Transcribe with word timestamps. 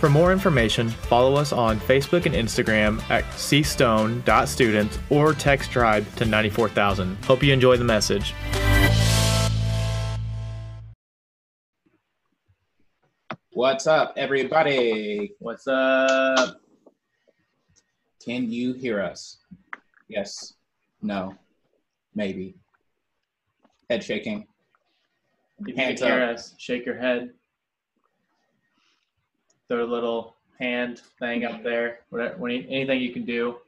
For 0.00 0.08
more 0.08 0.32
information, 0.32 0.88
follow 0.88 1.34
us 1.34 1.52
on 1.52 1.78
Facebook 1.78 2.24
and 2.24 2.34
Instagram 2.34 3.02
at 3.10 3.22
cstone.students 3.32 4.98
or 5.10 5.34
text 5.34 5.70
tribe 5.70 6.06
to 6.16 6.24
94000. 6.24 7.22
Hope 7.26 7.42
you 7.42 7.52
enjoy 7.52 7.76
the 7.76 7.84
message. 7.84 8.32
What's 13.52 13.86
up, 13.86 14.14
everybody? 14.16 15.34
What's 15.38 15.66
up? 15.66 16.62
Can 18.24 18.50
you 18.50 18.72
hear 18.72 19.02
us? 19.02 19.36
Yes, 20.08 20.54
no, 21.02 21.34
maybe. 22.14 22.54
Head 23.90 24.02
shaking. 24.02 24.46
If 25.58 25.68
you 25.68 25.74
Hands 25.76 26.00
can 26.00 26.10
hear 26.10 26.22
up. 26.22 26.36
us, 26.36 26.54
shake 26.56 26.86
your 26.86 26.96
head. 26.96 27.34
A 29.70 29.74
little 29.74 30.34
hand 30.58 31.00
thing 31.20 31.44
up 31.44 31.62
there. 31.62 32.00
Whatever, 32.10 32.48
anything 32.48 33.00
you 33.00 33.12
can 33.12 33.24
do. 33.24 33.58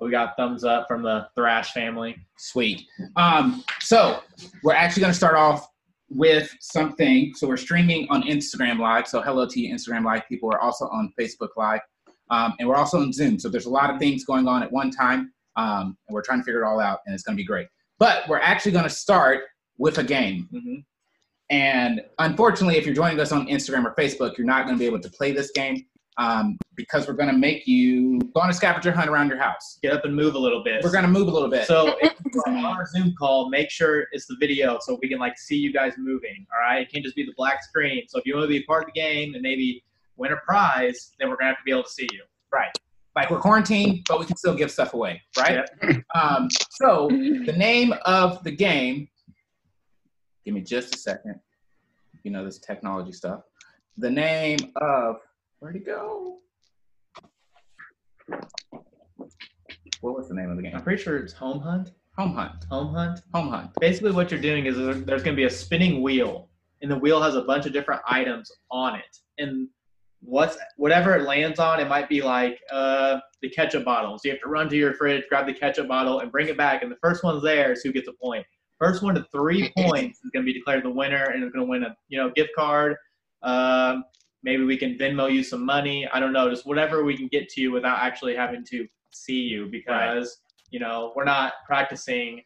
We 0.00 0.10
got 0.10 0.36
thumbs 0.36 0.62
up 0.62 0.86
from 0.86 1.02
the 1.02 1.28
Thrash 1.34 1.72
family. 1.72 2.16
Sweet. 2.36 2.86
Um, 3.16 3.64
so 3.80 4.20
we're 4.62 4.74
actually 4.74 5.00
going 5.00 5.12
to 5.12 5.16
start 5.16 5.34
off 5.34 5.68
with 6.10 6.54
something. 6.60 7.32
So 7.34 7.48
we're 7.48 7.56
streaming 7.56 8.06
on 8.10 8.22
Instagram 8.24 8.78
Live. 8.78 9.08
So 9.08 9.22
hello 9.22 9.46
to 9.46 9.60
you, 9.60 9.74
Instagram 9.74 10.04
Live 10.04 10.22
people. 10.28 10.50
We're 10.50 10.58
also 10.58 10.84
on 10.88 11.12
Facebook 11.18 11.48
Live, 11.56 11.80
um, 12.30 12.54
and 12.58 12.68
we're 12.68 12.76
also 12.76 13.00
on 13.00 13.12
Zoom. 13.12 13.38
So 13.38 13.48
there's 13.48 13.66
a 13.66 13.70
lot 13.70 13.90
of 13.90 13.98
things 13.98 14.24
going 14.24 14.46
on 14.46 14.62
at 14.62 14.70
one 14.70 14.90
time, 14.90 15.32
um, 15.56 15.96
and 16.06 16.14
we're 16.14 16.22
trying 16.22 16.40
to 16.40 16.44
figure 16.44 16.62
it 16.62 16.66
all 16.66 16.78
out, 16.78 17.00
and 17.06 17.14
it's 17.14 17.24
going 17.24 17.36
to 17.36 17.40
be 17.40 17.46
great. 17.46 17.68
But 17.98 18.28
we're 18.28 18.40
actually 18.40 18.72
going 18.72 18.84
to 18.84 18.90
start 18.90 19.44
with 19.78 19.98
a 19.98 20.04
game. 20.04 20.48
Mm-hmm. 20.52 20.74
And 21.52 22.00
unfortunately, 22.18 22.78
if 22.78 22.86
you're 22.86 22.94
joining 22.94 23.20
us 23.20 23.30
on 23.30 23.46
Instagram 23.46 23.84
or 23.84 23.94
Facebook, 23.94 24.38
you're 24.38 24.46
not 24.46 24.64
going 24.64 24.74
to 24.74 24.78
be 24.78 24.86
able 24.86 25.00
to 25.00 25.10
play 25.10 25.32
this 25.32 25.50
game 25.50 25.84
um, 26.16 26.58
because 26.76 27.06
we're 27.06 27.12
going 27.12 27.28
to 27.28 27.36
make 27.36 27.66
you 27.66 28.18
go 28.34 28.40
on 28.40 28.48
a 28.48 28.54
scavenger 28.54 28.90
hunt 28.90 29.10
around 29.10 29.28
your 29.28 29.38
house. 29.38 29.78
Get 29.82 29.92
up 29.92 30.06
and 30.06 30.16
move 30.16 30.34
a 30.34 30.38
little 30.38 30.64
bit. 30.64 30.82
We're 30.82 30.90
going 30.90 31.04
to 31.04 31.10
move 31.10 31.28
a 31.28 31.30
little 31.30 31.50
bit. 31.50 31.66
So 31.66 31.94
if 32.00 32.14
you're 32.32 32.48
on 32.48 32.64
our 32.64 32.86
Zoom 32.86 33.14
call, 33.18 33.50
make 33.50 33.70
sure 33.70 34.06
it's 34.12 34.26
the 34.26 34.36
video 34.40 34.78
so 34.80 34.98
we 35.02 35.10
can 35.10 35.18
like 35.18 35.38
see 35.38 35.56
you 35.56 35.74
guys 35.74 35.92
moving. 35.98 36.46
All 36.54 36.60
right, 36.66 36.80
it 36.80 36.90
can't 36.90 37.04
just 37.04 37.16
be 37.16 37.24
the 37.24 37.34
black 37.36 37.62
screen. 37.62 38.04
So 38.08 38.18
if 38.18 38.24
you 38.24 38.34
want 38.34 38.44
to 38.44 38.48
be 38.48 38.58
a 38.58 38.64
part 38.64 38.84
of 38.84 38.94
the 38.94 38.98
game 38.98 39.34
and 39.34 39.42
maybe 39.42 39.84
win 40.16 40.32
a 40.32 40.36
prize, 40.36 41.12
then 41.18 41.28
we're 41.28 41.36
gonna 41.36 41.50
have 41.50 41.58
to 41.58 41.64
be 41.64 41.70
able 41.70 41.84
to 41.84 41.90
see 41.90 42.08
you. 42.12 42.22
Right. 42.50 42.70
Like 43.14 43.30
we're 43.30 43.40
quarantined, 43.40 44.06
but 44.08 44.20
we 44.20 44.24
can 44.24 44.36
still 44.38 44.54
give 44.54 44.70
stuff 44.70 44.94
away, 44.94 45.20
right? 45.36 45.68
Um, 46.14 46.48
so 46.70 47.08
the 47.10 47.54
name 47.54 47.92
of 48.06 48.42
the 48.42 48.50
game, 48.50 49.08
give 50.44 50.54
me 50.54 50.60
just 50.60 50.94
a 50.94 50.98
second. 50.98 51.40
You 52.22 52.30
know 52.30 52.44
this 52.44 52.58
technology 52.58 53.12
stuff. 53.12 53.42
The 53.98 54.10
name 54.10 54.58
of 54.76 55.16
where'd 55.58 55.76
it 55.76 55.86
go? 55.86 56.38
What 60.00 60.16
was 60.16 60.28
the 60.28 60.34
name 60.34 60.50
of 60.50 60.56
the 60.56 60.62
game? 60.62 60.74
I'm 60.74 60.82
pretty 60.82 61.02
sure 61.02 61.16
it's 61.18 61.32
Home 61.34 61.60
Hunt. 61.60 61.92
Home 62.16 62.34
Hunt. 62.34 62.64
Home 62.70 62.94
Hunt. 62.94 63.20
Home 63.34 63.48
Hunt. 63.48 63.70
Basically, 63.80 64.12
what 64.12 64.30
you're 64.30 64.40
doing 64.40 64.66
is 64.66 64.76
there's 64.76 65.22
gonna 65.22 65.36
be 65.36 65.44
a 65.44 65.50
spinning 65.50 66.02
wheel, 66.02 66.48
and 66.80 66.90
the 66.90 66.98
wheel 66.98 67.20
has 67.22 67.34
a 67.34 67.42
bunch 67.42 67.66
of 67.66 67.72
different 67.72 68.02
items 68.06 68.50
on 68.70 68.96
it, 68.96 69.16
and 69.38 69.68
what's 70.20 70.56
whatever 70.76 71.16
it 71.16 71.22
lands 71.22 71.58
on, 71.58 71.80
it 71.80 71.88
might 71.88 72.08
be 72.08 72.22
like 72.22 72.58
uh, 72.70 73.18
the 73.42 73.50
ketchup 73.50 73.84
bottle. 73.84 74.18
So 74.18 74.28
you 74.28 74.32
have 74.32 74.40
to 74.42 74.48
run 74.48 74.68
to 74.68 74.76
your 74.76 74.94
fridge, 74.94 75.24
grab 75.28 75.46
the 75.46 75.54
ketchup 75.54 75.88
bottle, 75.88 76.20
and 76.20 76.30
bring 76.30 76.48
it 76.48 76.56
back. 76.56 76.82
And 76.82 76.90
the 76.90 76.96
first 77.02 77.24
one's 77.24 77.42
there 77.42 77.72
is 77.72 77.82
who 77.82 77.92
gets 77.92 78.08
a 78.08 78.12
point. 78.12 78.46
First 78.82 79.00
one 79.00 79.14
to 79.14 79.24
three 79.30 79.72
points 79.78 80.18
is 80.24 80.30
going 80.32 80.44
to 80.44 80.52
be 80.52 80.58
declared 80.58 80.84
the 80.84 80.90
winner, 80.90 81.26
and 81.26 81.44
is 81.44 81.52
going 81.52 81.64
to 81.64 81.70
win 81.70 81.84
a 81.84 81.96
you 82.08 82.18
know 82.18 82.30
gift 82.30 82.50
card. 82.56 82.96
Um, 83.42 84.02
maybe 84.42 84.64
we 84.64 84.76
can 84.76 84.98
Venmo 84.98 85.32
you 85.32 85.44
some 85.44 85.64
money. 85.64 86.08
I 86.12 86.18
don't 86.18 86.32
know, 86.32 86.50
just 86.50 86.66
whatever 86.66 87.04
we 87.04 87.16
can 87.16 87.28
get 87.28 87.48
to 87.50 87.60
you 87.60 87.70
without 87.70 87.98
actually 88.00 88.34
having 88.34 88.64
to 88.70 88.88
see 89.10 89.38
you 89.38 89.66
because 89.66 90.38
you 90.70 90.80
know 90.80 91.12
we're 91.14 91.24
not 91.24 91.52
practicing. 91.64 92.42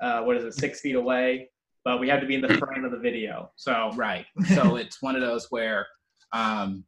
Uh, 0.00 0.20
what 0.20 0.36
is 0.36 0.44
it, 0.44 0.54
six 0.54 0.80
feet 0.80 0.94
away? 0.94 1.50
But 1.84 1.98
we 1.98 2.08
have 2.08 2.20
to 2.20 2.26
be 2.26 2.36
in 2.36 2.40
the 2.40 2.54
frame 2.58 2.84
of 2.84 2.92
the 2.92 2.98
video. 2.98 3.50
So 3.56 3.90
Right. 3.96 4.26
So 4.54 4.76
it's 4.76 5.02
one 5.02 5.16
of 5.16 5.22
those 5.22 5.50
where 5.50 5.88
um, 6.32 6.84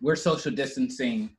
we're 0.00 0.14
social 0.14 0.52
distancing, 0.52 1.30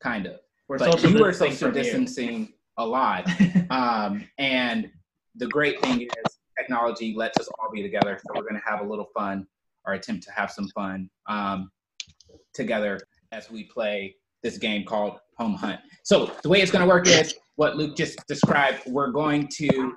kind 0.00 0.26
of. 0.26 0.38
we're 0.68 0.78
but 0.78 0.92
social 0.92 1.10
you 1.10 1.24
are 1.24 1.32
social 1.32 1.68
from 1.68 1.76
you. 1.76 1.82
distancing 1.82 2.52
a 2.78 2.86
lot. 2.86 3.28
Um, 3.70 4.28
and 4.38 4.90
the 5.36 5.46
great 5.46 5.80
thing 5.80 6.02
is 6.02 6.39
technology 6.60 7.14
lets 7.16 7.38
us 7.38 7.48
all 7.58 7.70
be 7.72 7.82
together. 7.82 8.18
So 8.18 8.32
we're 8.34 8.42
going 8.42 8.60
to 8.60 8.70
have 8.70 8.80
a 8.80 8.84
little 8.84 9.08
fun 9.14 9.46
or 9.86 9.94
attempt 9.94 10.24
to 10.24 10.32
have 10.32 10.50
some 10.50 10.68
fun 10.68 11.08
um, 11.26 11.70
together 12.54 13.00
as 13.32 13.50
we 13.50 13.64
play 13.64 14.16
this 14.42 14.58
game 14.58 14.84
called 14.84 15.18
Home 15.38 15.54
Hunt. 15.54 15.80
So 16.04 16.32
the 16.42 16.48
way 16.48 16.60
it's 16.60 16.70
going 16.70 16.86
to 16.86 16.88
work 16.88 17.06
is 17.06 17.34
what 17.56 17.76
Luke 17.76 17.96
just 17.96 18.18
described. 18.26 18.82
We're 18.86 19.10
going 19.10 19.48
to, 19.58 19.94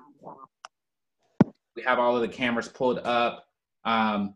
we 1.76 1.82
have 1.84 2.00
all 2.00 2.16
of 2.16 2.22
the 2.22 2.28
cameras 2.28 2.68
pulled 2.68 3.00
up. 3.00 3.46
Um, 3.86 4.36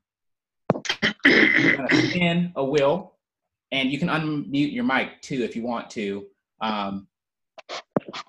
spin 1.25 2.51
a 2.55 2.63
wheel 2.63 3.13
and 3.71 3.91
you 3.91 3.99
can 3.99 4.09
unmute 4.09 4.73
your 4.73 4.83
mic 4.83 5.21
too 5.21 5.43
if 5.43 5.55
you 5.55 5.63
want 5.63 5.89
to. 5.91 6.25
Um, 6.61 7.07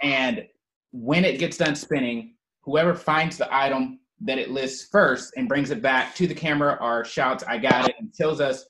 and 0.03 0.47
when 0.93 1.25
it 1.25 1.39
gets 1.39 1.57
done 1.57 1.75
spinning, 1.75 2.35
whoever 2.69 2.95
finds 2.95 3.39
the 3.39 3.49
item 3.55 3.99
that 4.21 4.37
it 4.39 4.51
lists 4.51 4.89
first 4.93 5.33
and 5.39 5.49
brings 5.49 5.71
it 5.71 5.81
back 5.81 6.15
to 6.15 6.27
the 6.27 6.35
camera 6.35 6.77
or 6.83 7.03
shouts, 7.03 7.43
I 7.49 7.57
got 7.57 7.89
it, 7.89 7.95
and 7.99 8.13
tells 8.13 8.43
us, 8.43 8.67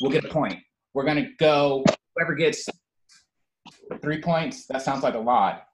we'll 0.00 0.12
get 0.12 0.24
a 0.24 0.28
point. 0.28 0.58
We're 0.94 1.02
going 1.04 1.16
to 1.24 1.30
go, 1.40 1.84
whoever 2.14 2.36
gets 2.36 2.68
three 4.00 4.20
points, 4.22 4.66
that 4.68 4.82
sounds 4.82 5.02
like 5.02 5.14
a 5.14 5.18
lot. 5.18 5.64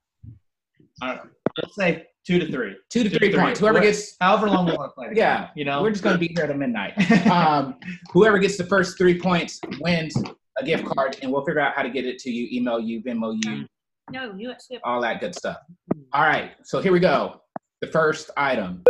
I 1.02 1.08
don't 1.08 1.16
know. 1.26 1.30
Let's 1.62 1.74
say 1.76 2.06
two 2.26 2.38
to 2.38 2.50
three. 2.50 2.74
Two 2.88 3.02
to 3.02 3.10
Two 3.10 3.10
to 3.10 3.18
three 3.18 3.32
three. 3.32 3.38
points. 3.40 3.60
Whoever 3.60 3.80
gets, 3.80 4.16
However 4.18 4.48
long 4.48 4.64
we 4.64 4.72
want 4.72 4.90
to 4.90 4.94
play. 4.94 5.08
Yeah, 5.14 5.50
you 5.54 5.66
know. 5.66 5.82
we're 5.82 5.90
just 5.90 6.02
going 6.02 6.14
to 6.14 6.20
be 6.20 6.32
here 6.34 6.46
till 6.46 6.56
midnight. 6.56 6.94
Um, 7.30 7.74
whoever 8.12 8.38
gets 8.38 8.56
the 8.56 8.64
first 8.64 8.96
three 8.96 9.20
points 9.20 9.60
wins 9.80 10.14
a 10.58 10.64
gift 10.64 10.86
card, 10.86 11.18
and 11.20 11.30
we'll 11.30 11.44
figure 11.44 11.60
out 11.60 11.74
how 11.74 11.82
to 11.82 11.90
get 11.90 12.06
it 12.06 12.18
to 12.20 12.30
you, 12.30 12.48
email 12.50 12.80
you, 12.80 13.02
Venmo 13.02 13.38
you, 13.44 13.66
No, 14.10 14.32
you 14.34 14.54
skip. 14.58 14.80
all 14.84 15.02
that 15.02 15.20
good 15.20 15.34
stuff. 15.34 15.58
All 16.14 16.22
right, 16.22 16.52
so 16.64 16.80
here 16.80 16.92
we 16.92 17.00
go. 17.00 17.41
The 17.82 17.88
first 17.88 18.30
item. 18.36 18.84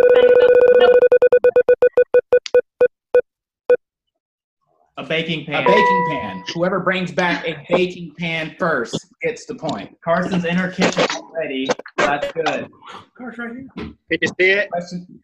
a 4.99 5.03
baking 5.03 5.47
pan. 5.47 5.63
A 5.63 5.67
baking 5.67 6.07
pan. 6.11 6.45
Whoever 6.53 6.81
brings 6.81 7.11
back 7.11 7.49
a 7.49 7.57
baking 7.71 8.15
pan 8.19 8.55
first 8.59 9.07
gets 9.23 9.47
the 9.47 9.55
point. 9.55 9.97
Carson's 10.05 10.45
in 10.45 10.57
her 10.57 10.71
kitchen 10.71 11.07
already. 11.17 11.67
That's 11.97 12.31
good. 12.33 12.69
Cars 13.17 13.39
right 13.39 13.53
here. 13.55 13.67
Can 13.79 13.97
you 14.11 14.29
see 14.39 14.51
it? 14.51 14.71
Question. 14.71 15.23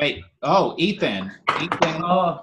Wait. 0.00 0.24
Oh, 0.42 0.74
Ethan. 0.76 1.30
Ethan. 1.62 2.02
Oh, 2.04 2.40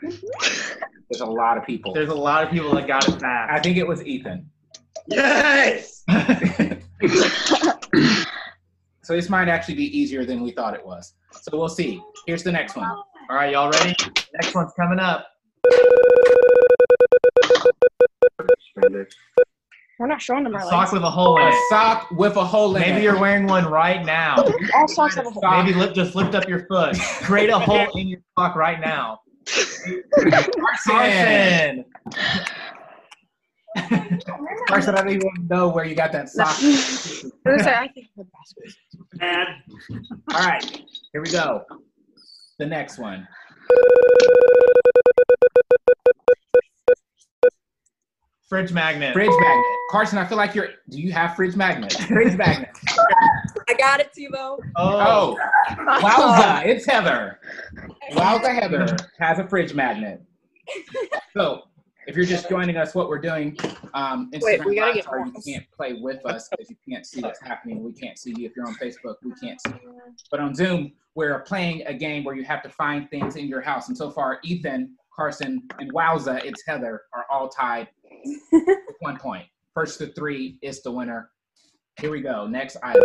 There's 0.00 1.20
a 1.20 1.26
lot 1.26 1.58
of 1.58 1.66
people. 1.66 1.92
there's 1.92 2.08
a 2.08 2.14
lot 2.14 2.42
of 2.42 2.50
people 2.50 2.74
that 2.74 2.86
got 2.86 3.06
it 3.06 3.20
back. 3.20 3.50
I 3.50 3.60
think 3.60 3.76
it 3.76 3.86
was 3.86 4.02
Ethan. 4.06 4.48
Yes! 5.08 6.04
So 9.04 9.14
this 9.14 9.28
might 9.28 9.48
actually 9.48 9.74
be 9.74 9.96
easier 9.98 10.24
than 10.24 10.42
we 10.42 10.52
thought 10.52 10.74
it 10.74 10.84
was. 10.86 11.14
So 11.32 11.56
we'll 11.58 11.68
see. 11.68 12.00
Here's 12.26 12.42
the 12.44 12.52
next 12.52 12.76
one. 12.76 12.88
All 12.88 13.04
right, 13.36 13.52
y'all 13.52 13.70
ready? 13.70 13.96
Next 14.40 14.54
one's 14.54 14.72
coming 14.78 15.00
up. 15.00 15.26
We're 19.98 20.06
not 20.08 20.20
showing 20.22 20.44
them 20.44 20.54
A 20.54 20.58
our 20.58 20.62
sock 20.64 20.72
legs. 20.80 20.92
with 20.92 21.02
a 21.02 21.10
hole 21.10 21.36
in 21.38 21.46
A 21.46 21.48
it. 21.50 21.54
sock 21.68 22.10
with 22.12 22.36
a 22.36 22.44
hole 22.44 22.74
in 22.76 22.82
it. 22.82 22.88
Maybe 22.90 23.02
you're 23.02 23.18
wearing 23.18 23.46
one 23.46 23.66
right 23.66 24.04
now. 24.04 24.36
All 24.74 24.88
socks 24.88 25.16
have 25.16 25.26
a 25.26 25.30
hole. 25.30 25.42
Maybe 25.62 25.72
lift, 25.78 25.94
just 25.94 26.14
lift 26.14 26.34
up 26.34 26.48
your 26.48 26.66
foot. 26.66 26.96
Create 27.22 27.50
a 27.50 27.58
hole 27.58 27.86
in 27.96 28.08
your 28.08 28.20
sock 28.38 28.56
right 28.56 28.80
now. 28.80 29.20
Carson. 30.14 30.64
Carson. 30.86 31.84
Carson, 34.68 34.94
I 34.94 35.02
don't 35.02 35.10
even 35.10 35.30
know 35.48 35.68
where 35.68 35.84
you 35.84 35.94
got 35.94 36.12
that 36.12 36.28
sock. 36.28 36.48
I 36.60 37.50
was 37.50 37.66
I 37.66 37.88
think 37.88 38.08
the 38.16 38.26
basket. 39.20 39.56
All 40.34 40.40
right, 40.40 40.64
here 41.12 41.22
we 41.22 41.30
go. 41.30 41.62
The 42.58 42.66
next 42.66 42.98
one. 42.98 43.26
Fridge 48.48 48.72
magnet. 48.72 49.14
Fridge 49.14 49.30
magnet. 49.30 49.64
Carson, 49.90 50.18
I 50.18 50.26
feel 50.26 50.36
like 50.36 50.54
you're. 50.54 50.68
Do 50.90 51.00
you 51.00 51.10
have 51.12 51.34
fridge 51.36 51.56
magnet? 51.56 51.92
Fridge 52.08 52.36
magnet. 52.36 52.68
I 53.68 53.74
got 53.78 54.00
it, 54.00 54.10
Tebow. 54.16 54.58
Oh, 54.76 55.36
Oh, 55.36 55.36
wowza! 56.02 56.66
It's 56.66 56.84
Heather. 56.84 57.38
Wowza 58.12 58.52
Heather 58.54 58.94
has 59.18 59.38
a 59.38 59.48
fridge 59.48 59.72
magnet. 59.72 60.20
So, 61.34 61.62
if 62.06 62.16
you're 62.16 62.26
just 62.26 62.48
joining 62.48 62.76
us, 62.76 62.94
what 62.94 63.08
we're 63.08 63.18
doing, 63.18 63.56
um, 63.94 64.30
Instagram 64.32 64.42
Wait, 64.42 64.64
we 64.64 64.74
gotta 64.76 64.94
get 64.94 65.06
are 65.06 65.26
you 65.26 65.32
can't 65.44 65.64
play 65.70 65.94
with 65.94 66.24
us 66.26 66.48
because 66.48 66.68
you 66.68 66.76
can't 66.88 67.06
see 67.06 67.20
what's 67.20 67.40
happening. 67.40 67.82
We 67.82 67.92
can't 67.92 68.18
see 68.18 68.34
you. 68.36 68.46
If 68.46 68.56
you're 68.56 68.66
on 68.66 68.74
Facebook, 68.74 69.16
we 69.22 69.32
can't 69.40 69.60
see 69.60 69.74
you. 69.82 70.00
But 70.30 70.40
on 70.40 70.54
Zoom, 70.54 70.92
we're 71.14 71.40
playing 71.40 71.86
a 71.86 71.94
game 71.94 72.24
where 72.24 72.34
you 72.34 72.44
have 72.44 72.62
to 72.62 72.68
find 72.68 73.08
things 73.10 73.36
in 73.36 73.46
your 73.46 73.60
house. 73.60 73.88
And 73.88 73.96
so 73.96 74.10
far, 74.10 74.40
Ethan, 74.42 74.96
Carson, 75.14 75.62
and 75.78 75.92
Wowza, 75.92 76.44
it's 76.44 76.62
Heather, 76.66 77.02
are 77.14 77.26
all 77.30 77.48
tied 77.48 77.88
with 78.52 78.96
one 79.00 79.18
point. 79.18 79.46
First 79.74 79.98
to 79.98 80.08
three 80.08 80.58
is 80.62 80.82
the 80.82 80.90
winner. 80.90 81.30
Here 82.00 82.10
we 82.10 82.20
go. 82.20 82.46
Next 82.46 82.76
item. 82.82 83.02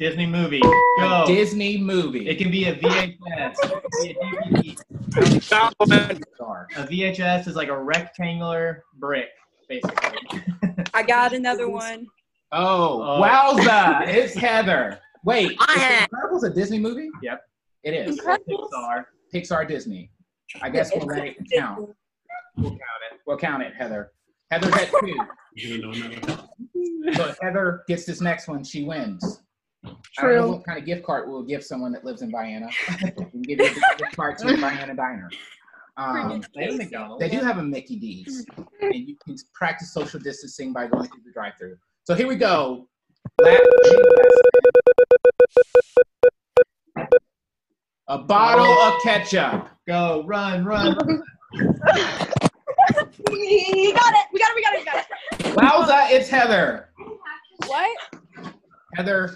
Disney 0.00 0.24
movie. 0.26 0.60
Go. 0.98 1.24
Disney 1.26 1.76
movie. 1.76 2.26
It 2.26 2.36
can 2.38 2.50
be 2.50 2.64
a 2.64 2.74
VHS. 2.74 3.18
It 4.02 4.16
can 4.18 4.62
be 4.62 4.70
a 4.70 4.74
DVD. 5.14 6.20
A 6.76 6.86
VHS 6.86 7.46
is 7.46 7.54
like 7.54 7.68
a 7.68 7.78
rectangular 7.78 8.82
brick, 8.98 9.28
basically. 9.68 10.18
I 10.94 11.02
got 11.02 11.34
another 11.34 11.68
one. 11.68 12.06
Oh, 12.50 13.02
Oh. 13.02 13.20
wowza! 13.22 14.08
It's 14.08 14.34
Heather. 14.34 14.98
Wait, 15.22 15.54
I 15.60 15.74
is 15.74 15.80
had- 15.82 16.08
Incredibles 16.10 16.44
a 16.44 16.50
Disney 16.50 16.78
movie? 16.78 17.10
Yep. 17.22 17.42
It 17.84 17.92
is. 17.92 18.18
Pixar. 18.20 19.04
Pixar 19.34 19.68
Disney. 19.68 20.10
I 20.62 20.70
guess 20.70 20.90
we'll 20.96 21.04
let 21.06 21.26
it 21.26 21.36
count. 21.54 21.90
We'll 22.56 22.70
count 22.70 22.80
it. 23.12 23.20
We'll 23.26 23.36
count 23.36 23.62
it, 23.62 23.74
Heather. 23.74 24.12
Heather 24.50 24.70
had 24.70 24.88
two. 25.00 25.14
So 27.12 27.26
if 27.28 27.38
Heather 27.42 27.82
gets 27.86 28.06
this 28.06 28.20
next 28.22 28.48
one, 28.48 28.64
she 28.64 28.82
wins. 28.84 29.42
I 29.84 29.88
don't 29.88 29.96
know 29.96 30.40
True. 30.42 30.50
what 30.52 30.64
kind 30.64 30.78
of 30.78 30.84
gift 30.84 31.04
card 31.04 31.28
we'll 31.28 31.42
give 31.42 31.64
someone 31.64 31.92
that 31.92 32.04
lives 32.04 32.22
in 32.22 32.30
Vienna. 32.30 32.68
We 33.16 33.24
can 33.24 33.42
give 33.42 33.58
you 33.60 33.66
a 33.66 33.96
gift 33.98 34.16
card 34.16 34.38
to 34.38 34.46
the 34.46 34.56
Vienna 34.56 34.94
Diner. 34.94 35.30
Um, 35.96 36.42
They 36.54 36.64
have 36.64 37.18
They 37.18 37.28
do 37.28 37.40
have 37.40 37.58
a 37.58 37.62
Mickey 37.62 37.96
D's, 37.96 38.46
and 38.80 38.94
you 38.94 39.16
can 39.24 39.36
practice 39.54 39.92
social 39.92 40.20
distancing 40.20 40.72
by 40.72 40.86
going 40.86 41.08
through 41.08 41.22
the 41.24 41.32
drive-through. 41.32 41.76
So 42.04 42.14
here 42.14 42.26
we 42.26 42.36
go. 42.36 42.88
A 48.08 48.18
bottle 48.18 48.64
of 48.64 49.00
ketchup. 49.02 49.68
Go, 49.86 50.24
run, 50.26 50.64
run. 50.64 50.96
run. 50.96 51.22
We 53.30 53.92
got 53.92 54.12
it. 54.14 54.26
We 54.32 54.40
got 54.40 54.50
it. 54.50 54.56
We 54.56 54.62
got 54.62 54.74
it. 54.74 54.78
We 54.78 54.84
got 54.84 54.96
it. 54.96 55.06
Wowza, 55.56 56.10
it's 56.10 56.28
Heather. 56.28 56.88
What? 57.66 57.98
Heather, 58.94 59.32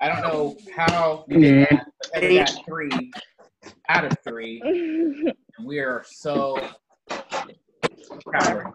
I 0.00 0.08
don't 0.08 0.22
know 0.22 0.56
how 0.74 1.24
you 1.28 1.40
did 1.40 1.68
that, 1.70 1.86
but 2.12 2.22
Heather 2.22 2.34
got 2.34 2.64
three 2.64 3.12
out 3.88 4.04
of 4.04 4.16
three, 4.24 4.60
and 4.64 5.66
we 5.66 5.78
are 5.78 6.04
so 6.06 6.58
proud. 8.24 8.72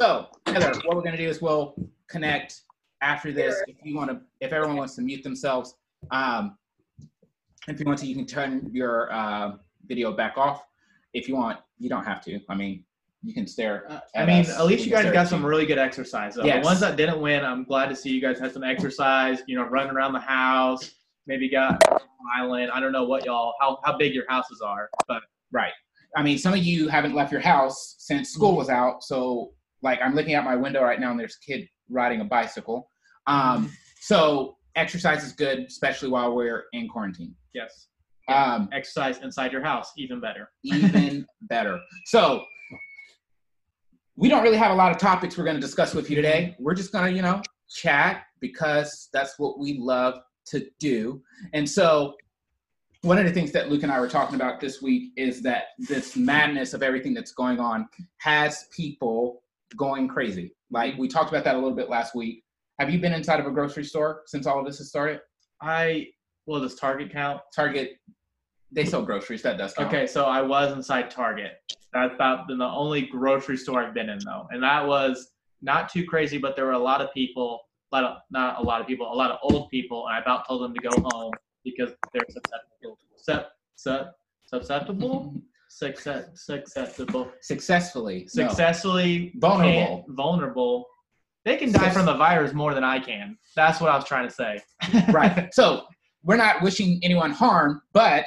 So, 0.00 0.26
Heather, 0.46 0.72
what 0.84 0.96
we're 0.96 1.02
gonna 1.02 1.16
do 1.16 1.28
is 1.28 1.40
we'll 1.40 1.74
connect 2.08 2.62
after 3.00 3.32
this. 3.32 3.62
If 3.66 3.76
you 3.82 3.96
want 3.96 4.10
to, 4.10 4.20
if 4.40 4.52
everyone 4.52 4.76
wants 4.76 4.94
to 4.96 5.02
mute 5.02 5.22
themselves, 5.22 5.74
um, 6.10 6.56
if 7.68 7.80
you 7.80 7.86
want 7.86 7.98
to, 8.00 8.06
you 8.06 8.14
can 8.14 8.26
turn 8.26 8.70
your 8.72 9.12
uh, 9.12 9.52
video 9.86 10.12
back 10.12 10.36
off. 10.36 10.64
If 11.14 11.28
you 11.28 11.36
want, 11.36 11.58
you 11.78 11.88
don't 11.88 12.04
have 12.04 12.22
to. 12.24 12.40
I 12.48 12.54
mean, 12.54 12.84
you 13.24 13.32
can 13.34 13.46
stare. 13.46 13.90
Uh, 13.90 14.00
I 14.14 14.26
mean, 14.26 14.40
us. 14.42 14.50
at 14.50 14.66
least 14.66 14.80
We 14.84 14.90
you 14.90 14.96
guys 14.96 15.10
got 15.12 15.28
some 15.28 15.44
really 15.44 15.66
good 15.66 15.78
exercise. 15.78 16.34
Though. 16.34 16.44
Yes. 16.44 16.62
The 16.62 16.66
ones 16.66 16.80
that 16.80 16.96
didn't 16.96 17.20
win, 17.20 17.44
I'm 17.44 17.64
glad 17.64 17.88
to 17.88 17.96
see 17.96 18.10
you 18.10 18.20
guys 18.20 18.38
had 18.38 18.52
some 18.52 18.62
exercise. 18.64 19.42
You 19.46 19.56
know, 19.56 19.64
running 19.64 19.92
around 19.94 20.12
the 20.12 20.20
house. 20.20 20.90
Maybe 21.26 21.48
got 21.48 21.82
island. 22.36 22.70
I 22.72 22.80
don't 22.80 22.92
know 22.92 23.04
what 23.04 23.24
y'all 23.24 23.54
how 23.60 23.78
how 23.84 23.96
big 23.96 24.12
your 24.14 24.24
houses 24.28 24.60
are, 24.60 24.88
but 25.08 25.22
Right. 25.52 25.72
I 26.16 26.22
mean, 26.22 26.36
some 26.38 26.52
of 26.52 26.60
you 26.60 26.88
haven't 26.88 27.14
left 27.14 27.32
your 27.32 27.40
house 27.40 27.96
since 27.98 28.30
school 28.30 28.56
was 28.56 28.68
out. 28.68 29.02
So, 29.02 29.52
like, 29.82 30.00
I'm 30.02 30.14
looking 30.14 30.34
out 30.34 30.44
my 30.44 30.56
window 30.56 30.82
right 30.82 30.98
now 31.00 31.10
and 31.10 31.18
there's 31.18 31.36
a 31.42 31.44
kid 31.44 31.68
riding 31.88 32.20
a 32.20 32.24
bicycle. 32.24 32.90
Um, 33.26 33.70
so, 34.00 34.56
exercise 34.76 35.24
is 35.24 35.32
good, 35.32 35.60
especially 35.60 36.08
while 36.08 36.34
we're 36.34 36.64
in 36.72 36.88
quarantine. 36.88 37.34
yes, 37.52 37.88
Um, 38.28 38.68
exercise 38.72 39.18
inside 39.22 39.52
your 39.52 39.62
house 39.62 39.92
even 39.96 40.20
better. 40.20 40.50
even 40.64 41.24
better. 41.42 41.78
So, 42.06 42.44
we 44.16 44.28
don't 44.28 44.42
really 44.42 44.56
have 44.56 44.70
a 44.70 44.74
lot 44.74 44.92
of 44.92 44.98
topics 44.98 45.36
we're 45.36 45.44
going 45.44 45.56
to 45.56 45.60
discuss 45.60 45.94
with 45.94 46.08
you 46.08 46.16
today. 46.16 46.56
We're 46.58 46.74
just 46.74 46.92
going 46.92 47.10
to, 47.10 47.12
you 47.16 47.22
know, 47.22 47.42
chat 47.68 48.24
because 48.40 49.08
that's 49.12 49.38
what 49.38 49.58
we 49.58 49.78
love 49.78 50.20
to 50.46 50.66
do. 50.78 51.22
And 51.52 51.68
so, 51.68 52.14
one 53.02 53.18
of 53.18 53.26
the 53.26 53.32
things 53.32 53.52
that 53.52 53.70
Luke 53.70 53.82
and 53.82 53.92
I 53.92 54.00
were 54.00 54.08
talking 54.08 54.34
about 54.34 54.60
this 54.60 54.80
week 54.80 55.12
is 55.16 55.42
that 55.42 55.64
this 55.78 56.16
madness 56.16 56.72
of 56.72 56.82
everything 56.82 57.12
that's 57.12 57.32
going 57.32 57.60
on 57.60 57.86
has 58.18 58.66
people 58.74 59.42
going 59.76 60.08
crazy. 60.08 60.54
Like 60.70 60.96
we 60.96 61.06
talked 61.06 61.30
about 61.30 61.44
that 61.44 61.54
a 61.54 61.58
little 61.58 61.76
bit 61.76 61.90
last 61.90 62.14
week. 62.14 62.44
Have 62.78 62.90
you 62.90 62.98
been 62.98 63.12
inside 63.12 63.40
of 63.40 63.46
a 63.46 63.50
grocery 63.50 63.84
store 63.84 64.22
since 64.26 64.46
all 64.46 64.58
of 64.58 64.64
this 64.64 64.78
has 64.78 64.88
started? 64.88 65.20
I 65.60 66.08
well, 66.46 66.60
does 66.60 66.76
Target 66.76 67.12
count? 67.12 67.40
Target, 67.54 67.92
they 68.74 68.84
sell 68.84 69.02
groceries. 69.02 69.42
That 69.42 69.56
does 69.58 69.72
count. 69.74 69.88
Okay, 69.88 70.06
so 70.06 70.24
I 70.24 70.42
was 70.42 70.72
inside 70.72 71.10
Target. 71.10 71.52
That's 71.92 72.14
about 72.14 72.48
the 72.48 72.54
only 72.64 73.02
grocery 73.02 73.56
store 73.56 73.82
I've 73.84 73.94
been 73.94 74.08
in 74.08 74.18
though, 74.24 74.46
and 74.50 74.62
that 74.62 74.86
was 74.86 75.32
not 75.62 75.88
too 75.88 76.04
crazy. 76.04 76.38
But 76.38 76.56
there 76.56 76.66
were 76.66 76.72
a 76.72 76.78
lot 76.78 77.00
of 77.00 77.12
people, 77.14 77.60
a 77.92 77.96
lot 77.96 78.04
of, 78.04 78.16
not 78.30 78.58
a 78.58 78.62
lot 78.62 78.80
of 78.80 78.86
people, 78.86 79.10
a 79.12 79.14
lot 79.14 79.30
of 79.30 79.38
old 79.42 79.70
people, 79.70 80.06
and 80.08 80.16
I 80.16 80.20
about 80.20 80.46
told 80.46 80.62
them 80.62 80.74
to 80.74 80.80
go 80.80 80.90
home 81.12 81.32
because 81.64 81.92
they're 82.12 82.22
susceptible, 82.28 82.98
sep, 83.16 83.52
sep, 83.76 84.14
susceptible, 84.46 85.34
success, 85.68 86.26
susceptible, 86.34 87.30
Successfully. 87.40 88.28
no. 88.34 88.48
successfully 88.48 89.32
Vulnerable. 89.36 90.04
vulnerable. 90.08 90.86
They 91.44 91.56
can 91.56 91.72
die 91.72 91.90
from 91.90 92.06
the 92.06 92.14
virus 92.16 92.54
more 92.54 92.74
than 92.74 92.84
I 92.84 92.98
can. 92.98 93.36
That's 93.54 93.80
what 93.80 93.90
I 93.90 93.96
was 93.96 94.04
trying 94.06 94.26
to 94.28 94.34
say. 94.34 94.60
right. 95.12 95.48
So 95.52 95.84
we're 96.22 96.36
not 96.36 96.62
wishing 96.62 97.00
anyone 97.02 97.30
harm, 97.32 97.82
but 97.92 98.26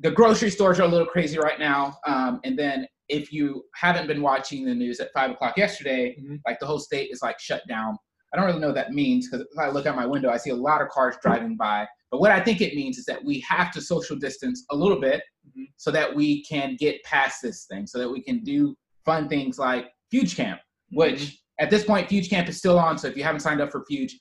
the 0.00 0.10
grocery 0.10 0.50
stores 0.50 0.80
are 0.80 0.84
a 0.84 0.88
little 0.88 1.06
crazy 1.06 1.38
right 1.38 1.58
now. 1.58 1.98
Um, 2.06 2.40
and 2.44 2.58
then 2.58 2.86
if 3.08 3.32
you 3.32 3.64
haven't 3.74 4.06
been 4.06 4.22
watching 4.22 4.64
the 4.64 4.74
news 4.74 5.00
at 5.00 5.12
five 5.12 5.30
o'clock 5.30 5.56
yesterday, 5.56 6.16
Mhm. 6.20 6.40
like 6.46 6.58
the 6.58 6.66
whole 6.66 6.78
state 6.78 7.10
is 7.10 7.20
like 7.22 7.38
shut 7.38 7.62
down. 7.68 7.96
I 8.32 8.36
don't 8.36 8.46
really 8.46 8.60
know 8.60 8.68
what 8.68 8.76
that 8.76 8.92
means 8.92 9.28
because 9.28 9.46
if 9.50 9.58
I 9.58 9.68
look 9.70 9.86
out 9.86 9.96
my 9.96 10.06
window, 10.06 10.30
I 10.30 10.36
see 10.36 10.50
a 10.50 10.54
lot 10.54 10.80
of 10.80 10.88
cars 10.88 11.16
driving 11.22 11.56
by. 11.56 11.86
But 12.10 12.20
what 12.20 12.30
I 12.30 12.40
think 12.40 12.60
it 12.60 12.74
means 12.74 12.98
is 12.98 13.04
that 13.06 13.22
we 13.24 13.40
have 13.40 13.72
to 13.72 13.80
social 13.80 14.16
distance 14.16 14.64
a 14.70 14.76
little 14.76 15.00
bit 15.00 15.22
Mhm. 15.56 15.66
so 15.76 15.90
that 15.90 16.14
we 16.14 16.44
can 16.44 16.76
get 16.76 17.02
past 17.02 17.42
this 17.42 17.66
thing, 17.66 17.86
so 17.86 17.98
that 17.98 18.08
we 18.08 18.22
can 18.22 18.42
do 18.44 18.76
fun 19.04 19.28
things 19.28 19.58
like 19.58 19.92
Fuge 20.12 20.36
Camp, 20.36 20.60
which 20.92 21.38
at 21.58 21.68
this 21.70 21.84
point, 21.84 22.08
Fuge 22.08 22.30
Camp 22.30 22.48
is 22.48 22.56
still 22.56 22.78
on. 22.78 22.96
So 22.96 23.08
if 23.08 23.16
you 23.16 23.22
haven't 23.24 23.40
signed 23.40 23.60
up 23.60 23.70
for 23.70 23.84
Fuge, 23.90 24.12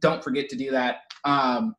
don't 0.00 0.22
forget 0.22 0.48
to 0.50 0.56
do 0.56 0.70
that. 0.72 0.98
Um, 1.24 1.74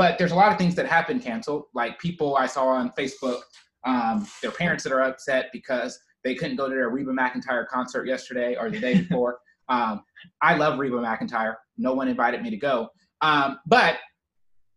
but 0.00 0.16
there's 0.16 0.32
a 0.32 0.34
lot 0.34 0.50
of 0.50 0.56
things 0.56 0.74
that 0.76 0.86
have 0.86 1.06
been 1.06 1.20
canceled. 1.20 1.64
Like 1.74 1.98
people 1.98 2.34
I 2.34 2.46
saw 2.46 2.68
on 2.68 2.90
Facebook, 2.98 3.42
um, 3.84 4.26
their 4.40 4.50
parents 4.50 4.82
that 4.84 4.94
are 4.94 5.02
upset 5.02 5.50
because 5.52 6.00
they 6.24 6.34
couldn't 6.34 6.56
go 6.56 6.70
to 6.70 6.74
their 6.74 6.88
Reba 6.88 7.10
McEntire 7.10 7.66
concert 7.66 8.06
yesterday 8.06 8.56
or 8.58 8.70
the 8.70 8.80
day 8.80 8.94
before. 9.02 9.40
um, 9.68 10.02
I 10.40 10.56
love 10.56 10.78
Reba 10.78 10.96
McEntire. 10.96 11.56
No 11.76 11.92
one 11.92 12.08
invited 12.08 12.40
me 12.40 12.48
to 12.48 12.56
go. 12.56 12.88
Um, 13.20 13.58
but 13.66 13.98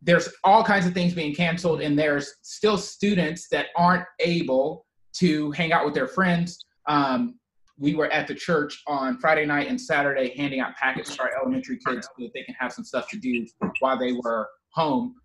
there's 0.01 0.27
all 0.43 0.61
kinds 0.61 0.85
of 0.85 0.93
things 0.93 1.13
being 1.13 1.33
canceled, 1.33 1.79
and 1.79 1.97
there's 1.97 2.29
still 2.41 2.77
students 2.77 3.47
that 3.47 3.67
aren't 3.77 4.03
able 4.19 4.85
to 5.19 5.51
hang 5.51 5.71
out 5.71 5.85
with 5.85 5.93
their 5.93 6.09
friends. 6.09 6.59
Um, 6.85 7.39
we 7.77 7.95
were 7.95 8.11
at 8.11 8.27
the 8.27 8.35
church 8.35 8.81
on 8.87 9.17
Friday 9.17 9.45
night 9.45 9.67
and 9.67 9.79
Saturday 9.79 10.33
handing 10.37 10.59
out 10.59 10.75
packets 10.75 11.15
to 11.15 11.23
our 11.23 11.31
elementary 11.39 11.79
kids 11.85 12.07
so 12.07 12.23
that 12.23 12.31
they 12.33 12.43
can 12.43 12.55
have 12.59 12.71
some 12.71 12.83
stuff 12.83 13.09
to 13.09 13.17
do 13.17 13.45
while 13.79 13.97
they 13.97 14.13
were 14.13 14.47
home. 14.73 15.15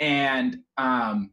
And 0.00 0.58
um, 0.78 1.30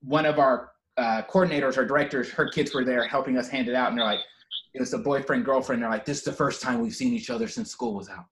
one 0.00 0.26
of 0.26 0.38
our 0.38 0.70
uh, 0.96 1.22
coordinators 1.22 1.76
or 1.76 1.86
directors, 1.86 2.30
her 2.30 2.48
kids 2.48 2.74
were 2.74 2.84
there 2.84 3.06
helping 3.06 3.38
us 3.38 3.48
hand 3.48 3.68
it 3.68 3.74
out, 3.74 3.90
and 3.90 3.98
they're 3.98 4.04
like, 4.04 4.20
it 4.74 4.80
was 4.80 4.92
a 4.94 4.98
boyfriend 4.98 5.44
girlfriend. 5.44 5.82
They're 5.82 5.90
like, 5.90 6.04
this 6.04 6.18
is 6.18 6.24
the 6.24 6.32
first 6.32 6.60
time 6.60 6.80
we've 6.80 6.94
seen 6.94 7.12
each 7.12 7.30
other 7.30 7.46
since 7.46 7.70
school 7.70 7.94
was 7.94 8.08
out. 8.08 8.24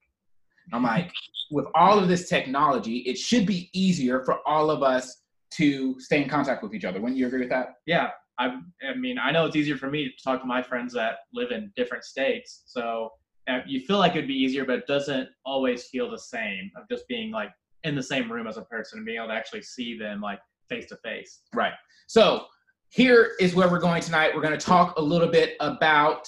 I'm 0.73 0.83
like, 0.83 1.13
with 1.51 1.67
all 1.75 1.99
of 1.99 2.09
this 2.09 2.29
technology, 2.29 2.99
it 2.99 3.19
should 3.19 3.45
be 3.45 3.71
easier 3.73 4.25
for 4.25 4.39
all 4.47 4.71
of 4.71 4.83
us 4.83 5.23
to 5.55 5.99
stay 5.99 6.23
in 6.23 6.29
contact 6.29 6.63
with 6.63 6.75
each 6.75 6.85
other. 6.85 7.01
Wouldn't 7.01 7.19
you 7.19 7.27
agree 7.27 7.41
with 7.41 7.51
that? 7.51 7.75
yeah 7.87 8.11
I, 8.41 8.57
I 8.89 8.95
mean 8.97 9.19
i 9.19 9.31
know 9.31 9.47
it's 9.47 9.57
easier 9.57 9.77
for 9.77 9.91
me 9.91 10.05
to 10.05 10.25
talk 10.25 10.41
to 10.41 10.47
my 10.47 10.63
friends 10.63 10.93
that 10.95 11.19
live 11.33 11.53
in 11.53 11.73
different 11.77 12.05
states 12.05 12.63
so 12.67 13.11
uh, 13.49 13.61
you 13.67 13.81
feel 13.81 13.99
like 13.99 14.13
it'd 14.13 14.27
be 14.27 14.35
easier 14.35 14.65
but 14.65 14.79
it 14.79 14.87
doesn't 14.87 15.29
always 15.45 15.85
feel 15.85 16.11
the 16.11 16.19
same 16.19 16.71
of 16.77 16.89
just 16.91 17.07
being 17.07 17.31
like 17.31 17.51
in 17.85 17.95
the 17.95 18.03
same 18.03 18.31
room 18.31 18.47
as 18.47 18.57
a 18.57 18.63
person 18.63 18.99
and 18.99 19.07
being 19.07 19.19
able 19.19 19.29
to 19.29 19.35
actually 19.35 19.63
see 19.63 19.99
them 19.99 20.21
like 20.21 20.41
face 20.69 20.87
to 20.87 20.97
face. 20.97 21.41
Right. 21.55 21.75
So 22.07 22.47
here 22.91 23.33
is 23.41 23.55
where 23.55 23.69
we're 23.69 23.81
going 23.81 24.03
tonight. 24.03 24.35
We're 24.35 24.43
going 24.43 24.59
to 24.59 24.67
talk 24.67 24.99
a 24.99 25.03
little 25.03 25.29
bit 25.29 25.57
about 25.61 26.27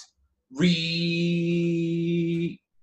re. 0.55 1.51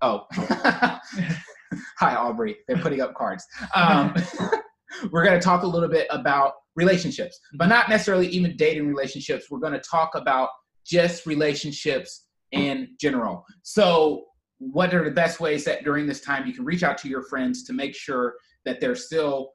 Oh, 0.02 0.26
hi 0.32 2.16
Aubrey. 2.16 2.58
They're 2.68 2.78
putting 2.78 3.02
up 3.02 3.14
cards. 3.16 3.46
Um, 3.76 4.16
we're 5.12 5.24
going 5.24 5.40
to 5.40 5.44
talk 5.44 5.64
a 5.64 5.68
little 5.68 5.90
bit 5.90 6.08
about 6.10 6.54
relationships, 6.80 7.40
but 7.54 7.66
mm-hmm. 7.66 7.72
not 7.72 7.90
necessarily 7.90 8.28
even 8.28 8.56
dating 8.56 8.88
relationships. 8.88 9.52
We're 9.52 9.60
going 9.60 9.74
to 9.74 9.80
talk 9.80 10.16
about 10.16 10.50
just 10.86 11.26
relationships 11.26 12.28
in 12.52 12.96
general. 13.00 13.46
So, 13.64 14.26
what 14.58 14.94
are 14.94 15.06
the 15.06 15.12
best 15.12 15.40
ways 15.40 15.64
that 15.66 15.86
during 15.86 16.06
this 16.06 16.20
time 16.20 16.46
you 16.46 16.54
can 16.54 16.66
reach 16.66 16.84
out 16.84 16.98
to 17.00 17.08
your 17.08 17.24
friends 17.24 17.64
to 17.64 17.74
make 17.74 17.96
sure 17.96 18.36
that 18.66 18.82
they're 18.82 18.96
still 18.96 19.52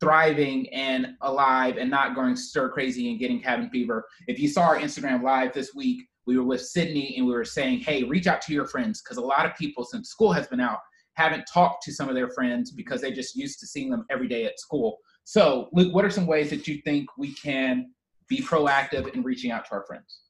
thriving 0.00 0.72
and 0.72 1.08
alive 1.20 1.76
and 1.76 1.90
not 1.90 2.14
going 2.14 2.34
stir 2.34 2.70
crazy 2.70 3.10
and 3.10 3.18
getting 3.18 3.42
cabin 3.42 3.68
fever? 3.68 4.04
If 4.28 4.38
you 4.38 4.48
saw 4.48 4.62
our 4.62 4.78
Instagram 4.78 5.22
live 5.22 5.52
this 5.52 5.74
week, 5.74 6.02
we 6.26 6.38
were 6.38 6.44
with 6.44 6.62
Sydney 6.62 7.16
and 7.16 7.26
we 7.26 7.32
were 7.32 7.44
saying, 7.44 7.80
hey, 7.80 8.04
reach 8.04 8.26
out 8.26 8.40
to 8.42 8.52
your 8.52 8.66
friends 8.66 9.02
because 9.02 9.18
a 9.18 9.22
lot 9.34 9.44
of 9.44 9.56
people, 9.56 9.84
since 9.84 10.08
school 10.08 10.32
has 10.32 10.46
been 10.46 10.60
out, 10.60 10.78
haven't 11.14 11.44
talked 11.52 11.82
to 11.84 11.92
some 11.92 12.08
of 12.08 12.14
their 12.14 12.30
friends 12.30 12.70
because 12.70 13.00
they 13.00 13.12
just 13.12 13.36
used 13.36 13.58
to 13.60 13.66
seeing 13.66 13.90
them 13.90 14.06
every 14.10 14.28
day 14.28 14.44
at 14.44 14.58
school. 14.58 14.98
So, 15.24 15.68
Luke, 15.72 15.94
what 15.94 16.04
are 16.04 16.10
some 16.10 16.26
ways 16.26 16.50
that 16.50 16.66
you 16.66 16.80
think 16.82 17.08
we 17.16 17.32
can 17.34 17.92
be 18.28 18.40
proactive 18.40 19.12
in 19.14 19.22
reaching 19.22 19.50
out 19.50 19.64
to 19.66 19.72
our 19.72 19.84
friends? 19.86 20.20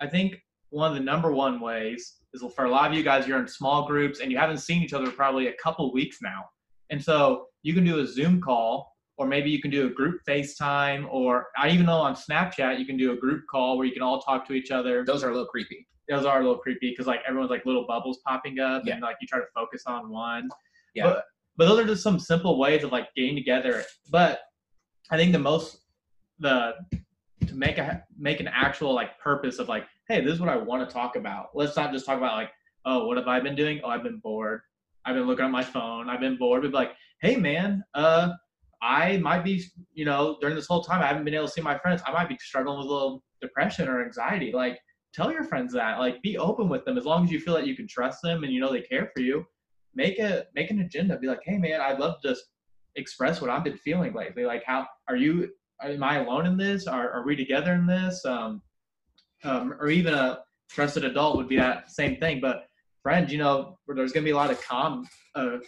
I 0.00 0.06
think 0.06 0.36
one 0.70 0.90
of 0.90 0.96
the 0.96 1.02
number 1.02 1.32
one 1.32 1.60
ways 1.60 2.16
is 2.32 2.44
for 2.54 2.64
a 2.64 2.70
lot 2.70 2.90
of 2.90 2.96
you 2.96 3.02
guys, 3.02 3.26
you're 3.26 3.38
in 3.38 3.46
small 3.48 3.86
groups 3.86 4.20
and 4.20 4.30
you 4.30 4.38
haven't 4.38 4.58
seen 4.58 4.82
each 4.82 4.92
other 4.92 5.10
probably 5.10 5.46
a 5.48 5.52
couple 5.54 5.92
weeks 5.92 6.18
now. 6.20 6.44
And 6.90 7.02
so 7.02 7.46
you 7.62 7.72
can 7.74 7.84
do 7.84 8.00
a 8.00 8.06
Zoom 8.06 8.40
call, 8.40 8.92
or 9.16 9.26
maybe 9.26 9.48
you 9.50 9.62
can 9.62 9.70
do 9.70 9.86
a 9.86 9.90
group 9.90 10.20
FaceTime, 10.28 11.06
or 11.10 11.46
I 11.56 11.70
even 11.70 11.86
know 11.86 11.98
on 11.98 12.14
Snapchat 12.14 12.78
you 12.78 12.84
can 12.86 12.96
do 12.96 13.12
a 13.12 13.16
group 13.16 13.44
call 13.50 13.78
where 13.78 13.86
you 13.86 13.92
can 13.92 14.02
all 14.02 14.20
talk 14.20 14.46
to 14.48 14.52
each 14.52 14.70
other. 14.70 15.04
Those 15.04 15.22
are 15.22 15.28
a 15.28 15.32
little 15.32 15.46
creepy. 15.46 15.86
Those 16.08 16.26
are 16.26 16.40
a 16.40 16.42
little 16.42 16.58
creepy 16.58 16.90
because 16.90 17.06
like 17.06 17.20
everyone's 17.26 17.50
like 17.50 17.64
little 17.64 17.86
bubbles 17.86 18.18
popping 18.26 18.58
up, 18.58 18.82
Yeah. 18.84 18.94
and 18.94 19.02
like 19.02 19.16
you 19.20 19.26
try 19.28 19.38
to 19.38 19.46
focus 19.54 19.84
on 19.86 20.10
one. 20.10 20.48
Yeah. 20.94 21.04
But, 21.04 21.24
but 21.56 21.66
those 21.66 21.78
are 21.78 21.86
just 21.86 22.02
some 22.02 22.18
simple 22.18 22.58
ways 22.58 22.84
of 22.84 22.92
like 22.92 23.08
getting 23.14 23.34
together. 23.34 23.84
But 24.10 24.40
I 25.10 25.16
think 25.16 25.32
the 25.32 25.38
most 25.38 25.78
the 26.38 26.74
to 27.46 27.54
make 27.54 27.78
a 27.78 28.02
make 28.18 28.40
an 28.40 28.48
actual 28.48 28.94
like 28.94 29.18
purpose 29.18 29.58
of 29.58 29.68
like, 29.68 29.84
hey, 30.08 30.24
this 30.24 30.34
is 30.34 30.40
what 30.40 30.48
I 30.48 30.56
want 30.56 30.88
to 30.88 30.92
talk 30.92 31.16
about. 31.16 31.48
Let's 31.54 31.76
not 31.76 31.92
just 31.92 32.06
talk 32.06 32.18
about 32.18 32.36
like, 32.36 32.50
oh, 32.84 33.06
what 33.06 33.16
have 33.16 33.28
I 33.28 33.40
been 33.40 33.54
doing? 33.54 33.80
Oh, 33.84 33.88
I've 33.88 34.02
been 34.02 34.18
bored. 34.18 34.60
I've 35.04 35.14
been 35.14 35.26
looking 35.26 35.44
at 35.44 35.50
my 35.50 35.62
phone. 35.62 36.08
I've 36.08 36.20
been 36.20 36.36
bored. 36.36 36.62
Be 36.62 36.68
like, 36.68 36.92
hey, 37.20 37.36
man, 37.36 37.84
uh, 37.94 38.30
I 38.82 39.18
might 39.18 39.44
be, 39.44 39.62
you 39.92 40.04
know, 40.04 40.38
during 40.40 40.56
this 40.56 40.66
whole 40.66 40.82
time 40.82 41.02
I 41.02 41.06
haven't 41.06 41.24
been 41.24 41.34
able 41.34 41.46
to 41.46 41.52
see 41.52 41.60
my 41.60 41.78
friends. 41.78 42.02
I 42.06 42.12
might 42.12 42.28
be 42.28 42.38
struggling 42.40 42.78
with 42.78 42.86
a 42.86 42.90
little 42.90 43.22
depression 43.40 43.88
or 43.88 44.04
anxiety. 44.04 44.52
Like, 44.52 44.78
tell 45.12 45.30
your 45.30 45.44
friends 45.44 45.72
that. 45.74 45.98
Like, 45.98 46.22
be 46.22 46.38
open 46.38 46.68
with 46.68 46.84
them 46.84 46.98
as 46.98 47.04
long 47.04 47.24
as 47.24 47.30
you 47.30 47.40
feel 47.40 47.54
that 47.54 47.66
you 47.66 47.76
can 47.76 47.86
trust 47.86 48.22
them 48.22 48.44
and 48.44 48.52
you 48.52 48.60
know 48.60 48.72
they 48.72 48.80
care 48.80 49.10
for 49.14 49.22
you. 49.22 49.44
Make 49.94 50.18
a 50.18 50.44
make 50.54 50.70
an 50.70 50.80
agenda. 50.80 51.18
Be 51.18 51.28
like, 51.28 51.40
hey, 51.44 51.58
man, 51.58 51.80
I'd 51.80 51.98
love 51.98 52.20
to 52.22 52.28
just 52.28 52.44
express 52.96 53.40
what 53.40 53.50
I've 53.50 53.64
been 53.64 53.76
feeling 53.78 54.14
lately. 54.14 54.44
Like, 54.44 54.64
how 54.64 54.86
are 55.08 55.16
you? 55.16 55.50
Am 55.82 56.02
I 56.02 56.18
alone 56.18 56.46
in 56.46 56.56
this? 56.56 56.86
Are 56.86 57.10
are 57.10 57.24
we 57.24 57.36
together 57.36 57.72
in 57.74 57.86
this? 57.86 58.24
Um, 58.24 58.62
um, 59.44 59.74
or 59.78 59.88
even 59.88 60.14
a 60.14 60.40
trusted 60.70 61.04
adult 61.04 61.36
would 61.36 61.48
be 61.48 61.56
that 61.56 61.90
same 61.90 62.16
thing. 62.16 62.40
But 62.40 62.66
friends, 63.02 63.30
you 63.32 63.38
know, 63.38 63.78
there's 63.86 64.12
gonna 64.12 64.24
be 64.24 64.30
a 64.30 64.36
lot 64.36 64.50
of 64.50 64.60
calm, 64.62 65.06
uh, 65.34 65.58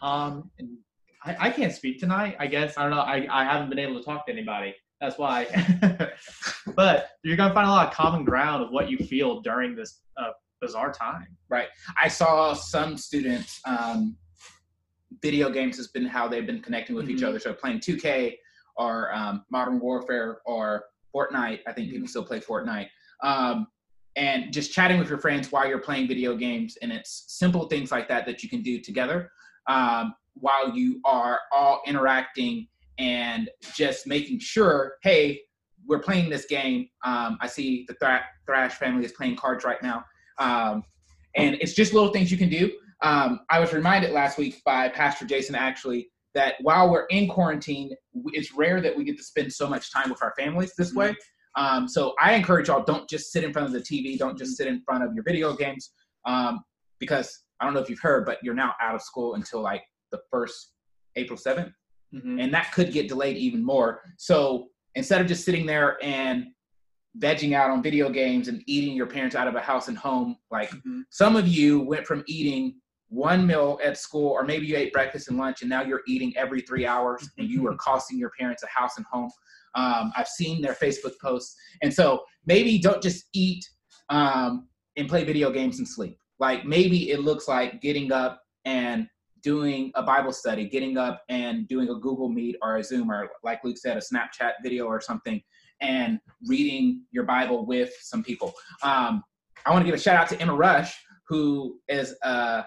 calm, 0.00 0.50
and 0.58 0.76
I, 1.24 1.36
I 1.46 1.50
can't 1.50 1.72
speak 1.72 2.00
tonight. 2.00 2.36
I 2.38 2.46
guess 2.46 2.76
I 2.76 2.82
don't 2.82 2.90
know. 2.90 3.00
I, 3.00 3.26
I 3.30 3.44
haven't 3.44 3.70
been 3.70 3.78
able 3.78 3.98
to 3.98 4.04
talk 4.04 4.26
to 4.26 4.32
anybody. 4.32 4.74
That's 5.00 5.18
why. 5.18 5.46
but 6.74 7.10
you're 7.22 7.36
gonna 7.36 7.54
find 7.54 7.68
a 7.68 7.70
lot 7.70 7.88
of 7.88 7.94
common 7.94 8.24
ground 8.24 8.62
of 8.62 8.70
what 8.70 8.90
you 8.90 8.98
feel 8.98 9.40
during 9.40 9.74
this 9.74 10.02
uh, 10.16 10.30
bizarre 10.60 10.92
time. 10.92 11.36
Right? 11.48 11.68
I 12.00 12.08
saw 12.08 12.52
some 12.54 12.96
students. 12.96 13.60
Um, 13.64 14.16
video 15.22 15.50
games 15.50 15.76
has 15.76 15.88
been 15.88 16.06
how 16.06 16.28
they've 16.28 16.46
been 16.46 16.62
connecting 16.62 16.94
with 16.94 17.10
each 17.10 17.20
Mhm. 17.20 17.28
other. 17.28 17.38
So 17.40 17.52
playing 17.52 17.80
2K 17.80 18.38
or 18.76 19.12
um, 19.14 19.44
Modern 19.50 19.80
Warfare 19.80 20.40
or 20.46 20.84
Fortnite. 21.14 21.60
I 21.66 21.72
think 21.72 21.90
people 21.90 22.06
still 22.08 22.24
play 22.24 22.40
Fortnite. 22.40 22.88
Um, 23.22 23.66
and 24.16 24.52
just 24.52 24.72
chatting 24.72 24.98
with 24.98 25.08
your 25.08 25.18
friends 25.18 25.50
while 25.52 25.68
you're 25.68 25.80
playing 25.80 26.08
video 26.08 26.34
games, 26.36 26.76
and 26.82 26.90
it's 26.92 27.24
simple 27.28 27.66
things 27.68 27.90
like 27.90 28.08
that 28.08 28.26
that 28.26 28.42
you 28.42 28.48
can 28.48 28.62
do 28.62 28.80
together 28.80 29.30
um, 29.68 30.14
while 30.34 30.74
you 30.74 31.00
are 31.04 31.40
all 31.52 31.82
interacting 31.86 32.66
and 32.98 33.48
just 33.74 34.06
making 34.06 34.38
sure, 34.40 34.94
hey, 35.02 35.40
we're 35.86 36.00
playing 36.00 36.28
this 36.28 36.46
game. 36.46 36.88
Um, 37.04 37.38
I 37.40 37.46
see 37.46 37.84
the 37.88 37.94
Thrash 38.46 38.74
family 38.74 39.04
is 39.04 39.12
playing 39.12 39.36
cards 39.36 39.64
right 39.64 39.82
now. 39.82 40.04
Um, 40.40 40.82
and 41.36 41.56
it's 41.60 41.74
just 41.74 41.94
little 41.94 42.12
things 42.12 42.30
you 42.30 42.38
can 42.38 42.48
do. 42.48 42.72
Um, 43.02 43.40
I 43.50 43.60
was 43.60 43.72
reminded 43.72 44.10
last 44.10 44.36
week 44.36 44.60
by 44.64 44.88
Pastor 44.88 45.24
Jason 45.24 45.54
actually 45.54 46.10
that 46.34 46.54
while 46.60 46.90
we're 46.90 47.06
in 47.06 47.28
quarantine, 47.28 47.94
it's 48.26 48.52
rare 48.54 48.80
that 48.80 48.96
we 48.96 49.04
get 49.04 49.16
to 49.16 49.22
spend 49.22 49.52
so 49.52 49.68
much 49.68 49.92
time 49.92 50.10
with 50.10 50.22
our 50.22 50.34
families 50.38 50.72
this 50.76 50.94
way. 50.94 51.14
Um, 51.56 51.88
so 51.88 52.14
I 52.20 52.34
encourage 52.34 52.68
y'all 52.68 52.84
don't 52.84 53.08
just 53.08 53.32
sit 53.32 53.42
in 53.44 53.52
front 53.52 53.66
of 53.66 53.72
the 53.72 53.80
TV, 53.80 54.18
don't 54.18 54.38
just 54.38 54.56
sit 54.56 54.66
in 54.66 54.82
front 54.82 55.02
of 55.02 55.14
your 55.14 55.24
video 55.24 55.54
games, 55.54 55.90
um, 56.24 56.60
because 56.98 57.44
I 57.58 57.64
don't 57.64 57.74
know 57.74 57.80
if 57.80 57.90
you've 57.90 58.00
heard, 58.00 58.24
but 58.24 58.38
you're 58.42 58.54
now 58.54 58.74
out 58.80 58.94
of 58.94 59.02
school 59.02 59.34
until 59.34 59.60
like 59.60 59.82
the 60.12 60.20
first 60.30 60.72
April 61.16 61.38
7th 61.38 61.72
Mm-hmm. 62.14 62.40
and 62.40 62.52
that 62.52 62.72
could 62.72 62.92
get 62.92 63.06
delayed 63.06 63.36
even 63.36 63.64
more. 63.64 64.02
So 64.16 64.70
instead 64.96 65.20
of 65.20 65.28
just 65.28 65.44
sitting 65.44 65.64
there 65.64 65.96
and 66.02 66.46
vegging 67.18 67.54
out 67.54 67.70
on 67.70 67.82
video 67.82 68.08
games 68.08 68.48
and 68.48 68.62
eating 68.66 68.94
your 68.94 69.06
parents 69.06 69.34
out 69.34 69.48
of 69.48 69.54
a 69.54 69.60
house 69.60 69.88
and 69.88 69.98
home, 69.98 70.36
like 70.50 70.70
Mhm. 70.70 71.02
some 71.10 71.36
of 71.36 71.48
you 71.48 71.80
went 71.80 72.06
from 72.06 72.22
eating 72.26 72.80
one 73.08 73.44
meal 73.44 73.80
at 73.82 73.98
school, 73.98 74.28
or 74.28 74.44
maybe 74.44 74.66
you 74.66 74.76
ate 74.76 74.92
breakfast 74.92 75.28
and 75.28 75.36
lunch, 75.36 75.62
and 75.62 75.68
now 75.68 75.82
you're 75.82 76.02
eating 76.06 76.32
every 76.36 76.60
three 76.60 76.86
hours, 76.86 77.28
and 77.38 77.48
you 77.48 77.66
are 77.66 77.74
costing 77.76 78.18
your 78.18 78.30
parents 78.38 78.62
a 78.62 78.66
house 78.68 78.96
and 78.96 79.06
home. 79.06 79.30
Um, 79.74 80.12
I've 80.16 80.28
seen 80.28 80.62
their 80.62 80.74
Facebook 80.74 81.14
posts, 81.20 81.56
and 81.82 81.92
so 81.92 82.24
maybe 82.46 82.78
don't 82.78 83.02
just 83.02 83.26
eat 83.32 83.64
um, 84.10 84.68
and 84.96 85.08
play 85.08 85.22
video 85.24 85.50
games 85.52 85.78
and 85.78 85.86
sleep. 85.86 86.18
Like 86.40 86.64
maybe 86.64 87.10
it 87.10 87.20
looks 87.20 87.46
like 87.46 87.80
getting 87.80 88.10
up 88.12 88.42
and 88.64 89.08
doing 89.42 89.92
a 89.94 90.02
Bible 90.02 90.32
study, 90.32 90.68
getting 90.68 90.98
up 90.98 91.22
and 91.28 91.66
doing 91.68 91.88
a 91.88 91.94
Google 91.94 92.28
Meet 92.28 92.56
or 92.62 92.76
a 92.76 92.84
Zoom 92.84 93.10
or 93.10 93.30
like 93.44 93.62
Luke 93.64 93.78
said, 93.78 93.96
a 93.96 94.00
Snapchat 94.00 94.54
video 94.62 94.86
or 94.86 95.00
something, 95.00 95.40
and 95.80 96.20
reading 96.46 97.02
your 97.10 97.24
Bible 97.24 97.66
with 97.66 97.92
some 98.00 98.22
people. 98.22 98.52
Um, 98.82 99.22
I 99.66 99.70
want 99.70 99.82
to 99.82 99.86
give 99.86 99.94
a 99.94 100.02
shout 100.02 100.16
out 100.16 100.28
to 100.28 100.40
Emma 100.40 100.54
Rush, 100.54 100.94
who 101.28 101.78
is 101.88 102.14
a 102.22 102.64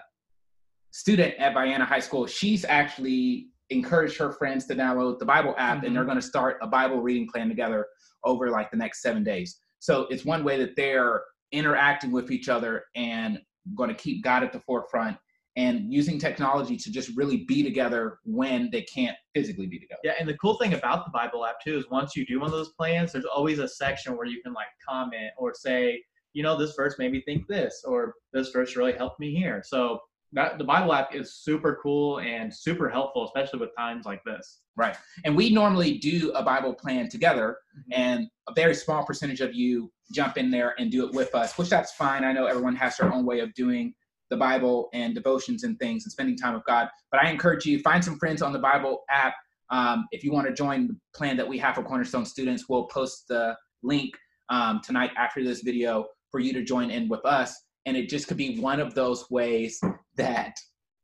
student 0.92 1.34
at 1.38 1.54
Vienna 1.54 1.84
High 1.84 2.00
School. 2.00 2.26
She's 2.26 2.64
actually 2.64 3.48
encouraged 3.70 4.16
her 4.18 4.32
friends 4.32 4.66
to 4.66 4.74
download 4.74 5.18
the 5.18 5.24
Bible 5.24 5.54
app, 5.58 5.84
and 5.84 5.94
they're 5.94 6.04
going 6.04 6.20
to 6.20 6.22
start 6.22 6.58
a 6.62 6.66
Bible 6.66 7.00
reading 7.00 7.28
plan 7.28 7.48
together 7.48 7.86
over 8.24 8.50
like 8.50 8.70
the 8.70 8.76
next 8.76 9.02
seven 9.02 9.24
days. 9.24 9.58
So 9.80 10.06
it's 10.10 10.24
one 10.24 10.44
way 10.44 10.58
that 10.58 10.76
they're 10.76 11.22
interacting 11.52 12.10
with 12.10 12.30
each 12.30 12.48
other 12.48 12.84
and 12.94 13.38
going 13.74 13.88
to 13.88 13.94
keep 13.94 14.22
God 14.22 14.42
at 14.42 14.52
the 14.52 14.60
forefront 14.60 15.16
and 15.56 15.92
using 15.92 16.18
technology 16.18 16.76
to 16.76 16.90
just 16.90 17.16
really 17.16 17.44
be 17.44 17.62
together 17.62 18.18
when 18.24 18.70
they 18.72 18.82
can't 18.82 19.16
physically 19.34 19.66
be 19.66 19.78
together. 19.78 20.00
Yeah, 20.02 20.14
and 20.18 20.28
the 20.28 20.36
cool 20.38 20.58
thing 20.58 20.74
about 20.74 21.04
the 21.04 21.10
Bible 21.12 21.46
app 21.46 21.60
too 21.60 21.78
is 21.78 21.84
once 21.90 22.16
you 22.16 22.26
do 22.26 22.40
one 22.40 22.46
of 22.46 22.52
those 22.52 22.72
plans, 22.72 23.12
there's 23.12 23.24
always 23.24 23.58
a 23.60 23.68
section 23.68 24.16
where 24.16 24.26
you 24.26 24.42
can 24.42 24.52
like 24.52 24.66
comment 24.86 25.30
or 25.38 25.54
say, 25.54 26.02
you 26.32 26.42
know, 26.42 26.58
this 26.58 26.74
verse 26.74 26.96
made 26.98 27.12
me 27.12 27.22
think 27.24 27.46
this, 27.46 27.84
or 27.86 28.14
this 28.32 28.50
verse 28.50 28.74
really 28.74 28.92
helped 28.92 29.20
me 29.20 29.34
here. 29.34 29.62
So 29.64 30.00
that 30.32 30.58
the 30.58 30.64
Bible 30.64 30.92
app 30.92 31.14
is 31.14 31.36
super 31.36 31.78
cool 31.80 32.18
and 32.18 32.52
super 32.52 32.88
helpful, 32.88 33.24
especially 33.24 33.60
with 33.60 33.70
times 33.76 34.04
like 34.04 34.20
this. 34.24 34.62
Right. 34.74 34.96
And 35.24 35.36
we 35.36 35.50
normally 35.50 35.98
do 35.98 36.32
a 36.32 36.42
Bible 36.42 36.74
plan 36.74 37.08
together, 37.08 37.58
Mhm. 37.78 37.96
and 37.96 38.28
a 38.48 38.52
very 38.52 38.74
small 38.74 39.04
percentage 39.04 39.40
of 39.40 39.54
you 39.54 39.92
jump 40.12 40.36
in 40.36 40.50
there 40.50 40.74
and 40.80 40.90
do 40.90 41.06
it 41.06 41.14
with 41.14 41.32
us, 41.36 41.56
which 41.56 41.70
that's 41.70 41.92
fine. 41.92 42.24
I 42.24 42.32
know 42.32 42.46
everyone 42.46 42.74
has 42.74 42.96
their 42.96 43.12
own 43.12 43.24
way 43.24 43.38
of 43.38 43.54
doing 43.54 43.94
the 44.30 44.36
Bible 44.36 44.88
and 44.92 45.14
devotions 45.14 45.64
and 45.64 45.78
things 45.78 46.04
and 46.04 46.12
spending 46.12 46.36
time 46.36 46.54
with 46.54 46.64
God. 46.64 46.88
But 47.10 47.22
I 47.22 47.30
encourage 47.30 47.66
you 47.66 47.78
find 47.80 48.04
some 48.04 48.18
friends 48.18 48.42
on 48.42 48.52
the 48.52 48.58
Bible 48.58 49.04
app. 49.10 49.34
Um, 49.70 50.06
if 50.10 50.24
you 50.24 50.32
want 50.32 50.46
to 50.46 50.52
join 50.52 50.88
the 50.88 50.96
plan 51.14 51.36
that 51.36 51.48
we 51.48 51.58
have 51.58 51.74
for 51.74 51.82
Cornerstone 51.82 52.24
students, 52.24 52.68
we'll 52.68 52.86
post 52.86 53.24
the 53.28 53.56
link 53.82 54.10
um, 54.50 54.80
tonight 54.84 55.10
after 55.16 55.42
this 55.42 55.62
video 55.62 56.06
for 56.30 56.40
you 56.40 56.52
to 56.52 56.62
join 56.62 56.90
in 56.90 57.08
with 57.08 57.24
us. 57.24 57.54
And 57.86 57.96
it 57.96 58.08
just 58.08 58.28
could 58.28 58.36
be 58.36 58.58
one 58.60 58.80
of 58.80 58.94
those 58.94 59.30
ways 59.30 59.78
that 60.16 60.54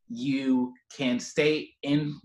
you 0.08 0.72
can 0.96 1.20
stay 1.20 1.70
in 1.82 2.20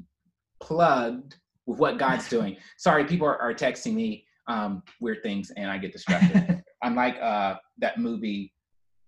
plugged 0.61 1.35
with 1.65 1.79
what 1.79 1.97
God's 1.97 2.29
doing. 2.29 2.57
Sorry, 2.77 3.05
people 3.05 3.27
are, 3.27 3.39
are 3.39 3.53
texting 3.53 3.93
me 3.93 4.25
um, 4.47 4.83
weird 5.01 5.23
things 5.23 5.51
and 5.55 5.69
I 5.69 5.77
get 5.77 5.91
distracted. 5.91 6.63
I'm 6.83 6.95
like 6.95 7.17
uh, 7.21 7.55
that 7.79 7.99
movie 7.99 8.53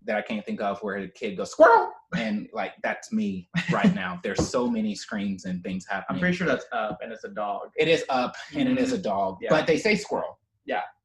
that 0.07 0.15
I 0.17 0.21
can't 0.21 0.45
think 0.45 0.61
of 0.61 0.79
where 0.79 1.01
the 1.01 1.07
kid 1.07 1.37
goes 1.37 1.51
squirrel 1.51 1.91
and 2.15 2.47
like 2.53 2.73
that's 2.81 3.11
me 3.11 3.49
right 3.71 3.93
now. 3.93 4.19
There's 4.23 4.47
so 4.47 4.69
many 4.69 4.95
screens 4.95 5.45
and 5.45 5.61
things 5.63 5.85
happening. 5.87 6.15
I'm 6.15 6.19
pretty 6.19 6.35
sure 6.35 6.47
that's 6.47 6.65
up, 6.71 6.99
and 7.01 7.11
it's 7.11 7.25
a 7.25 7.29
dog. 7.29 7.69
it 7.77 7.87
is 7.87 8.05
up 8.09 8.35
and 8.55 8.67
it 8.69 8.77
is 8.77 8.93
a 8.93 8.95
mm-hmm. 8.95 9.03
dog, 9.03 9.37
Yeah. 9.41 9.49
but 9.49 9.67
they 9.67 9.77
say 9.77 9.95
squirrel. 9.95 10.37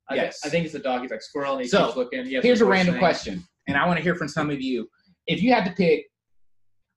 I 0.08 0.14
Yes. 0.16 0.40
Think, 0.40 0.50
I 0.50 0.52
think 0.52 0.66
it's 0.66 0.74
a 0.74 0.78
dog. 0.78 1.02
He's 1.02 1.10
like 1.10 1.22
squirrel, 1.22 1.52
and 1.54 1.62
he 1.62 1.68
So, 1.68 1.86
keeps 1.86 1.96
looking. 1.96 2.26
He 2.26 2.40
Here's 2.40 2.60
a 2.60 2.66
random 2.66 2.94
thing. 2.94 3.00
question, 3.00 3.44
and 3.68 3.76
I 3.76 3.86
want 3.86 3.98
to 3.98 4.02
hear 4.02 4.14
from 4.14 4.28
some 4.28 4.50
of 4.50 4.60
you. 4.60 4.88
If 5.26 5.42
you 5.42 5.52
had 5.52 5.64
to 5.64 5.72
pick 5.72 6.06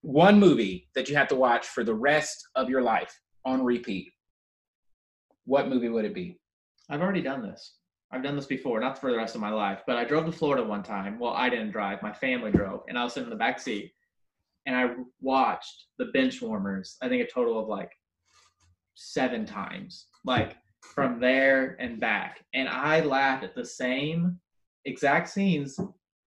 one 0.02 0.40
movie 0.40 0.90
that 0.96 1.10
you 1.10 1.16
have 1.16 1.28
to 1.30 1.36
watch 1.36 1.68
for 1.68 1.84
the 1.84 1.94
rest 1.94 2.48
of 2.56 2.70
your 2.70 2.82
life 2.82 3.18
on 3.46 3.64
repeat, 3.64 4.12
what 5.46 5.68
movie 5.68 5.90
would 5.90 6.06
it 6.06 6.14
be? 6.14 6.40
I've 6.90 7.02
already 7.02 7.22
done 7.22 7.44
this. 7.44 7.76
I've 8.12 8.24
done 8.24 8.36
this 8.36 8.46
before, 8.46 8.80
not 8.80 9.00
for 9.00 9.12
the 9.12 9.18
rest 9.18 9.36
of 9.36 9.42
my 9.42 9.50
life, 9.50 9.82
but 9.86 9.98
I 9.98 10.06
drove 10.06 10.26
to 10.26 10.32
Florida 10.32 10.64
one 10.64 10.84
time. 10.84 11.20
Well, 11.20 11.34
I 11.34 11.50
didn't 11.50 11.72
drive, 11.72 12.02
my 12.02 12.14
family 12.14 12.52
drove, 12.52 12.84
and 12.88 12.98
I 12.98 13.04
was 13.04 13.14
sitting 13.14 13.28
in 13.28 13.32
the 13.32 13.36
back 13.36 13.60
seat, 13.60 13.92
and 14.66 14.76
I 14.76 14.92
watched 15.22 15.88
The 15.98 16.12
Benchwarmers. 16.16 16.96
I 17.02 17.10
think 17.10 17.24
a 17.24 17.32
total 17.32 17.60
of 17.60 17.68
like 17.68 17.92
seven 18.96 19.46
times, 19.46 20.08
like 20.24 20.56
from 20.82 21.20
there 21.20 21.76
and 21.80 22.00
back, 22.00 22.44
and 22.54 22.70
I 22.70 23.02
laughed 23.02 23.44
at 23.44 23.56
the 23.56 23.66
same 23.66 24.40
exact 24.86 25.30
scenes 25.30 25.80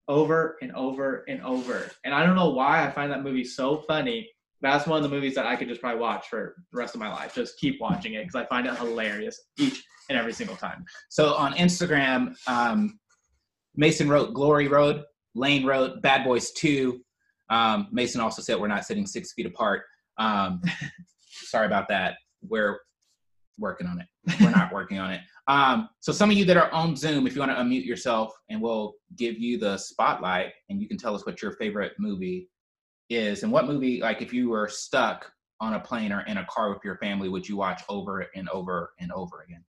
over 0.09 0.57
and 0.61 0.73
over 0.73 1.25
and 1.29 1.43
over. 1.43 1.91
And 2.05 2.15
I 2.15 2.25
don't 2.25 2.37
know 2.37 2.51
why 2.51 2.87
I 2.87 2.91
find 2.91 3.11
that 3.11 3.23
movie 3.23 3.45
so 3.45 3.79
funny. 3.79 4.29
That's 4.61 4.87
one 4.87 5.03
of 5.03 5.03
the 5.03 5.15
movies 5.15 5.35
that 5.35 5.47
I 5.47 5.57
could 5.57 5.69
just 5.69 5.81
probably 5.81 6.01
watch 6.01 6.29
for 6.29 6.55
the 6.71 6.79
rest 6.79 6.95
of 6.95 7.01
my 7.01 7.11
life. 7.11 7.35
Just 7.35 7.59
keep 7.59 7.81
watching 7.81 8.15
it 8.15 8.27
because 8.27 8.37
I 8.37 8.47
find 8.47 8.67
it 8.67 8.77
hilarious 8.77 9.41
each 9.59 9.83
and 10.09 10.19
every 10.19 10.33
single 10.33 10.57
time. 10.57 10.85
So 11.09 11.35
on 11.35 11.55
Instagram, 11.55 12.35
um, 12.47 12.99
Mason 13.77 14.09
wrote 14.09 14.35
Glory 14.35 14.69
Road, 14.69 15.05
Lane 15.35 15.65
wrote 15.65 16.03
Bad 16.03 16.25
Boys 16.25 16.53
2. 16.53 17.01
Um, 17.51 17.89
Mason 17.91 18.21
also 18.21 18.43
said 18.43 18.59
we're 18.59 18.69
not 18.69 18.85
sitting 18.85 19.07
six 19.07 19.33
feet 19.33 19.47
apart. 19.47 19.83
Um, 20.19 20.63
sorry 21.45 21.67
about 21.67 21.89
that. 21.89 22.17
We're 22.43 22.81
working 23.59 23.87
on 23.87 24.01
it. 24.01 24.07
We're 24.41 24.51
not 24.51 24.73
working 24.73 24.99
on 24.99 25.13
it. 25.13 25.21
Um, 25.49 25.89
so 26.01 26.13
some 26.13 26.31
of 26.31 26.37
you 26.37 26.45
that 26.47 26.57
are 26.57 26.71
on 26.73 26.97
Zoom, 26.97 27.27
if 27.27 27.35
you 27.35 27.41
want 27.41 27.53
to 27.53 27.63
unmute 27.63 27.85
yourself 27.85 28.33
and 28.49 28.61
we'll 28.61 28.95
give 29.17 29.39
you 29.39 29.59
the 29.59 29.77
spotlight 29.77 30.53
and 30.69 30.81
you 30.81 30.89
can 30.89 30.97
tell 30.97 31.15
us 31.15 31.27
what 31.27 31.43
your 31.43 31.53
favorite 31.53 31.93
movie 31.99 32.49
is 33.11 33.43
and 33.43 33.53
what 33.53 33.67
movie, 33.67 34.01
like 34.01 34.23
if 34.23 34.33
you 34.33 34.49
were 34.51 34.69
stuck 34.69 35.31
on 35.61 35.75
a 35.75 35.81
plane 35.81 36.13
or 36.13 36.23
in 36.23 36.39
a 36.39 36.47
car 36.47 36.71
with 36.71 36.81
your 36.85 36.97
family, 36.99 37.29
would 37.29 37.49
you 37.49 37.57
watch 37.57 37.83
over 37.89 38.27
and 38.35 38.49
over 38.51 38.93
and 39.01 39.13
over 39.13 39.43
again? 39.43 39.65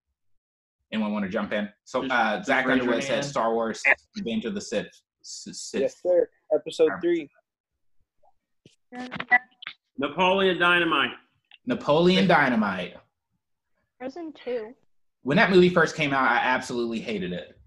Anyone 0.94 1.12
want 1.12 1.26
to 1.26 1.30
jump 1.30 1.52
in? 1.52 1.68
So 1.86 2.06
uh, 2.06 2.44
Zach 2.44 2.68
raise 2.68 2.80
Underwood 2.80 3.04
said 3.04 3.16
hand. 3.16 3.26
Star 3.26 3.54
Wars, 3.54 3.82
Revenge 4.16 4.46
of 4.46 4.54
the 4.54 4.62
Sith. 4.62 4.88
Sith. 5.24 5.82
Yes, 5.82 5.96
sir. 6.06 6.30
Episode 6.54 6.92
three. 7.02 7.28
Napoleon 9.98 10.60
Dynamite. 10.60 11.16
Napoleon 11.66 12.28
Dynamite. 12.28 12.96
Frozen 13.98 14.34
2. 14.34 14.74
When 15.24 15.38
that 15.38 15.50
movie 15.50 15.70
first 15.70 15.96
came 15.96 16.14
out, 16.14 16.30
I 16.30 16.38
absolutely 16.38 17.00
hated 17.00 17.34
it. 17.34 17.58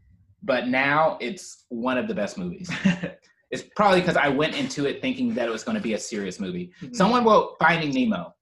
But 0.43 0.69
now 0.69 1.19
it's 1.21 1.65
one 1.69 1.99
of 1.99 2.07
the 2.07 2.15
best 2.15 2.39
movies. 2.39 2.71
It's 3.53 3.63
probably 3.77 4.01
because 4.01 4.17
I 4.17 4.29
went 4.29 4.57
into 4.57 4.87
it 4.87 5.01
thinking 5.01 5.33
that 5.35 5.49
it 5.49 5.53
was 5.53 5.63
going 5.63 5.77
to 5.77 5.83
be 5.83 5.95
a 5.95 5.99
serious 5.99 6.41
movie. 6.41 6.73
Someone 6.93 7.25
wrote 7.25 7.57
Finding 7.61 7.91
Nemo. 7.95 8.35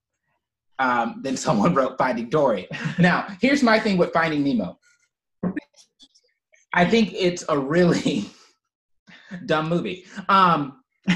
Um, 0.79 1.21
then 1.23 1.37
someone 1.37 1.75
wrote 1.77 1.97
Finding 1.99 2.29
Dory. 2.29 2.69
Now, 2.99 3.27
here's 3.41 3.63
my 3.63 3.79
thing 3.79 3.97
with 3.97 4.13
Finding 4.13 4.43
Nemo. 4.45 4.79
I 6.73 6.85
think 6.85 7.13
it's 7.15 7.45
a 7.49 7.59
really 7.59 8.29
dumb 9.47 9.69
movie. 9.69 10.05
Um, 10.29 10.83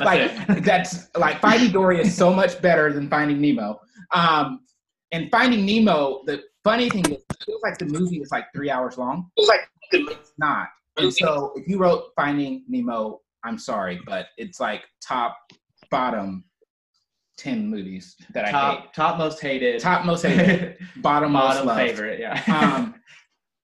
like 0.00 0.30
it. 0.48 0.64
that's 0.64 1.08
like 1.16 1.40
Finding 1.40 1.72
Dory 1.72 2.00
is 2.00 2.14
so 2.14 2.32
much 2.32 2.60
better 2.62 2.92
than 2.92 3.08
Finding 3.08 3.40
Nemo. 3.40 3.80
Um, 4.12 4.60
and 5.12 5.30
Finding 5.30 5.66
Nemo, 5.66 6.22
the 6.26 6.42
funny 6.62 6.90
thing 6.90 7.04
is, 7.06 7.22
it 7.30 7.44
feels 7.44 7.62
like 7.62 7.78
the 7.78 7.86
movie 7.86 8.18
is 8.18 8.30
like 8.30 8.46
three 8.54 8.70
hours 8.70 8.98
long. 8.98 9.30
It's 9.36 9.48
like 9.48 9.60
it's 9.90 10.32
not. 10.38 10.68
And 10.98 11.12
so, 11.12 11.52
if 11.56 11.66
you 11.68 11.78
wrote 11.78 12.12
Finding 12.16 12.64
Nemo, 12.68 13.20
I'm 13.44 13.58
sorry, 13.58 14.00
but 14.04 14.26
it's 14.36 14.60
like 14.60 14.82
top, 15.00 15.36
bottom, 15.90 16.44
ten 17.38 17.66
movies 17.68 18.16
that 18.34 18.44
I 18.44 18.48
hate. 18.48 18.54
top 18.54 18.92
top 18.92 19.18
most 19.18 19.40
hated, 19.40 19.80
Top 19.80 20.04
most 20.04 20.22
hated, 20.26 20.76
bottom 20.96 21.32
most 21.32 21.42
bottom 21.42 21.66
loved. 21.66 21.80
favorite. 21.80 22.20
Yeah. 22.20 22.42
um, 22.76 22.94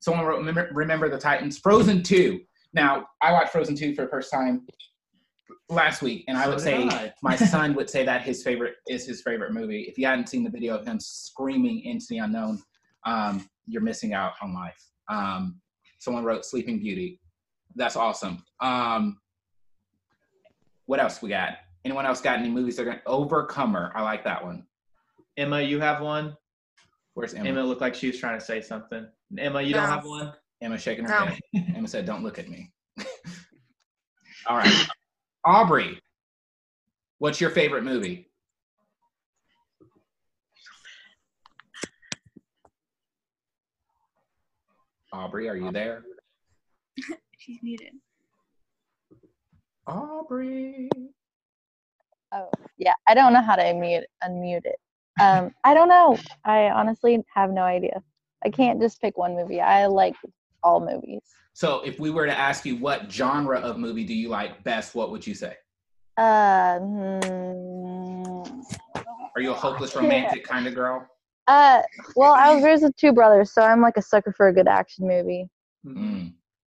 someone 0.00 0.24
wrote 0.24 0.38
remember, 0.38 0.70
remember 0.72 1.10
the 1.10 1.18
Titans. 1.18 1.58
Frozen 1.58 2.02
two. 2.02 2.40
Now 2.72 3.06
I 3.20 3.32
watched 3.32 3.50
Frozen 3.52 3.76
two 3.76 3.94
for 3.94 4.02
the 4.02 4.08
first 4.10 4.32
time 4.32 4.66
last 5.68 6.02
week, 6.02 6.24
and 6.28 6.38
I 6.38 6.44
So 6.44 6.50
would 6.50 6.60
say 6.60 6.84
I. 6.84 7.12
my 7.22 7.36
son 7.36 7.74
would 7.74 7.90
say 7.90 8.04
that 8.04 8.22
his 8.22 8.42
favorite 8.42 8.76
is 8.88 9.04
his 9.06 9.20
favorite 9.22 9.52
movie. 9.52 9.82
If 9.82 9.98
you 9.98 10.06
hadn't 10.06 10.28
seen 10.28 10.44
the 10.44 10.50
video 10.50 10.76
of 10.76 10.86
him 10.86 10.98
screaming 11.00 11.82
into 11.84 12.06
the 12.10 12.18
unknown, 12.18 12.62
um, 13.04 13.48
you're 13.66 13.82
missing 13.82 14.14
out 14.14 14.32
on 14.40 14.54
life. 14.54 14.82
Um, 15.08 15.60
someone 15.98 16.24
wrote 16.24 16.44
Sleeping 16.44 16.78
Beauty. 16.78 17.20
That's 17.76 17.96
awesome. 17.96 18.44
Um, 18.60 19.18
what 20.86 21.00
else 21.00 21.22
we 21.22 21.30
got? 21.30 21.54
Anyone 21.84 22.06
else 22.06 22.20
got 22.20 22.38
any 22.38 22.48
movies 22.48 22.76
that 22.76 22.82
are 22.82 22.86
gonna 22.86 23.02
Overcomer? 23.06 23.92
I 23.94 24.02
like 24.02 24.24
that 24.24 24.42
one. 24.42 24.66
Emma, 25.36 25.60
you 25.60 25.80
have 25.80 26.00
one. 26.00 26.36
Where's 27.12 27.34
Emma? 27.34 27.48
Emma 27.48 27.62
looked 27.62 27.80
like 27.80 27.94
she 27.94 28.06
was 28.06 28.18
trying 28.18 28.38
to 28.38 28.44
say 28.44 28.62
something. 28.62 29.06
Emma, 29.38 29.60
you 29.60 29.74
don't 29.74 29.88
have 29.88 30.04
one. 30.04 30.32
Emma 30.62 30.78
shaking 30.78 31.04
her 31.04 31.10
No. 31.10 31.26
head. 31.26 31.40
Emma 31.76 31.86
said, 31.86 32.06
"Don't 32.06 32.22
look 32.22 32.38
at 32.38 32.48
me." 32.48 32.72
All 34.46 34.56
right, 34.56 34.86
Aubrey, 35.44 36.00
what's 37.18 37.40
your 37.40 37.50
favorite 37.50 37.84
movie? 37.84 38.30
Aubrey, 45.12 45.48
are 45.48 45.56
you 45.56 45.70
there? 45.70 46.02
She's 47.38 47.62
muted. 47.62 47.92
Aubrey. 49.86 50.88
Oh, 52.34 52.50
yeah. 52.78 52.94
I 53.06 53.14
don't 53.14 53.32
know 53.32 53.42
how 53.42 53.54
to 53.54 53.62
unmute 53.62 54.02
unmute 54.24 54.64
it. 54.64 54.76
Um, 55.20 55.52
I 55.62 55.72
don't 55.74 55.88
know. 55.88 56.18
I 56.44 56.70
honestly 56.70 57.22
have 57.32 57.50
no 57.50 57.62
idea. 57.62 58.02
I 58.44 58.50
can't 58.50 58.80
just 58.80 59.00
pick 59.00 59.16
one 59.16 59.36
movie. 59.36 59.60
I 59.60 59.86
like 59.86 60.16
all 60.62 60.80
movies. 60.80 61.22
So, 61.52 61.80
if 61.82 62.00
we 62.00 62.10
were 62.10 62.26
to 62.26 62.36
ask 62.36 62.66
you 62.66 62.76
what 62.76 63.10
genre 63.12 63.60
of 63.60 63.78
movie 63.78 64.04
do 64.04 64.14
you 64.14 64.28
like 64.28 64.64
best, 64.64 64.96
what 64.96 65.12
would 65.12 65.24
you 65.24 65.34
say? 65.34 65.54
Uh, 66.16 66.80
hmm, 66.80 68.42
Are 69.36 69.40
you 69.40 69.52
a 69.52 69.54
hopeless 69.54 69.94
romantic 69.94 70.42
kind 70.44 70.66
of 70.66 70.74
girl? 70.74 71.06
uh, 71.46 71.82
well, 72.16 72.32
I 72.34 72.52
was 72.52 72.64
raised 72.64 72.82
with 72.82 72.96
two 72.96 73.12
brothers, 73.12 73.52
so 73.52 73.62
I'm 73.62 73.80
like 73.80 73.96
a 73.96 74.02
sucker 74.02 74.32
for 74.32 74.48
a 74.48 74.52
good 74.52 74.66
action 74.66 75.06
movie. 75.06 75.48
Mm, 75.86 76.32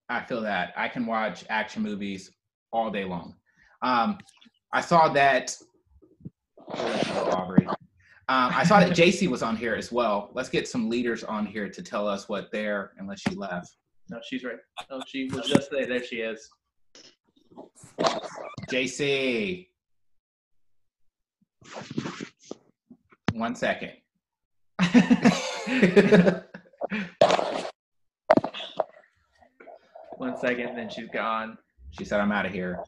I 0.08 0.22
feel 0.22 0.42
that. 0.42 0.72
I 0.76 0.88
can 0.88 1.06
watch 1.06 1.44
action 1.48 1.82
movies 1.82 2.30
all 2.72 2.90
day 2.90 3.04
long. 3.04 3.34
Um, 3.82 4.18
I 4.72 4.80
saw 4.80 5.08
that. 5.12 5.56
I'll 6.70 6.84
let 6.84 7.06
you 7.06 7.12
go, 7.14 7.30
Aubrey. 7.30 7.66
Um, 7.66 7.76
I 8.54 8.62
saw 8.64 8.80
that 8.80 8.90
JC 8.90 9.26
was 9.28 9.42
on 9.42 9.56
here 9.56 9.74
as 9.74 9.90
well. 9.90 10.30
Let's 10.34 10.50
get 10.50 10.68
some 10.68 10.90
leaders 10.90 11.24
on 11.24 11.46
here 11.46 11.68
to 11.70 11.82
tell 11.82 12.06
us 12.06 12.28
what 12.28 12.52
they're, 12.52 12.92
unless 12.98 13.20
she 13.20 13.34
left. 13.34 13.76
No, 14.10 14.20
she's 14.22 14.44
right. 14.44 14.58
Oh, 14.90 15.00
she 15.06 15.28
was 15.32 15.48
just 15.48 15.70
there. 15.70 15.86
There 15.86 16.04
she 16.04 16.16
is. 16.16 16.50
JC. 18.70 19.68
One 23.32 23.54
second. 23.54 23.92
One 30.18 30.36
second, 30.36 30.76
then 30.76 30.90
she's 30.90 31.08
gone. 31.08 31.56
She 31.92 32.04
said, 32.04 32.20
I'm 32.20 32.32
out 32.32 32.44
of 32.44 32.52
here. 32.52 32.80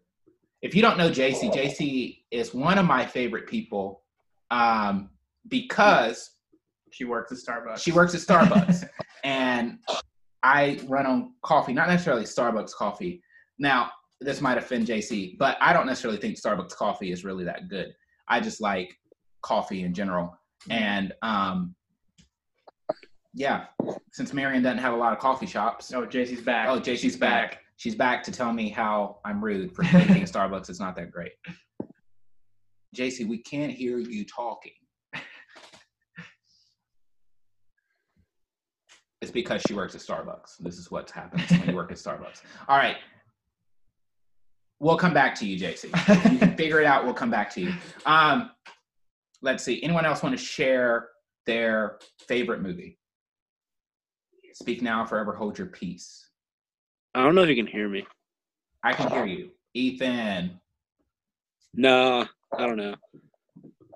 If 0.63 0.75
you 0.75 0.83
don't 0.83 0.99
know 0.99 1.11
JC, 1.11 1.53
JC 1.53 2.19
is 2.31 2.53
one 2.55 2.79
of 2.79 2.87
my 2.87 3.07
favorite 3.07 3.47
people 3.47 4.03
um, 4.51 5.11
because 5.49 6.33
She 6.91 7.05
works 7.05 7.33
at 7.33 7.39
Starbucks. 7.39 7.79
she 7.83 7.93
works 7.93 8.15
at 8.15 8.21
Starbucks. 8.21 8.89
and 9.25 9.79
I 10.43 10.81
run 10.87 11.07
on 11.07 11.33
coffee, 11.43 11.73
not 11.73 11.89
necessarily 11.89 12.25
Starbucks 12.25 12.73
coffee. 12.75 13.23
Now, 13.59 13.91
this 14.21 14.41
might 14.41 14.59
offend 14.59 14.87
JC, 14.87 15.39
but 15.39 15.57
I 15.61 15.73
don't 15.73 15.87
necessarily 15.87 16.19
think 16.19 16.39
Starbucks 16.39 16.75
coffee 16.77 17.11
is 17.13 17.25
really 17.25 17.45
that 17.45 17.69
good. 17.69 17.95
I 18.29 18.41
just 18.41 18.61
like 18.61 18.95
coffee 19.43 19.83
in 19.83 19.95
general. 19.95 20.37
And 20.69 21.13
um, 21.23 21.75
yeah, 23.33 23.65
since 24.13 24.33
Marion 24.35 24.63
doesn't 24.63 24.79
have 24.79 24.93
a 24.93 24.97
lot 24.97 25.13
of 25.13 25.19
coffee 25.19 25.47
shops, 25.47 25.93
Oh, 25.93 26.07
JC's 26.07 26.43
back. 26.43 26.69
Oh, 26.69 26.79
JC's 26.81 27.01
She's 27.01 27.17
back. 27.17 27.61
She's 27.81 27.95
back 27.95 28.23
to 28.25 28.31
tell 28.31 28.53
me 28.53 28.69
how 28.69 29.21
I'm 29.25 29.43
rude 29.43 29.75
for 29.75 29.83
thinking 29.85 30.23
Starbucks 30.25 30.69
is 30.69 30.79
not 30.79 30.95
that 30.97 31.11
great. 31.11 31.33
JC, 32.95 33.27
we 33.27 33.39
can't 33.39 33.73
hear 33.73 33.97
you 33.97 34.27
talking. 34.27 34.73
It's 39.23 39.31
because 39.31 39.63
she 39.67 39.73
works 39.73 39.95
at 39.95 40.03
Starbucks. 40.03 40.59
This 40.61 40.77
is 40.77 40.91
what 40.91 41.11
happens 41.11 41.51
when 41.51 41.71
you 41.71 41.75
work 41.75 41.91
at 41.91 41.97
Starbucks. 41.97 42.43
All 42.69 42.77
right. 42.77 42.97
we'll 44.79 44.99
come 44.99 45.15
back 45.15 45.35
to 45.37 45.47
you, 45.47 45.59
JC. 45.59 45.89
If 45.95 46.33
you 46.33 46.39
can 46.39 46.57
figure 46.59 46.81
it 46.81 46.87
out, 46.87 47.07
we'll 47.07 47.15
come 47.15 47.31
back 47.31 47.49
to 47.55 47.63
you. 47.63 47.73
Um, 48.05 48.51
let's 49.41 49.65
see. 49.65 49.83
Anyone 49.83 50.05
else 50.05 50.23
want 50.23 50.39
to 50.39 50.45
share 50.45 51.09
their 51.47 51.99
favorite 52.29 52.61
movie? 52.61 52.99
Speak 54.53 54.83
now, 54.83 55.07
forever 55.07 55.35
hold 55.35 55.57
your 55.57 55.69
peace. 55.69 56.30
I 57.15 57.23
don't 57.25 57.35
know 57.35 57.43
if 57.43 57.49
you 57.49 57.57
can 57.57 57.67
hear 57.67 57.89
me. 57.89 58.07
I 58.85 58.93
can 58.93 59.11
hear 59.11 59.27
you, 59.27 59.51
Ethan. 59.75 60.59
No, 61.75 62.27
I 62.57 62.67
don't 62.67 62.77
know. 62.77 62.95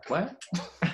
What? 0.09 0.43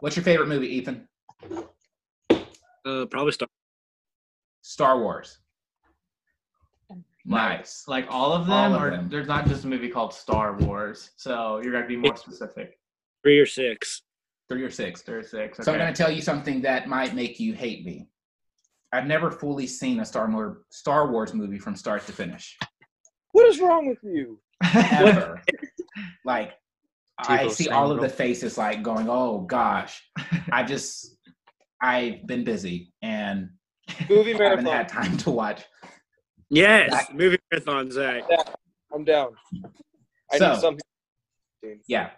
What's 0.00 0.16
your 0.16 0.24
favorite 0.24 0.48
movie, 0.48 0.68
Ethan? 0.68 1.06
Uh, 2.84 3.06
probably 3.06 3.32
Star. 3.32 3.48
Star 4.62 4.98
Wars. 4.98 5.38
Nice. 7.24 7.84
Like 7.88 8.06
all 8.10 8.32
of 8.32 8.50
All 8.50 8.70
them, 8.70 8.74
of 8.74 8.82
or 8.82 8.90
them. 8.90 9.08
there's 9.08 9.28
not 9.28 9.46
just 9.46 9.64
a 9.64 9.66
movie 9.66 9.88
called 9.88 10.12
Star 10.12 10.52
Wars. 10.58 11.12
So 11.16 11.60
you're 11.62 11.72
gonna 11.72 11.86
be 11.86 11.96
more 11.96 12.16
specific. 12.16 12.78
Three 13.22 13.38
or 13.38 13.46
six. 13.46 14.02
Three 14.50 14.62
or 14.62 14.70
six. 14.70 15.00
There's 15.00 15.30
six. 15.30 15.58
Okay. 15.58 15.64
So 15.64 15.72
I'm 15.72 15.78
going 15.78 15.92
to 15.92 15.96
tell 15.96 16.12
you 16.12 16.20
something 16.20 16.60
that 16.62 16.86
might 16.86 17.14
make 17.14 17.40
you 17.40 17.54
hate 17.54 17.86
me. 17.86 18.06
I've 18.94 19.06
never 19.06 19.28
fully 19.30 19.66
seen 19.66 19.98
a 19.98 20.04
Star 20.04 20.30
Wars 20.30 20.56
Star 20.70 21.10
Wars 21.10 21.34
movie 21.34 21.58
from 21.58 21.74
start 21.74 22.06
to 22.06 22.12
finish. 22.12 22.56
What 23.32 23.48
is 23.48 23.60
wrong 23.60 23.88
with 23.88 23.98
you? 24.04 24.38
Ever. 24.74 25.42
like 26.24 26.52
I 27.18 27.48
see 27.48 27.64
same, 27.64 27.72
all 27.72 27.90
of 27.90 28.00
the 28.00 28.08
faces 28.08 28.56
like 28.56 28.84
going, 28.84 29.08
"Oh 29.10 29.40
gosh." 29.40 30.00
I 30.52 30.62
just 30.62 31.16
I've 31.82 32.24
been 32.26 32.44
busy 32.44 32.92
and 33.02 33.50
Movie 34.08 34.32
haven't 34.38 34.66
had 34.66 34.88
time 34.88 35.16
to 35.18 35.30
watch. 35.30 35.64
Yes, 36.48 36.90
That- 36.92 37.16
movie 37.16 37.38
marathon, 37.50 37.90
Zach. 37.90 38.22
I'm 38.94 39.04
down. 39.04 39.30
I 40.32 40.38
So- 40.38 40.52
need 40.52 40.60
something. 40.60 41.80
Yeah. 41.88 42.10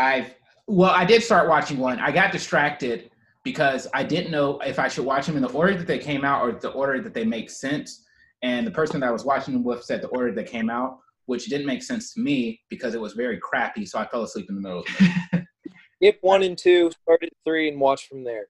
I've 0.00 0.34
well, 0.66 0.90
I 0.90 1.04
did 1.04 1.22
start 1.22 1.48
watching 1.48 1.78
one. 1.78 2.00
I 2.00 2.10
got 2.10 2.32
distracted 2.32 3.10
because 3.44 3.86
I 3.94 4.02
didn't 4.02 4.30
know 4.30 4.58
if 4.60 4.78
I 4.78 4.88
should 4.88 5.04
watch 5.04 5.26
them 5.26 5.36
in 5.36 5.42
the 5.42 5.50
order 5.50 5.74
that 5.74 5.86
they 5.86 5.98
came 5.98 6.24
out 6.24 6.42
or 6.42 6.52
the 6.52 6.70
order 6.70 7.00
that 7.02 7.14
they 7.14 7.24
make 7.24 7.50
sense. 7.50 8.04
And 8.42 8.66
the 8.66 8.70
person 8.70 9.00
that 9.00 9.06
I 9.08 9.12
was 9.12 9.24
watching 9.24 9.54
them 9.54 9.64
with 9.64 9.82
said 9.84 10.02
the 10.02 10.08
order 10.08 10.32
that 10.34 10.46
came 10.46 10.70
out, 10.70 10.98
which 11.26 11.46
didn't 11.46 11.66
make 11.66 11.82
sense 11.82 12.12
to 12.14 12.20
me 12.20 12.60
because 12.68 12.94
it 12.94 13.00
was 13.00 13.12
very 13.14 13.38
crappy. 13.38 13.86
So 13.86 13.98
I 13.98 14.06
fell 14.06 14.22
asleep 14.22 14.46
in 14.48 14.54
the 14.56 14.60
middle 14.60 14.80
of 14.80 14.86
it. 15.32 15.44
Skip 16.02 16.18
one 16.22 16.42
and 16.42 16.56
two, 16.56 16.90
start 17.02 17.22
at 17.22 17.28
three, 17.44 17.68
and 17.68 17.78
watch 17.78 18.08
from 18.08 18.24
there. 18.24 18.46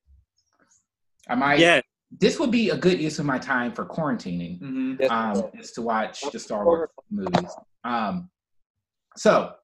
I 1.28 1.34
might. 1.34 1.58
Yeah, 1.58 1.80
This 2.20 2.38
would 2.38 2.52
be 2.52 2.70
a 2.70 2.76
good 2.76 3.00
use 3.00 3.18
of 3.18 3.26
my 3.26 3.38
time 3.38 3.72
for 3.72 3.84
quarantining. 3.84 4.60
Mhm. 4.60 5.00
Yes, 5.00 5.10
um, 5.10 5.50
is 5.58 5.72
to 5.72 5.82
watch 5.82 6.20
the 6.32 6.38
Star 6.38 6.64
Wars 6.64 6.90
movies. 7.10 7.50
Um, 7.82 8.30
so, 9.16 9.54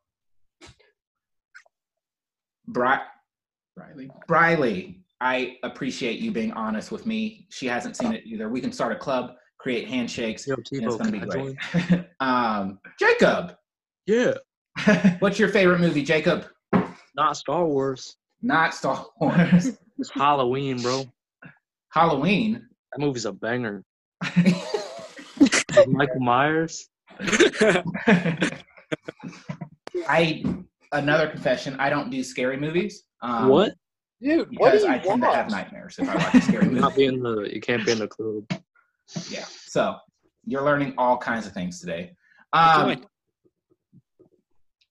Bri- 2.66 2.98
Riley. 3.76 4.10
Briley, 4.26 5.04
I 5.20 5.56
appreciate 5.62 6.18
you 6.18 6.30
being 6.30 6.52
honest 6.52 6.92
with 6.92 7.06
me. 7.06 7.46
She 7.50 7.66
hasn't 7.66 7.96
seen 7.96 8.12
it 8.12 8.24
either. 8.26 8.48
We 8.48 8.60
can 8.60 8.72
start 8.72 8.92
a 8.92 8.96
club, 8.96 9.32
create 9.58 9.88
handshakes. 9.88 10.46
Yo, 10.46 10.54
and 10.54 10.66
it's 10.70 10.96
going 10.96 11.12
to 11.12 11.12
be 11.12 11.18
great. 11.20 11.56
Um, 12.20 12.78
Jacob, 12.98 13.56
Yeah, 14.06 14.34
what's 15.20 15.38
your 15.38 15.48
favorite 15.48 15.80
movie, 15.80 16.02
Jacob? 16.02 16.46
not 17.14 17.36
Star 17.36 17.66
Wars. 17.66 18.16
Not 18.42 18.74
Star 18.74 19.06
Wars. 19.20 19.78
It's 19.98 20.10
Halloween, 20.10 20.80
bro. 20.82 21.04
Halloween. 21.90 22.66
That 22.92 23.00
movie's 23.00 23.24
a 23.24 23.32
banger. 23.32 23.84
Michael 25.88 26.20
Myers. 26.20 26.88
I 30.08 30.44
another 30.92 31.28
confession. 31.28 31.76
I 31.78 31.90
don't 31.90 32.10
do 32.10 32.22
scary 32.22 32.56
movies. 32.56 33.04
Um, 33.22 33.48
what? 33.48 33.74
Dude, 34.22 34.48
what 34.58 34.72
do 34.72 34.78
Because 34.78 34.82
you 34.84 34.88
I 34.90 34.98
tend 34.98 35.22
to 35.22 35.28
have 35.30 35.46
watch? 35.46 35.52
nightmares 35.52 35.98
if 35.98 36.08
I 36.08 36.14
watch 36.16 36.34
a 36.34 36.40
scary 36.40 36.66
movie. 36.68 36.80
Not 36.80 36.96
be 36.96 37.04
in 37.06 37.22
the. 37.22 37.48
You 37.52 37.60
can't 37.60 37.84
be 37.84 37.92
in 37.92 37.98
the 37.98 38.08
club. 38.08 38.44
Yeah. 39.28 39.44
So 39.66 39.96
you're 40.44 40.62
learning 40.62 40.94
all 40.96 41.18
kinds 41.18 41.46
of 41.46 41.52
things 41.52 41.80
today. 41.80 42.12
Um, 42.52 43.04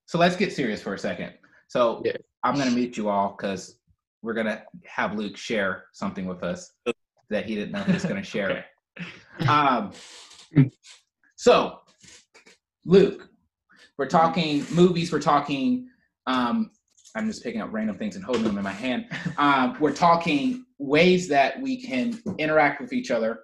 so 0.05 0.17
let's 0.19 0.35
get 0.35 0.53
serious 0.53 0.81
for 0.81 0.93
a 0.93 0.99
second. 0.99 1.33
So 1.67 2.01
Yeah. 2.05 2.13
I'm 2.43 2.55
going 2.55 2.69
to 2.69 2.75
meet 2.75 2.95
you 2.97 3.09
all 3.09 3.35
because 3.35 3.79
we're 4.21 4.33
going 4.35 4.45
to 4.45 4.61
have 4.85 5.15
Luke 5.15 5.35
share 5.37 5.85
something 5.93 6.25
with 6.27 6.43
us 6.43 6.71
that 7.29 7.45
he 7.45 7.55
didn't 7.55 7.71
know 7.71 7.83
he 7.83 7.93
was 7.93 8.03
going 8.03 8.15
to 8.21 8.23
share. 8.23 8.65
Um, 9.47 9.91
so, 11.35 11.79
Luke, 12.85 13.27
we're 13.97 14.07
talking 14.07 14.65
movies. 14.71 15.11
We're 15.11 15.19
talking. 15.19 15.87
Um, 16.27 16.71
I'm 17.15 17.27
just 17.27 17.43
picking 17.43 17.61
up 17.61 17.71
random 17.71 17.97
things 17.97 18.15
and 18.15 18.25
holding 18.25 18.43
them 18.43 18.57
in 18.57 18.63
my 18.63 18.71
hand. 18.71 19.05
Um, 19.37 19.77
we're 19.79 19.93
talking 19.93 20.65
ways 20.77 21.27
that 21.29 21.61
we 21.61 21.81
can 21.81 22.19
interact 22.37 22.81
with 22.81 22.93
each 22.93 23.09
other. 23.09 23.39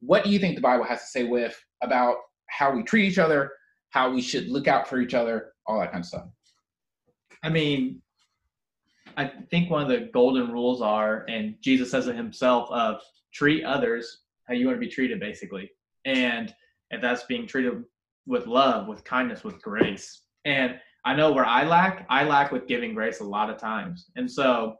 What 0.00 0.24
do 0.24 0.30
you 0.30 0.38
think 0.38 0.54
the 0.54 0.60
Bible 0.60 0.84
has 0.84 1.00
to 1.00 1.06
say 1.06 1.24
with 1.24 1.58
about 1.82 2.16
how 2.48 2.72
we 2.72 2.82
treat 2.82 3.06
each 3.06 3.18
other, 3.18 3.52
how 3.90 4.10
we 4.10 4.20
should 4.20 4.48
look 4.48 4.68
out 4.68 4.86
for 4.86 5.00
each 5.00 5.14
other, 5.14 5.52
all 5.66 5.80
that 5.80 5.90
kind 5.90 6.02
of 6.02 6.06
stuff? 6.06 6.26
I 7.42 7.48
mean, 7.48 8.02
I 9.16 9.32
think 9.50 9.70
one 9.70 9.82
of 9.82 9.88
the 9.88 10.10
golden 10.12 10.52
rules 10.52 10.82
are, 10.82 11.24
and 11.28 11.56
Jesus 11.60 11.90
says 11.90 12.06
it 12.06 12.16
himself, 12.16 12.70
of 12.70 13.00
treat 13.32 13.64
others 13.64 14.22
how 14.46 14.54
you 14.54 14.66
want 14.66 14.76
to 14.76 14.80
be 14.80 14.92
treated, 14.92 15.20
basically. 15.20 15.70
And 16.04 16.54
and 16.90 17.02
that's 17.02 17.24
being 17.24 17.46
treated 17.46 17.84
with 18.26 18.46
love, 18.46 18.88
with 18.88 19.04
kindness, 19.04 19.44
with 19.44 19.60
grace. 19.60 20.22
And 20.44 20.78
I 21.08 21.14
know 21.14 21.32
where 21.32 21.46
I 21.46 21.64
lack, 21.64 22.04
I 22.10 22.24
lack 22.24 22.52
with 22.52 22.66
giving 22.66 22.92
grace 22.92 23.20
a 23.20 23.24
lot 23.24 23.48
of 23.48 23.56
times. 23.56 24.10
And 24.16 24.30
so 24.30 24.76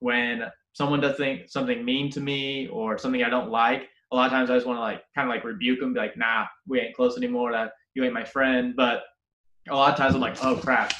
when 0.00 0.42
someone 0.74 1.00
does 1.00 1.16
think 1.16 1.48
something 1.48 1.82
mean 1.82 2.10
to 2.10 2.20
me 2.20 2.68
or 2.68 2.98
something 2.98 3.24
I 3.24 3.30
don't 3.30 3.48
like, 3.48 3.88
a 4.12 4.14
lot 4.14 4.26
of 4.26 4.32
times 4.32 4.50
I 4.50 4.54
just 4.54 4.66
want 4.66 4.76
to 4.76 4.82
like 4.82 5.02
kind 5.14 5.26
of 5.26 5.34
like 5.34 5.44
rebuke 5.44 5.80
them, 5.80 5.94
be 5.94 6.00
like, 6.00 6.14
nah, 6.14 6.44
we 6.68 6.78
ain't 6.78 6.94
close 6.94 7.16
anymore. 7.16 7.52
That 7.52 7.72
you 7.94 8.04
ain't 8.04 8.12
my 8.12 8.22
friend. 8.22 8.74
But 8.76 9.04
a 9.70 9.74
lot 9.74 9.90
of 9.90 9.96
times 9.96 10.14
I'm 10.14 10.20
like, 10.20 10.36
oh 10.44 10.56
crap. 10.56 10.92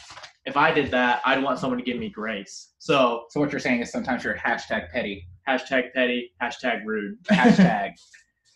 If 0.46 0.56
I 0.56 0.72
did 0.72 0.90
that, 0.92 1.20
I'd 1.26 1.42
want 1.42 1.58
someone 1.58 1.78
to 1.78 1.84
give 1.84 1.98
me 1.98 2.08
grace. 2.08 2.72
So 2.78 3.26
So 3.28 3.40
what 3.40 3.52
you're 3.52 3.60
saying 3.60 3.82
is 3.82 3.92
sometimes 3.92 4.24
you're 4.24 4.36
hashtag 4.36 4.90
petty, 4.90 5.28
hashtag 5.46 5.92
petty, 5.92 6.32
hashtag 6.42 6.86
rude. 6.86 7.22
hashtag, 7.30 7.90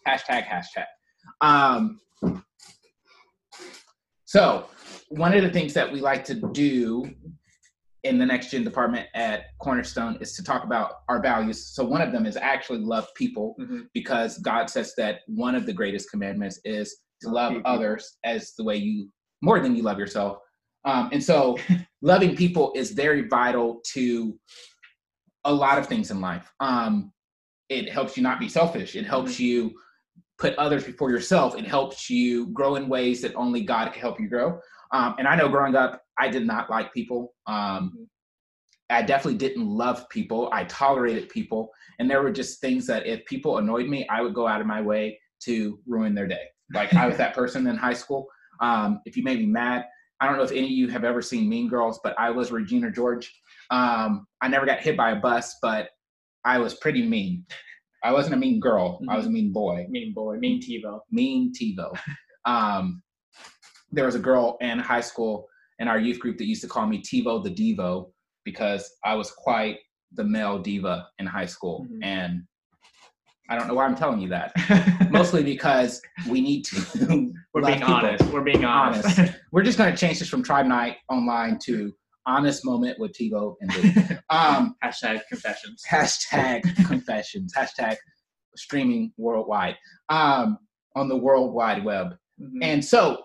hashtag, 0.09 0.47
hashtag. 0.47 0.87
Um, 1.43 2.01
so 4.25 4.67
one 5.09 5.35
of 5.35 5.43
the 5.43 5.51
things 5.51 5.73
that 5.75 5.91
we 5.91 6.01
like 6.01 6.25
to 6.25 6.35
do 6.53 7.05
in 8.05 8.19
the 8.19 8.27
next 8.27 8.51
gen 8.51 8.63
department 8.65 9.07
at 9.15 9.45
Cornerstone 9.61 10.17
is 10.21 10.35
to 10.35 10.45
talk 10.45 10.65
about 10.65 11.01
our 11.09 11.21
values. 11.21 11.67
So 11.75 11.85
one 11.85 12.01
of 12.03 12.13
them 12.13 12.25
is 12.27 12.37
actually 12.37 12.79
love 12.79 13.09
people 13.15 13.57
Mhm. 13.59 13.89
because 13.95 14.39
God 14.39 14.71
says 14.71 14.95
that 14.97 15.21
one 15.27 15.55
of 15.55 15.67
the 15.67 15.73
greatest 15.73 16.11
commandments 16.11 16.61
is 16.65 16.99
to 17.23 17.31
love 17.31 17.55
People. 17.55 17.71
others 17.73 18.19
as 18.25 18.55
the 18.55 18.65
way 18.65 18.77
you 18.77 19.11
more 19.43 19.61
than 19.61 19.75
you 19.77 19.83
love 19.83 19.99
yourself. 19.99 20.39
Um, 20.85 21.09
and 21.13 21.23
so 21.23 21.57
loving 22.03 22.37
people 22.37 22.73
is 22.77 22.93
very 22.93 23.27
vital 23.29 23.81
to 23.93 24.39
a 25.45 25.53
lot 25.53 25.79
of 25.79 25.87
things 25.87 26.11
in 26.11 26.21
life. 26.21 26.53
Um, 26.61 27.13
it 27.69 27.91
helps 27.91 28.17
you 28.17 28.23
not 28.23 28.39
be 28.39 28.49
selfish. 28.49 28.95
It 28.95 29.05
helps 29.05 29.41
you 29.41 29.75
put 30.39 30.55
others 30.57 30.85
before 30.85 31.11
yourself. 31.11 31.57
It 31.57 31.67
helps 31.67 32.09
you 32.09 32.49
grow 32.49 32.77
in 32.77 32.89
ways 32.89 33.21
that 33.23 33.35
only 33.35 33.63
God 33.63 33.93
can 33.93 34.01
help 34.01 34.21
you 34.21 34.29
grow. 34.29 34.61
Um, 34.93 35.17
and 35.19 35.27
I 35.27 35.37
know 35.37 35.49
growing 35.49 35.75
up, 35.75 36.03
I 36.19 36.29
did 36.29 36.47
not 36.47 36.71
like 36.71 36.93
people. 36.93 37.35
Um, 37.47 38.09
I 38.89 39.03
definitely 39.03 39.39
didn't 39.39 39.67
love 39.67 40.09
people. 40.09 40.49
I 40.53 40.65
tolerated 40.65 41.29
people. 41.29 41.71
And 41.99 42.09
there 42.11 42.23
were 42.23 42.31
just 42.31 42.61
things 42.61 42.87
that 42.87 43.07
if 43.07 43.25
people 43.27 43.59
annoyed 43.59 43.89
me, 43.89 44.07
I 44.09 44.23
would 44.23 44.35
go 44.35 44.47
out 44.47 44.61
of 44.61 44.67
my 44.67 44.81
way 44.81 45.19
to 45.45 45.79
ruin 45.87 46.15
their 46.15 46.29
day. 46.29 46.45
Like 46.73 46.95
I 46.95 47.07
was 47.07 47.17
that 47.17 47.35
person 47.41 47.67
in 47.67 47.77
high 47.77 47.95
school. 47.95 48.27
Um, 48.61 49.01
if 49.05 49.17
you 49.17 49.23
made 49.25 49.41
me 49.41 49.47
mad, 49.47 49.85
I 50.21 50.27
don't 50.27 50.37
know 50.39 50.45
if 50.45 50.53
any 50.53 50.65
of 50.65 50.71
you 50.71 50.89
have 50.89 51.05
ever 51.05 51.21
seen 51.21 51.49
Mean 51.49 51.69
Girls, 51.69 52.01
but 52.03 52.19
I 52.19 52.31
was 52.31 52.51
Regina 52.51 52.91
George. 52.91 53.35
Um, 53.71 54.27
I 54.41 54.49
never 54.49 54.65
got 54.65 54.81
hit 54.81 54.97
by 54.97 55.11
a 55.11 55.17
bus, 55.17 55.57
but 55.61 55.91
I 56.45 56.59
was 56.59 56.75
pretty 56.75 57.07
mean. 57.07 57.45
I 58.05 58.13
wasn't 58.13 58.35
a 58.35 58.39
mean 58.39 58.61
girl. 58.61 59.01
I 59.09 59.17
was 59.17 59.27
a 59.27 59.31
mean 59.31 59.53
boy 59.53 59.87
Mean 59.91 60.15
boy, 60.15 60.37
mean 60.37 60.63
TiVo. 60.63 61.01
mean 61.11 61.53
TiVo. 61.53 61.99
Um, 62.45 63.03
there 63.93 64.07
was 64.07 64.15
a 64.15 64.19
girl 64.21 64.57
in 64.61 64.79
high 64.79 65.01
school 65.01 65.49
in 65.79 65.89
our 65.89 65.99
youth 65.99 66.19
group 66.19 66.39
that 66.39 66.47
used 66.47 66.63
to 66.63 66.69
call 66.69 66.87
me 66.87 67.03
TiVo 67.03 67.43
the 67.45 67.51
Devo 67.51 68.11
because 68.45 68.91
I 69.05 69.15
was 69.15 69.31
quite 69.31 69.79
the 70.13 70.25
male 70.25 70.59
diva 70.59 71.07
in 71.19 71.27
high 71.27 71.47
school. 71.47 71.87
Mhm. 71.91 71.99
And 72.05 72.43
I 73.49 73.57
don't 73.57 73.69
know 73.69 73.75
why 73.75 73.85
I'm 73.87 73.97
telling 73.97 74.21
you 74.21 74.29
that. 74.31 74.53
Mostly 75.11 75.43
because 75.43 76.01
we 76.29 76.41
need 76.41 76.65
to. 76.65 77.33
We're 77.55 77.63
being 77.63 77.83
honest. 77.83 78.25
We're 78.33 78.43
being 78.43 78.65
honest. 78.65 79.19
Honest. 79.19 79.35
We're 79.53 79.63
just 79.63 79.79
going 79.79 79.93
to 79.93 79.97
change 79.97 80.19
this 80.19 80.29
from 80.29 80.43
Tribe 80.43 80.67
Night 80.67 80.97
online 81.09 81.59
to 81.65 81.93
Honest 82.27 82.65
Moment 82.65 82.99
with 82.99 83.13
TiVo 83.13 83.55
and. 83.61 84.21
Um, 84.31 84.75
hashtag 84.83 85.21
confessions. 85.29 85.83
hashtag 85.89 86.63
confessions. 86.89 87.53
Hashtag 87.57 87.97
streaming 88.57 89.13
worldwide 89.17 89.77
um, 90.09 90.59
on 90.97 91.09
the 91.09 91.17
World 91.17 91.53
Wide 91.55 91.85
Web. 91.85 92.17
Mhm. 92.41 92.59
And 92.63 92.85
so 92.85 93.23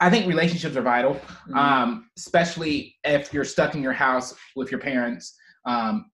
I 0.00 0.08
think 0.10 0.26
relationships 0.26 0.76
are 0.76 0.82
vital, 0.82 1.14
Mhm. 1.48 1.56
um, 1.56 2.10
especially 2.16 2.96
if 3.04 3.32
you're 3.34 3.44
stuck 3.44 3.74
in 3.74 3.82
your 3.82 3.92
house 3.92 4.34
with 4.56 4.70
your 4.70 4.80
parents. 4.80 5.36
Um, 5.66 6.10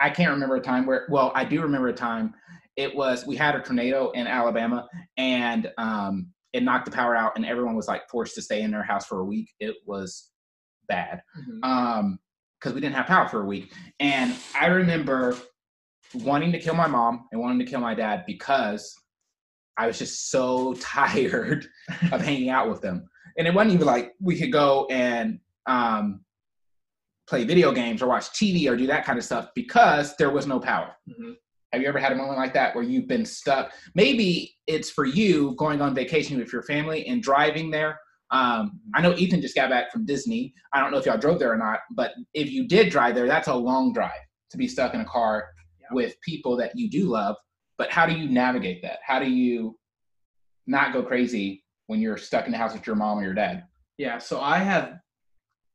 I 0.00 0.10
can't 0.10 0.30
remember 0.30 0.56
a 0.56 0.60
time 0.60 0.84
where, 0.84 1.06
well, 1.10 1.32
I 1.34 1.44
do 1.44 1.62
remember 1.62 1.88
a 1.88 1.94
time. 1.94 2.34
It 2.76 2.94
was, 2.94 3.26
we 3.26 3.34
had 3.36 3.54
a 3.54 3.60
tornado 3.60 4.10
in 4.10 4.26
Alabama 4.26 4.86
and 5.16 5.72
um, 5.78 6.28
it 6.52 6.62
knocked 6.62 6.84
the 6.84 6.90
power 6.90 7.16
out, 7.16 7.32
and 7.36 7.46
everyone 7.46 7.74
was 7.74 7.88
like 7.88 8.08
forced 8.10 8.34
to 8.34 8.42
stay 8.42 8.60
in 8.62 8.70
their 8.70 8.82
house 8.82 9.06
for 9.06 9.20
a 9.20 9.24
week. 9.24 9.50
It 9.60 9.76
was 9.86 10.30
bad 10.88 11.20
Mhm. 11.36 11.64
um 11.64 12.18
because 12.60 12.72
we 12.72 12.80
didn't 12.80 12.94
have 12.94 13.06
power 13.06 13.26
for 13.26 13.42
a 13.42 13.44
week 13.44 13.74
and 13.98 14.32
i 14.54 14.66
remember 14.66 15.36
wanting 16.14 16.52
to 16.52 16.60
kill 16.60 16.74
my 16.74 16.86
mom 16.86 17.26
and 17.32 17.40
wanting 17.40 17.58
to 17.58 17.64
kill 17.64 17.80
my 17.80 17.92
dad 17.92 18.22
because 18.24 18.94
i 19.78 19.86
was 19.86 19.98
just 19.98 20.30
so 20.30 20.74
tired 20.80 21.66
of 22.12 22.20
hanging 22.20 22.48
out 22.50 22.68
with 22.68 22.80
them 22.80 23.06
and 23.38 23.46
it 23.46 23.54
wasn't 23.54 23.72
even 23.72 23.86
like 23.86 24.12
we 24.20 24.38
could 24.38 24.52
go 24.52 24.86
and 24.90 25.38
um 25.66 26.20
play 27.28 27.44
video 27.44 27.72
games 27.72 28.02
or 28.02 28.06
watch 28.08 28.26
tv 28.30 28.70
or 28.70 28.76
do 28.76 28.86
that 28.86 29.04
kind 29.04 29.18
of 29.18 29.24
stuff 29.24 29.48
because 29.54 30.16
there 30.16 30.30
was 30.30 30.46
no 30.46 30.60
power 30.60 30.92
Mhm. 31.08 31.34
have 31.72 31.82
you 31.82 31.88
ever 31.88 31.98
had 31.98 32.12
a 32.12 32.16
moment 32.16 32.38
like 32.38 32.54
that 32.54 32.74
where 32.74 32.84
you've 32.84 33.08
been 33.08 33.24
stuck 33.26 33.72
maybe 33.94 34.54
it's 34.66 34.90
for 34.90 35.04
you 35.04 35.54
going 35.56 35.80
on 35.80 35.94
vacation 35.94 36.38
with 36.38 36.52
your 36.52 36.62
family 36.62 37.06
and 37.06 37.22
driving 37.22 37.70
there 37.70 37.98
um, 38.32 38.80
I 38.92 39.02
know 39.02 39.14
Ethan 39.14 39.40
just 39.40 39.54
got 39.54 39.70
back 39.70 39.92
from 39.92 40.04
Disney. 40.04 40.52
I 40.72 40.80
don't 40.80 40.90
know 40.90 40.98
if 40.98 41.06
y'all 41.06 41.16
drove 41.16 41.38
there 41.38 41.52
or 41.52 41.56
not, 41.56 41.78
but 41.92 42.10
if 42.34 42.50
you 42.50 42.66
did 42.66 42.90
drive 42.90 43.14
there, 43.14 43.28
that's 43.28 43.46
a 43.46 43.54
long 43.54 43.92
drive 43.92 44.18
to 44.50 44.56
be 44.56 44.66
stuck 44.66 44.94
in 44.94 45.00
a 45.00 45.04
car 45.04 45.44
Yeah. 45.80 45.86
with 45.92 46.20
people 46.22 46.56
that 46.56 46.72
you 46.76 46.90
do 46.90 47.04
love. 47.04 47.36
But 47.78 47.90
how 47.90 48.06
do 48.06 48.14
you 48.14 48.28
navigate 48.28 48.82
that? 48.82 48.98
How 49.06 49.18
do 49.18 49.28
you 49.30 49.78
not 50.66 50.92
go 50.92 51.02
crazy 51.02 51.64
when 51.86 52.00
you're 52.00 52.16
stuck 52.16 52.46
in 52.46 52.52
the 52.52 52.58
house 52.58 52.72
with 52.72 52.86
your 52.86 52.96
mom 52.96 53.18
or 53.18 53.22
your 53.22 53.34
dad? 53.34 53.64
Yeah, 53.98 54.18
so 54.18 54.40
I 54.40 54.58
have 54.58 54.98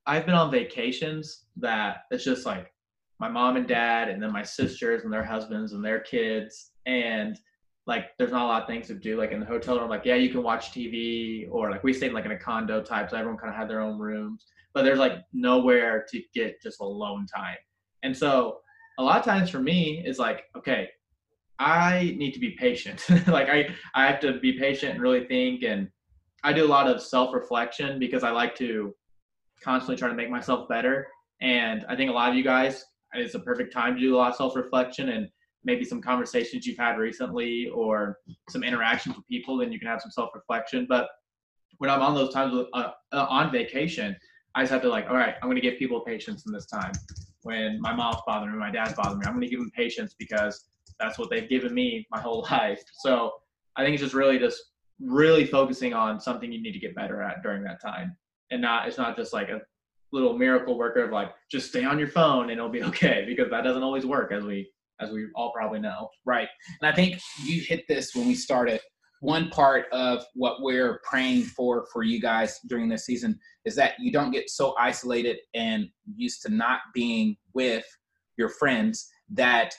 I've 0.06 0.26
been 0.26 0.36
on 0.36 0.52
vacations 0.52 1.46
that 1.58 2.04
it's 2.12 2.24
just 2.24 2.46
like 2.46 2.72
my 3.20 3.30
mom 3.30 3.56
and 3.56 3.68
dad 3.68 4.10
and 4.10 4.22
then 4.22 4.32
my 4.32 4.44
sisters 4.44 5.04
and 5.04 5.14
their 5.14 5.24
husbands 5.24 5.74
and 5.74 5.86
their 5.86 6.00
kids 6.00 6.72
and 6.88 7.40
like 7.86 8.08
there's 8.18 8.32
not 8.32 8.46
a 8.46 8.48
lot 8.48 8.62
of 8.64 8.68
things 8.68 8.88
to 8.88 8.96
do 8.96 9.18
like 9.18 9.32
in 9.32 9.40
the 9.40 9.46
hotel 9.46 9.80
room 9.80 9.90
like 9.90 10.06
yeah 10.06 10.16
you 10.16 10.30
can 10.30 10.42
watch 10.42 10.72
TV 10.72 11.48
or 11.52 11.70
like 11.70 11.84
we 11.84 11.94
stayed 11.94 12.14
like 12.14 12.26
in 12.26 12.32
a 12.32 12.38
condo 12.38 12.82
type 12.82 13.10
so 13.10 13.18
everyone 13.18 13.38
kind 13.38 13.52
of 13.52 13.56
had 13.56 13.70
their 13.70 13.80
own 13.80 14.00
rooms 14.00 14.48
but 14.74 14.84
there's 14.84 14.98
like 14.98 15.20
nowhere 15.34 16.06
to 16.10 16.22
get 16.34 16.60
just 16.62 16.80
alone 16.82 17.26
time 17.28 17.58
and 18.02 18.16
so 18.16 18.58
a 18.98 19.04
lot 19.04 19.20
of 19.20 19.26
times 19.26 19.52
for 19.52 19.60
me 19.60 20.04
is 20.06 20.18
like 20.18 20.46
okay 20.58 20.90
I 21.62 22.16
need 22.18 22.32
to 22.32 22.40
be 22.40 22.52
patient 22.52 23.06
like 23.28 23.48
I 23.50 23.70
I 23.94 24.08
have 24.08 24.20
to 24.22 24.40
be 24.40 24.54
patient 24.54 24.94
and 24.94 25.02
really 25.02 25.26
think 25.26 25.64
and 25.64 25.90
I 26.44 26.54
do 26.54 26.66
a 26.66 26.68
lot 26.68 26.88
of 26.88 27.02
self 27.02 27.34
reflection 27.34 28.00
because 28.00 28.24
I 28.24 28.32
like 28.32 28.56
to 28.56 28.96
constantly 29.64 29.96
try 29.96 30.10
to 30.10 30.16
make 30.16 30.30
myself 30.30 30.68
better. 30.68 31.08
And 31.42 31.86
I 31.88 31.96
think 31.96 32.10
a 32.10 32.14
lot 32.14 32.30
of 32.30 32.36
you 32.36 32.44
guys, 32.44 32.84
it's 33.14 33.36
a 33.36 33.40
perfect 33.40 33.72
time 33.72 33.94
to 33.96 34.02
do 34.02 34.16
a 34.16 34.18
lot 34.18 34.32
of 34.32 34.36
self 34.36 34.56
reflection 34.56 35.10
and 35.10 35.30
maybe 35.64 35.86
some 35.86 36.02
conversations 36.02 36.66
you've 36.66 36.80
had 36.80 36.98
recently 36.98 37.70
or 37.70 38.18
some 38.50 38.64
interactions 38.64 39.16
with 39.16 39.28
people, 39.28 39.58
then 39.58 39.72
you 39.72 39.78
can 39.78 39.88
have 39.88 40.02
some 40.02 40.10
self 40.10 40.32
reflection. 40.34 40.88
But 40.90 41.10
when 41.78 41.92
I'm 41.92 42.02
on 42.02 42.16
those 42.16 42.34
times 42.34 42.56
uh, 42.74 42.92
uh, 43.12 43.26
on 43.30 43.52
vacation, 43.52 44.16
I 44.56 44.64
just 44.64 44.72
have 44.72 44.82
to 44.82 44.90
like, 44.90 45.10
all 45.10 45.16
right, 45.16 45.36
I'm 45.42 45.48
going 45.48 45.56
to 45.56 45.62
give 45.62 45.78
people 45.78 46.02
patience 46.02 46.46
in 46.48 46.52
this 46.52 46.66
time. 46.66 46.92
When 47.44 47.80
my 47.80 47.94
mom's 47.94 48.22
bothering 48.26 48.52
me, 48.52 48.60
my 48.60 48.72
dad's 48.72 48.94
bothering 48.94 49.20
me, 49.20 49.26
I'm 49.26 49.34
going 49.34 49.42
to 49.42 49.48
give 49.48 49.60
them 49.60 49.72
patience 49.76 50.16
because 50.18 50.71
that's 51.02 51.18
what 51.18 51.30
they've 51.30 51.50
given 51.50 51.74
me 51.74 52.06
my 52.12 52.20
whole 52.20 52.46
life. 52.52 52.82
So 53.00 53.32
I 53.76 53.84
think 53.84 53.94
it's 53.94 54.04
just 54.04 54.14
really 54.14 54.38
just 54.38 54.62
really 55.00 55.46
focusing 55.46 55.94
on 55.94 56.20
something 56.20 56.52
you 56.52 56.62
need 56.62 56.74
to 56.74 56.80
get 56.80 56.96
better 56.96 57.22
at 57.22 57.42
during 57.42 57.64
that 57.64 57.82
time 57.82 58.16
and 58.52 58.62
not 58.62 58.88
it's 58.88 58.98
not 58.98 59.16
just 59.16 59.34
like 59.34 59.50
a 59.50 59.60
little 60.12 60.38
miracle 60.38 60.78
worker 60.78 61.04
of 61.04 61.12
like 61.12 61.32
just 61.50 61.70
stay 61.70 61.84
on 61.84 61.98
your 61.98 62.08
phone 62.08 62.44
and 62.44 62.52
it'll 62.52 62.70
be 62.70 62.84
okay 62.92 63.24
because 63.28 63.50
that 63.50 63.64
doesn't 63.64 63.84
always 63.84 64.06
work 64.06 64.32
as 64.32 64.44
we 64.44 64.70
as 65.00 65.10
we 65.10 65.26
all 65.36 65.52
probably 65.52 65.80
know 65.80 66.08
Right. 66.26 66.48
And 66.82 66.92
I 66.92 66.96
think 66.96 67.20
you 67.44 67.62
hit 67.62 67.88
this 67.88 68.14
when 68.14 68.28
we 68.28 68.36
started. 68.36 68.80
One 69.22 69.50
part 69.50 69.86
of 69.92 70.24
what 70.34 70.62
we're 70.62 71.00
praying 71.08 71.44
for 71.44 71.86
for 71.94 72.04
you 72.04 72.20
guys 72.20 72.60
during 72.68 72.90
this 72.90 73.06
season 73.06 73.40
is 73.66 73.76
that 73.76 73.94
you 74.00 74.12
don't 74.12 74.32
get 74.32 74.50
so 74.50 74.76
isolated 74.80 75.38
and 75.54 75.88
used 76.16 76.42
to 76.44 76.50
not 76.50 76.80
being 76.94 77.38
with 77.54 77.86
your 78.38 78.50
friends 78.50 79.08
that 79.30 79.76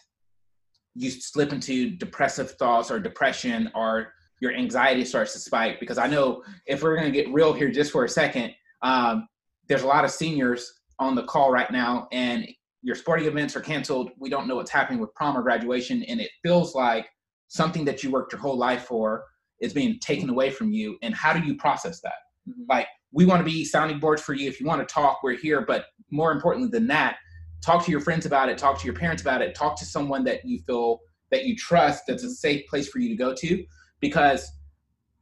you 0.95 1.11
slip 1.11 1.53
into 1.53 1.91
depressive 1.91 2.53
thoughts 2.53 2.91
or 2.91 3.01
depression 3.01 3.71
or 3.75 4.13
your 4.41 4.55
anxiety 4.55 5.05
starts 5.05 5.33
to 5.33 5.39
spike. 5.39 5.81
Because 5.81 5.99
I 5.99 6.07
know 6.07 6.43
if 6.67 6.83
we're 6.83 6.97
going 6.97 7.11
to 7.11 7.13
get 7.13 7.33
real 7.33 7.53
here 7.53 7.71
just 7.71 7.93
for 7.93 8.05
a 8.05 8.09
second, 8.09 8.53
um, 8.83 9.29
there's 9.69 9.83
a 9.83 9.87
lot 9.87 10.05
of 10.05 10.11
seniors 10.11 10.73
on 10.99 11.15
the 11.15 11.23
call 11.23 11.51
right 11.51 11.71
now, 11.71 12.09
and 12.13 12.47
your 12.83 12.97
sporting 12.97 13.27
events 13.27 13.57
are 13.57 13.61
canceled. 13.61 14.11
We 14.19 14.29
don't 14.29 14.47
know 14.49 14.57
what's 14.57 14.71
happening 14.71 15.01
with 15.01 15.15
prom 15.15 15.37
or 15.37 15.43
graduation, 15.43 16.03
and 16.05 16.21
it 16.21 16.31
feels 16.43 16.75
like 16.75 17.09
something 17.49 17.85
that 17.85 18.03
you 18.03 18.11
worked 18.11 18.33
your 18.33 18.41
whole 18.41 18.57
life 18.57 18.85
for 18.85 19.25
is 19.61 19.73
being 19.73 19.99
taken 20.01 20.29
away 20.29 20.51
from 20.51 20.73
you. 20.73 20.99
And 21.03 21.15
how 21.15 21.33
do 21.33 21.41
you 21.47 21.57
process 21.57 22.01
that? 22.01 22.15
Mhm. 22.49 22.67
Like, 22.69 22.89
we 23.13 23.25
want 23.25 23.41
to 23.41 23.51
be 23.51 23.65
sounding 23.65 24.01
boards 24.01 24.23
for 24.23 24.35
you. 24.35 24.49
If 24.49 24.59
you 24.59 24.67
want 24.67 24.87
to 24.87 24.93
talk, 24.93 25.23
we're 25.23 25.37
here. 25.37 25.61
But 25.61 25.87
more 26.11 26.33
importantly 26.33 26.71
than 26.71 26.89
that, 26.89 27.19
talk 27.63 27.85
to 27.85 27.91
your 27.91 28.01
friends 28.01 28.27
about 28.27 28.49
it, 28.49 28.59
talk 28.59 28.79
to 28.79 28.85
your 28.85 28.95
parents 28.95 29.23
about 29.23 29.41
it, 29.41 29.55
talk 29.55 29.79
to 29.79 29.85
someone 29.85 30.25
that 30.25 30.45
you 30.45 30.59
feel 30.61 31.01
that 31.31 31.47
you 31.47 31.57
trust 31.57 32.05
that's 32.07 32.25
a 32.25 32.31
safe 32.31 32.67
place 32.69 32.89
for 32.89 32.99
you 32.99 33.09
to 33.09 33.17
go 33.17 33.33
to. 33.35 33.65
Because 34.01 34.53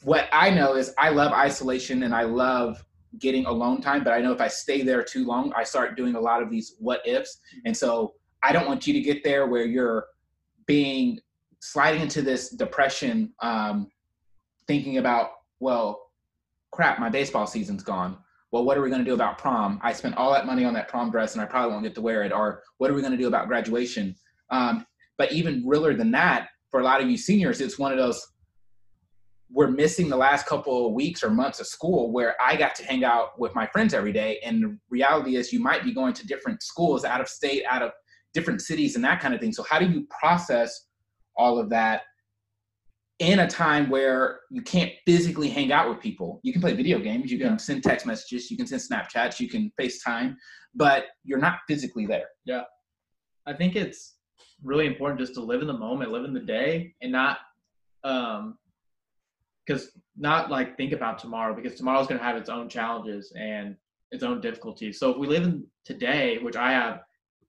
what 0.03 0.29
I 0.33 0.51
know 0.51 0.75
is 0.75 0.93
I 0.99 1.11
love 1.11 1.33
isolation 1.33 2.03
and 2.03 2.15
I 2.15 2.23
love 2.23 2.85
getting 3.19 3.47
alone 3.47 3.81
time, 3.81 4.03
but 4.03 4.13
I 4.13 4.21
know 4.21 4.33
if 4.33 4.41
I 4.41 4.49
stay 4.49 4.83
there 4.83 5.03
too 5.03 5.27
long, 5.27 5.53
I 5.55 5.65
start 5.65 5.97
doing 5.97 6.15
a 6.15 6.21
lot 6.21 6.43
of 6.43 6.51
these 6.51 6.77
what 6.79 7.07
ifs. 7.07 7.39
And 7.65 7.77
so 7.77 8.15
I 8.43 8.53
don't 8.53 8.67
want 8.67 8.87
you 8.87 8.93
to 8.95 9.01
get 9.01 9.23
there 9.23 9.47
where 9.47 9.65
you're 9.65 10.07
being 10.67 11.21
sliding 11.61 12.01
into 12.01 12.23
this 12.23 12.51
depression, 12.51 13.33
um, 13.41 13.89
thinking 14.67 14.99
about, 14.99 15.31
well, 15.59 16.11
crap, 16.71 16.99
my 16.99 17.11
baseball 17.11 17.47
season's 17.47 17.83
gone. 17.83 18.17
Well, 18.53 18.65
what 18.65 18.77
are 18.77 18.83
we 18.83 18.91
going 18.91 19.05
to 19.05 19.09
do 19.09 19.15
about 19.15 19.39
prom? 19.39 19.79
I 19.83 19.93
spent 19.93 20.17
all 20.17 20.33
that 20.33 20.47
money 20.47 20.65
on 20.65 20.75
that 20.75 20.89
prom 20.89 21.11
dress 21.11 21.35
and 21.35 21.43
I 21.43 21.47
probably 21.47 21.73
won't 21.73 21.85
get 21.85 21.95
to 21.95 22.01
wear 22.01 22.25
it. 22.25 22.33
Or 22.33 22.63
what 22.79 22.91
are 22.91 22.95
we 22.95 23.01
going 23.01 23.13
to 23.13 23.19
do 23.19 23.29
about 23.29 23.47
graduation? 23.47 24.15
Um, 24.51 24.85
but 25.19 25.33
even 25.33 25.63
realer 25.67 25.95
than 25.95 26.11
that, 26.13 26.49
for 26.71 26.81
a 26.81 26.85
lot 26.85 27.01
of 27.01 27.09
you 27.09 27.17
seniors, 27.17 27.61
it's 27.61 27.79
one 27.79 27.93
of 27.93 27.99
those 27.99 28.27
we're 29.53 29.71
missing 29.71 30.09
the 30.09 30.17
last 30.17 30.47
couple 30.47 30.87
of 30.87 30.93
weeks 30.93 31.25
or 31.25 31.31
months 31.31 31.59
of 31.59 31.67
school 31.67 32.13
where 32.13 32.37
I 32.41 32.55
got 32.57 32.75
to 32.77 32.85
hang 32.85 33.05
out 33.05 33.39
with 33.39 33.55
my 33.55 33.67
friends 33.67 33.95
every 33.95 34.13
day. 34.13 34.39
And 34.45 34.63
the 34.63 34.79
reality 34.91 35.37
is, 35.37 35.53
you 35.53 35.61
might 35.61 35.83
be 35.83 35.93
going 35.93 36.15
to 36.15 36.27
different 36.27 36.63
schools 36.63 37.05
out 37.05 37.21
of 37.21 37.29
state, 37.29 37.65
out 37.69 37.83
of 37.83 37.91
different 38.33 38.61
cities, 38.61 38.95
and 38.95 39.05
that 39.05 39.21
kind 39.21 39.35
of 39.35 39.41
thing. 39.41 39.53
So, 39.53 39.65
how 39.65 39.81
do 39.81 39.87
you 39.87 40.07
process 40.21 40.87
all 41.37 41.59
of 41.59 41.69
that 41.71 42.03
in 43.21 43.41
a 43.41 43.47
time 43.47 43.89
where 43.91 44.41
you 44.51 44.63
can't 44.63 44.91
physically 45.07 45.49
hang 45.49 45.71
out 45.71 45.89
with 45.89 46.01
people? 46.01 46.41
You 46.43 46.53
can 46.53 46.61
play 46.61 46.73
video 46.73 46.99
games, 46.99 47.31
you 47.31 47.39
can 47.39 47.53
Yeah. 47.53 47.57
send 47.59 47.85
text 47.85 48.07
messages, 48.07 48.51
you 48.51 48.57
can 48.57 48.67
send 48.67 48.81
Snapchats, 48.81 49.39
you 49.39 49.49
can 49.49 49.71
FaceTime, 49.79 50.37
but 50.75 51.07
you're 51.23 51.39
not 51.39 51.61
physically 51.69 52.07
there. 52.07 52.29
Yeah. 52.45 52.65
I 53.47 53.53
think 53.53 53.77
it's 53.77 54.17
really 54.63 54.87
important 54.87 55.21
just 55.21 55.35
to 55.35 55.41
live 55.41 55.61
in 55.61 55.67
the 55.67 55.77
moment 55.77 56.11
live 56.11 56.25
in 56.25 56.35
the 56.35 56.41
day 56.41 56.95
and 57.01 57.13
not 57.13 57.39
um 58.05 58.59
because 59.65 59.93
not 60.17 60.51
like 60.51 60.77
think 60.77 60.93
about 60.93 61.19
tomorrow 61.19 61.55
because 61.55 61.75
tomorrow's 61.75 62.07
going 62.07 62.19
to 62.19 62.25
have 62.25 62.37
its 62.37 62.49
own 62.51 62.69
challenges 62.69 63.33
and 63.37 63.77
its 64.11 64.23
own 64.23 64.41
difficulties 64.41 64.99
so 64.99 65.11
if 65.11 65.17
we 65.17 65.27
live 65.27 65.45
in 65.45 65.65
today 65.85 66.39
which 66.39 66.57
i 66.57 66.71
have 66.71 67.01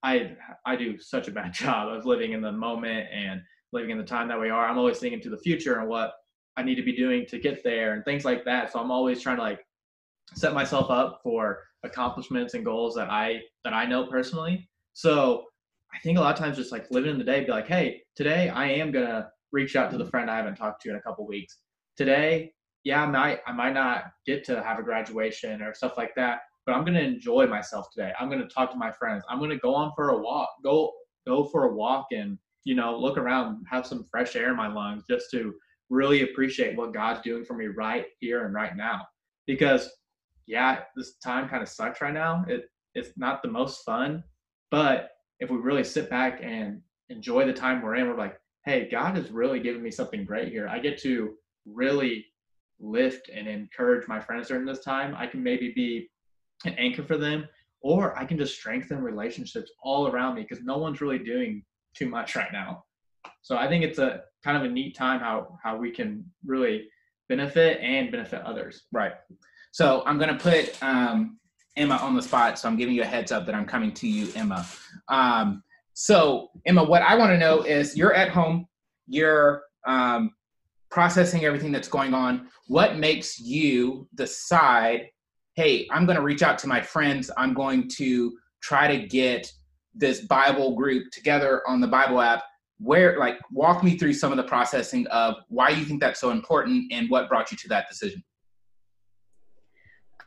i 0.03 0.35
i 0.65 0.75
do 0.75 0.97
such 0.99 1.27
a 1.27 1.31
bad 1.31 1.53
job 1.63 1.89
of 1.89 2.05
living 2.05 2.31
in 2.31 2.41
the 2.41 2.51
moment 2.51 3.07
and 3.13 3.41
living 3.73 3.89
in 3.89 3.97
the 3.97 4.03
time 4.03 4.27
that 4.27 4.39
we 4.39 4.49
are 4.49 4.67
i'm 4.67 4.77
always 4.77 4.99
thinking 4.99 5.21
to 5.21 5.29
the 5.29 5.37
future 5.37 5.79
and 5.79 5.87
what 5.87 6.13
i 6.57 6.63
need 6.63 6.75
to 6.75 6.83
be 6.83 6.95
doing 6.95 7.25
to 7.25 7.39
get 7.39 7.63
there 7.63 7.93
and 7.93 8.03
things 8.05 8.25
like 8.25 8.43
that. 8.45 8.71
So 8.71 8.79
i'm 8.79 8.91
always 8.91 9.21
trying 9.21 9.37
to 9.37 9.43
like 9.43 9.65
set 10.33 10.53
myself 10.53 10.89
up 10.89 11.19
for 11.23 11.59
accomplishments 11.83 12.53
and 12.53 12.63
goals 12.63 12.95
that 12.95 13.09
i 13.09 13.41
that 13.63 13.73
i 13.73 13.85
know 13.85 14.05
personally. 14.07 14.69
So 14.93 15.45
i 15.93 15.99
think 15.99 16.17
a 16.17 16.21
lot 16.21 16.33
of 16.33 16.39
times 16.39 16.57
just 16.57 16.71
like 16.71 16.89
living 16.91 17.11
in 17.11 17.17
the 17.17 17.23
day 17.23 17.43
be 17.43 17.51
like 17.51 17.67
hey 17.67 18.01
today 18.15 18.49
i 18.49 18.65
am 18.67 18.91
gonna 18.91 19.29
reach 19.51 19.75
out 19.75 19.91
to 19.91 19.97
the 19.97 20.05
friend 20.05 20.29
i 20.29 20.37
haven't 20.37 20.55
talked 20.55 20.81
to 20.83 20.89
in 20.89 20.95
a 20.95 21.01
couple 21.01 21.25
weeks. 21.27 21.59
Today 21.97 22.53
yeah 22.83 23.03
i 23.03 23.05
might 23.05 23.39
i 23.47 23.51
might 23.51 23.73
not 23.73 24.05
get 24.25 24.43
to 24.45 24.61
have 24.63 24.79
a 24.79 24.83
graduation 24.83 25.61
or 25.61 25.73
stuff 25.73 25.97
like 25.97 26.15
that 26.15 26.39
but 26.65 26.73
i'm 26.73 26.83
gonna 26.83 26.99
enjoy 26.99 27.47
myself 27.47 27.87
today. 27.91 28.11
I'm 28.19 28.29
gonna 28.29 28.47
talk 28.47 28.71
to 28.71 28.77
my 28.77 28.91
friends. 28.91 29.23
I'm 29.29 29.39
gonna 29.39 29.57
go 29.57 29.73
on 29.73 29.91
for 29.95 30.09
a 30.09 30.17
walk 30.17 30.49
go 30.63 30.91
go 31.27 31.43
for 31.45 31.65
a 31.65 31.73
walk 31.73 32.07
and 32.11 32.37
you 32.63 32.75
know 32.75 32.97
look 32.97 33.17
around 33.17 33.63
have 33.69 33.85
some 33.85 34.05
fresh 34.09 34.35
air 34.35 34.49
in 34.49 34.55
my 34.55 34.67
lungs 34.67 35.03
just 35.09 35.31
to 35.31 35.53
really 35.89 36.21
appreciate 36.21 36.77
what 36.77 36.93
god's 36.93 37.21
doing 37.21 37.43
for 37.43 37.53
me 37.53 37.67
right 37.67 38.05
here 38.19 38.45
and 38.45 38.53
right 38.53 38.75
now 38.75 39.05
because 39.47 39.89
yeah 40.47 40.79
this 40.95 41.17
time 41.17 41.49
kind 41.49 41.63
of 41.63 41.69
sucks 41.69 42.01
right 42.01 42.13
now 42.13 42.45
it 42.47 42.65
it's 42.95 43.11
not 43.17 43.41
the 43.41 43.49
most 43.49 43.83
fun 43.83 44.23
but 44.69 45.09
if 45.39 45.49
we 45.49 45.57
really 45.57 45.83
sit 45.83 46.09
back 46.09 46.39
and 46.43 46.81
enjoy 47.09 47.45
the 47.45 47.53
time 47.53 47.81
we're 47.81 47.95
in 47.95 48.07
we're 48.07 48.17
like 48.17 48.37
hey, 48.65 48.87
God 48.89 49.15
has 49.15 49.31
really 49.31 49.59
given 49.59 49.81
me 49.81 49.91
something 49.91 50.25
great 50.25 50.49
here. 50.49 50.67
I 50.67 50.79
get 50.79 51.01
to 51.01 51.33
really 51.65 52.25
lift 52.79 53.29
and 53.29 53.47
encourage 53.47 54.07
my 54.07 54.19
friends 54.19 54.47
during 54.47 54.65
this 54.65 54.83
time. 54.83 55.15
I 55.17 55.27
can 55.27 55.41
maybe 55.41 55.71
be 55.75 56.09
an 56.65 56.75
anchor 56.77 57.03
for 57.03 57.17
them, 57.17 57.47
or 57.81 58.17
I 58.17 58.25
can 58.25 58.37
just 58.37 58.55
strengthen 58.55 59.01
relationships 59.01 59.71
all 59.81 60.07
around 60.07 60.35
me 60.35 60.43
because 60.47 60.63
no 60.63 60.77
one's 60.77 61.01
really 61.01 61.19
doing 61.19 61.63
too 61.95 62.09
much 62.09 62.35
right 62.35 62.51
now. 62.51 62.83
So 63.41 63.57
I 63.57 63.67
think 63.67 63.83
it's 63.83 63.99
a 63.99 64.23
kind 64.43 64.57
of 64.57 64.63
a 64.63 64.69
neat 64.69 64.95
time 64.95 65.19
how 65.19 65.57
how 65.63 65.77
we 65.77 65.91
can 65.91 66.25
really 66.45 66.87
benefit 67.29 67.79
and 67.81 68.11
benefit 68.11 68.41
others. 68.43 68.83
Right. 68.91 69.13
So 69.71 70.03
I'm 70.05 70.17
going 70.17 70.37
to 70.37 70.43
put 70.43 70.81
um, 70.83 71.39
Emma 71.77 71.95
on 71.95 72.15
the 72.15 72.21
spot. 72.21 72.59
So 72.59 72.67
I'm 72.67 72.77
giving 72.77 72.93
you 72.93 73.03
a 73.03 73.05
heads 73.05 73.31
up 73.31 73.45
that 73.45 73.55
I'm 73.55 73.65
coming 73.65 73.93
to 73.93 74.07
you, 74.07 74.31
Emma. 74.35 74.65
Um, 75.07 75.63
so 75.93 76.49
Emma, 76.65 76.83
what 76.83 77.01
I 77.01 77.15
want 77.15 77.31
to 77.31 77.37
know 77.37 77.61
is 77.61 77.95
you're 77.95 78.13
at 78.13 78.29
home, 78.29 78.67
you're 79.07 79.63
um, 79.87 80.31
processing 80.89 81.45
everything 81.45 81.71
that's 81.71 81.87
going 81.87 82.13
on. 82.13 82.47
What 82.67 82.97
makes 82.97 83.39
you 83.39 84.07
decide, 84.15 85.07
hey, 85.55 85.87
I'm 85.89 86.05
going 86.05 86.17
to 86.17 86.23
reach 86.23 86.43
out 86.43 86.57
to 86.59 86.67
my 86.67 86.81
friends. 86.81 87.31
I'm 87.37 87.53
going 87.53 87.87
to 87.95 88.33
try 88.61 88.87
to 88.87 89.07
get 89.07 89.51
this 89.93 90.21
Bible 90.21 90.75
group 90.75 91.11
together 91.11 91.61
on 91.67 91.81
the 91.81 91.87
Bible 91.87 92.21
app. 92.21 92.43
Where, 92.79 93.19
like, 93.19 93.37
walk 93.51 93.83
me 93.83 93.95
through 93.95 94.13
some 94.13 94.31
of 94.31 94.37
the 94.37 94.43
processing 94.43 95.05
of 95.07 95.35
why 95.49 95.69
you 95.69 95.85
think 95.85 96.01
that's 96.01 96.19
so 96.19 96.31
important 96.31 96.91
and 96.91 97.11
what 97.11 97.29
brought 97.29 97.51
you 97.51 97.57
to 97.57 97.67
that 97.67 97.87
decision. 97.87 98.23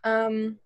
Um, 0.04 0.60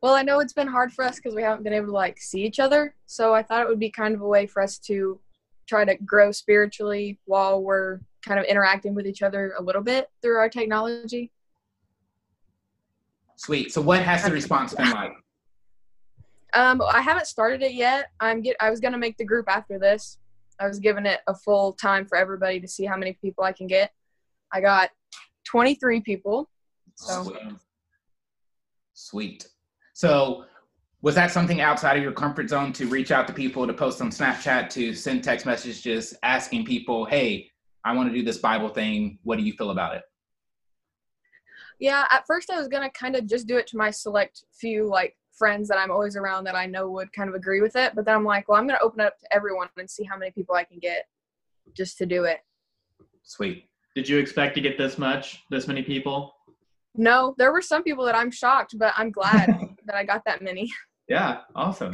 well, 0.00 0.14
I 0.14 0.22
know 0.22 0.40
it's 0.40 0.52
been 0.52 0.68
hard 0.68 0.92
for 0.92 1.04
us 1.04 1.16
because 1.16 1.34
we 1.34 1.42
haven't 1.42 1.64
been 1.64 1.72
able 1.72 1.88
to 1.88 1.92
like 1.92 2.18
see 2.18 2.44
each 2.44 2.60
other. 2.60 2.94
So 3.06 3.34
I 3.34 3.42
thought 3.42 3.60
it 3.60 3.68
would 3.68 3.80
be 3.80 3.90
kind 3.90 4.14
of 4.14 4.20
a 4.20 4.26
way 4.26 4.46
for 4.46 4.62
us 4.62 4.78
to 4.80 5.20
try 5.66 5.84
to 5.84 5.96
grow 5.96 6.30
spiritually 6.32 7.18
while 7.24 7.62
we're 7.62 8.00
kind 8.24 8.38
of 8.38 8.46
interacting 8.46 8.94
with 8.94 9.06
each 9.06 9.22
other 9.22 9.54
a 9.58 9.62
little 9.62 9.82
bit 9.82 10.08
through 10.22 10.36
our 10.36 10.48
technology. 10.48 11.30
Sweet. 13.36 13.72
So, 13.72 13.80
what 13.82 14.00
has 14.02 14.24
the 14.24 14.30
response 14.30 14.74
been 14.74 14.90
like? 14.90 15.12
Um, 16.56 16.80
I 16.80 17.02
haven't 17.02 17.26
started 17.26 17.62
it 17.62 17.74
yet. 17.74 18.06
I'm 18.18 18.40
get. 18.40 18.56
I 18.60 18.70
was 18.70 18.80
gonna 18.80 18.96
make 18.96 19.18
the 19.18 19.26
group 19.26 19.44
after 19.46 19.78
this. 19.78 20.18
I 20.58 20.66
was 20.66 20.78
giving 20.78 21.04
it 21.04 21.20
a 21.26 21.34
full 21.34 21.74
time 21.74 22.06
for 22.06 22.16
everybody 22.16 22.58
to 22.60 22.66
see 22.66 22.86
how 22.86 22.96
many 22.96 23.12
people 23.20 23.44
I 23.44 23.52
can 23.52 23.66
get. 23.66 23.92
I 24.50 24.62
got 24.62 24.88
23 25.44 26.00
people. 26.00 26.48
So 26.94 27.24
Sweet. 27.24 27.52
Sweet. 28.94 29.48
So, 29.92 30.44
was 31.02 31.14
that 31.14 31.30
something 31.30 31.60
outside 31.60 31.98
of 31.98 32.02
your 32.02 32.12
comfort 32.12 32.48
zone 32.48 32.72
to 32.72 32.86
reach 32.86 33.10
out 33.10 33.26
to 33.26 33.34
people, 33.34 33.66
to 33.66 33.74
post 33.74 34.00
on 34.00 34.08
Snapchat, 34.08 34.70
to 34.70 34.94
send 34.94 35.22
text 35.22 35.44
messages 35.44 36.16
asking 36.22 36.64
people, 36.64 37.04
hey, 37.04 37.50
I 37.84 37.94
want 37.94 38.08
to 38.08 38.14
do 38.14 38.24
this 38.24 38.38
Bible 38.38 38.70
thing. 38.70 39.18
What 39.24 39.36
do 39.36 39.44
you 39.44 39.52
feel 39.52 39.72
about 39.72 39.96
it? 39.96 40.02
yeah, 41.78 42.04
at 42.10 42.26
first 42.26 42.50
I 42.50 42.58
was 42.58 42.68
gonna 42.68 42.90
kind 42.90 43.14
of 43.14 43.26
just 43.26 43.46
do 43.46 43.58
it 43.58 43.66
to 43.68 43.76
my 43.76 43.90
select 43.90 44.44
few 44.58 44.88
like 44.88 45.16
friends 45.36 45.68
that 45.68 45.78
I'm 45.78 45.90
always 45.90 46.16
around 46.16 46.44
that 46.44 46.54
I 46.54 46.66
know 46.66 46.90
would 46.90 47.12
kind 47.12 47.28
of 47.28 47.34
agree 47.34 47.60
with 47.60 47.76
it. 47.76 47.94
But 47.94 48.04
then 48.04 48.14
I'm 48.14 48.24
like, 48.24 48.48
well, 48.48 48.58
I'm 48.58 48.66
gonna 48.66 48.78
open 48.82 49.00
it 49.00 49.06
up 49.06 49.18
to 49.18 49.34
everyone 49.34 49.68
and 49.76 49.88
see 49.88 50.04
how 50.04 50.16
many 50.16 50.30
people 50.30 50.54
I 50.54 50.64
can 50.64 50.78
get 50.78 51.04
just 51.76 51.98
to 51.98 52.06
do 52.06 52.24
it. 52.24 52.38
Sweet. 53.22 53.64
Did 53.94 54.08
you 54.08 54.18
expect 54.18 54.54
to 54.56 54.60
get 54.60 54.78
this 54.78 54.98
much, 54.98 55.42
this 55.50 55.66
many 55.66 55.82
people? 55.82 56.34
No, 56.94 57.34
there 57.38 57.52
were 57.52 57.62
some 57.62 57.82
people 57.82 58.04
that 58.04 58.14
I'm 58.14 58.30
shocked, 58.30 58.78
but 58.78 58.92
I'm 58.96 59.10
glad 59.10 59.46
that 59.86 59.94
I 59.94 60.04
got 60.04 60.22
that 60.26 60.42
many. 60.42 60.70
Yeah, 61.08 61.40
awesome. 61.54 61.92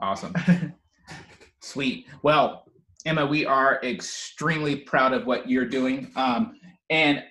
Awesome. 0.00 0.34
Sweet. 1.60 2.06
Well, 2.22 2.64
Emma, 3.04 3.24
we 3.26 3.46
are 3.46 3.80
extremely 3.82 4.76
proud 4.76 5.12
of 5.12 5.26
what 5.26 5.48
you're 5.48 5.66
doing. 5.66 6.10
Um, 6.16 6.58
and 6.90 7.22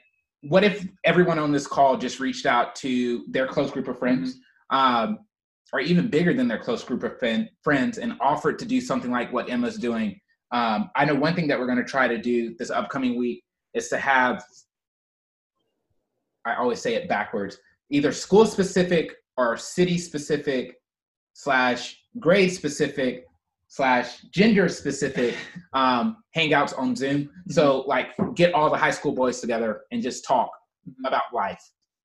what 0.42 0.64
if 0.64 0.88
everyone 1.04 1.40
on 1.40 1.52
this 1.52 1.68
call 1.68 1.98
just 1.98 2.20
reached 2.20 2.46
out 2.46 2.76
to 2.76 3.26
their 3.30 3.48
close 3.48 3.72
group 3.72 3.88
of 3.88 3.98
friends, 3.98 4.38
um, 4.70 5.20
or 5.74 5.80
even 5.80 6.08
bigger 6.08 6.34
than 6.34 6.48
their 6.48 6.60
close 6.60 6.84
group 6.84 7.04
of 7.04 7.18
friend, 7.20 7.50
friends, 7.64 7.98
and 7.98 8.14
offered 8.22 8.60
to 8.60 8.66
do 8.66 8.80
something 8.80 9.12
like 9.12 9.32
what 9.34 9.50
Emma's 9.50 9.78
doing? 9.78 10.20
Um, 10.52 10.90
I 10.96 11.06
know 11.06 11.16
one 11.16 11.36
thing 11.36 11.48
that 11.48 11.60
we're 11.60 11.66
going 11.66 11.80
to 11.80 11.84
try 11.84 12.08
to 12.08 12.18
do 12.18 12.56
this 12.58 12.70
upcoming 12.70 13.18
week 13.18 13.44
is 13.74 13.90
to 13.90 13.98
have, 13.98 14.44
I 16.46 16.56
always 16.56 16.82
say 16.82 16.96
it 16.96 17.10
backwards, 17.10 17.58
either 17.90 18.12
school 18.12 18.46
specific 18.46 19.16
or 19.38 19.58
city 19.58 19.98
specific 19.98 20.76
slash 21.34 22.00
grade 22.20 22.52
specific 22.52 23.26
slash 23.68 24.22
gender 24.34 24.70
specific 24.70 25.36
um, 25.74 26.18
hangouts 26.36 26.78
on 26.78 26.96
Zoom. 26.96 27.30
So 27.50 27.82
like 27.88 28.10
get 28.36 28.54
all 28.54 28.70
the 28.70 28.78
high 28.78 28.92
school 28.92 29.14
boys 29.14 29.42
together 29.42 29.82
and 29.92 30.02
just 30.02 30.24
talk 30.26 30.50
Mhm. 30.88 31.08
about 31.08 31.34
life, 31.34 31.62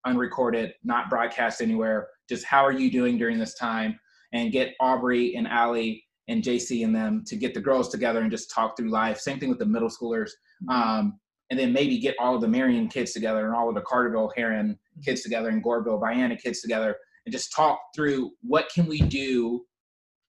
unrecorded, 0.07 0.73
not 0.83 1.11
broadcast 1.11 1.61
anywhere. 1.61 2.09
Just 2.31 2.47
how 2.47 2.65
are 2.65 2.73
you 2.73 2.91
doing 2.91 3.19
during 3.19 3.39
this 3.39 3.55
time? 3.55 3.99
And 4.33 4.53
get 4.53 4.75
Aubrey 4.81 5.35
and 5.37 5.47
Allie 5.47 6.05
and 6.29 6.43
JC 6.43 6.85
and 6.85 6.95
them 6.95 7.25
to 7.27 7.37
get 7.37 7.53
the 7.53 7.61
girls 7.61 7.89
together 7.91 8.21
and 8.21 8.31
just 8.31 8.51
talk 8.51 8.77
through 8.77 8.89
life. 8.91 9.19
Same 9.19 9.39
thing 9.39 9.49
with 9.51 9.59
the 9.59 9.67
middle 9.67 9.89
schoolers. 9.91 10.31
Um, 10.69 11.19
and 11.51 11.59
then 11.59 11.73
maybe 11.73 11.99
get 11.99 12.15
all 12.21 12.37
of 12.37 12.41
the 12.41 12.49
Marion 12.49 12.87
kids 12.89 13.13
together 13.13 13.45
and 13.47 13.55
all 13.55 13.69
of 13.69 13.75
the 13.75 13.81
Carterville 13.83 14.33
Herrin 14.37 14.79
kids 15.05 15.23
together 15.23 15.49
and 15.49 15.63
Goreville 15.65 16.01
Vienna 16.01 16.37
kids 16.37 16.61
together 16.61 16.97
and 17.27 17.33
just 17.33 17.53
talk 17.53 17.81
through 17.95 18.31
what 18.43 18.69
can 18.73 18.87
we 18.87 19.01
do 19.01 19.65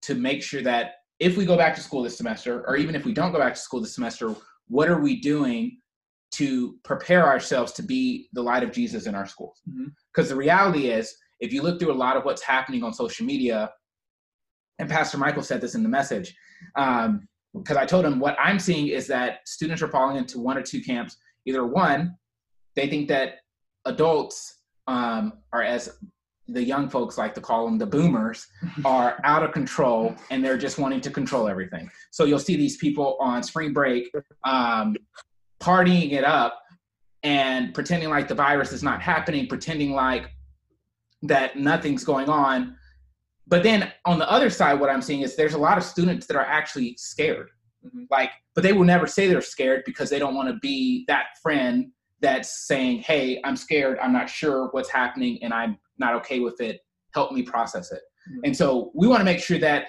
to 0.02 0.16
make 0.16 0.42
sure 0.42 0.64
that 0.64 0.94
if 1.20 1.38
we 1.38 1.46
go 1.46 1.56
back 1.56 1.76
to 1.76 1.82
school 1.82 2.02
this 2.02 2.18
semester 2.18 2.64
or 2.68 2.76
even 2.76 2.96
if 2.96 3.06
we 3.06 3.14
don't 3.14 3.32
go 3.32 3.38
back 3.38 3.54
to 3.54 3.60
school 3.60 3.80
this 3.80 3.94
semester 3.94 4.34
what 4.68 4.90
are 4.90 5.00
we 5.00 5.22
doing 5.22 5.78
to 6.32 6.76
prepare 6.84 7.28
ourselves 7.28 7.72
to 7.74 7.84
be 7.84 8.28
the 8.34 8.42
light 8.42 8.64
of 8.64 8.72
jesus 8.72 9.06
in 9.06 9.14
our 9.14 9.28
schools 9.28 9.62
Mhm. 9.70 9.94
because 10.12 10.30
the 10.30 10.36
reality 10.36 10.88
is 10.90 11.16
if 11.42 11.52
you 11.52 11.62
look 11.62 11.80
through 11.80 11.92
a 11.92 11.94
lot 11.94 12.16
of 12.16 12.24
what's 12.24 12.42
happening 12.42 12.84
on 12.84 12.94
social 12.94 13.26
media 13.26 13.70
and 14.80 14.90
pastor 14.90 15.18
michael 15.18 15.44
said 15.44 15.60
this 15.60 15.76
in 15.76 15.84
the 15.84 15.90
message 15.90 16.34
because 16.76 17.78
i 17.78 17.86
told 17.86 18.06
him 18.06 18.20
what 18.20 18.38
i'm 18.40 18.60
seeing 18.60 18.88
is 18.88 19.08
that 19.08 19.40
students 19.46 19.82
are 19.82 19.90
falling 19.90 20.18
into 20.18 20.40
one 20.40 20.58
or 20.58 20.62
two 20.62 20.82
camps. 20.82 21.18
Either 21.46 21.66
one 21.66 22.16
they 22.76 22.88
think 22.88 23.08
that 23.10 23.36
adults 23.86 24.62
um, 24.88 25.34
are 25.54 25.64
as 25.64 25.98
the 26.48 26.64
young 26.64 26.90
folks 26.90 27.18
like 27.18 27.34
to 27.34 27.42
call 27.42 27.66
them 27.66 27.78
the 27.78 27.86
boomers 27.86 28.48
are 28.86 29.20
out 29.24 29.44
of 29.44 29.52
control 29.52 30.16
and 30.30 30.44
they're 30.44 30.58
just 30.58 30.78
wanting 30.78 31.02
to 31.02 31.10
control 31.10 31.48
everything. 31.48 31.90
So 32.12 32.26
you'll 32.26 32.40
see 32.40 32.56
these 32.56 32.78
people 32.78 33.18
on 33.20 33.44
spring 33.44 33.74
break 33.74 34.12
um, 34.44 34.96
partying 35.62 36.12
it 36.12 36.24
up 36.24 36.62
and 37.24 37.74
pretending 37.74 38.10
like 38.10 38.28
the 38.28 38.36
virus 38.36 38.72
is 38.72 38.84
not 38.84 39.02
happening 39.02 39.48
pretending 39.48 39.92
like 39.92 40.30
that 41.24 41.58
nothing's 41.58 42.04
going 42.04 42.30
on. 42.30 42.76
But 43.48 43.64
then 43.64 43.92
on 44.06 44.18
the 44.20 44.30
other 44.32 44.50
side 44.50 44.80
what 44.80 44.90
i'm 44.90 45.02
seeing 45.02 45.22
is 45.22 45.36
there's 45.36 45.54
a 45.54 45.58
lot 45.58 45.78
of 45.78 45.84
students 45.84 46.26
that 46.28 46.36
are 46.38 46.46
actually 46.46 46.96
scared. 46.98 47.50
Mhm. 47.86 48.06
like 48.12 48.30
but 48.54 48.62
they 48.64 48.74
will 48.74 48.84
never 48.84 49.08
say 49.08 49.28
they're 49.28 49.42
scared 49.42 49.82
because 49.88 50.08
they 50.12 50.20
don't 50.20 50.36
want 50.36 50.48
to 50.50 50.58
be 50.60 51.04
that 51.08 51.26
friend 51.42 51.92
that's 52.20 52.68
saying 52.68 53.00
hey 53.00 53.42
i'm 53.44 53.56
scared. 53.56 53.98
I'm 54.00 54.14
not 54.14 54.30
sure 54.30 54.68
what's 54.72 54.90
happening 54.92 55.40
and 55.44 55.52
i'm 55.54 55.78
not 55.98 56.14
okay 56.16 56.40
with 56.40 56.62
it. 56.62 56.82
Help 57.16 57.32
me 57.32 57.42
process 57.44 57.92
it. 57.92 58.02
Mhm. 58.30 58.42
and 58.46 58.56
so 58.56 58.92
we 58.94 59.08
want 59.08 59.20
to 59.22 59.26
make 59.26 59.40
sure 59.40 59.58
that 59.60 59.88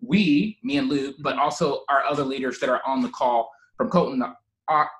we 0.00 0.58
me 0.62 0.76
and 0.78 0.88
luke 0.88 1.16
but 1.20 1.36
also 1.38 1.84
our 1.88 2.02
other 2.04 2.24
leaders 2.24 2.58
that 2.60 2.68
are 2.70 2.80
on 2.86 3.02
the 3.02 3.10
call 3.10 3.50
from 3.76 3.90
colton 3.90 4.20
to 4.20 4.34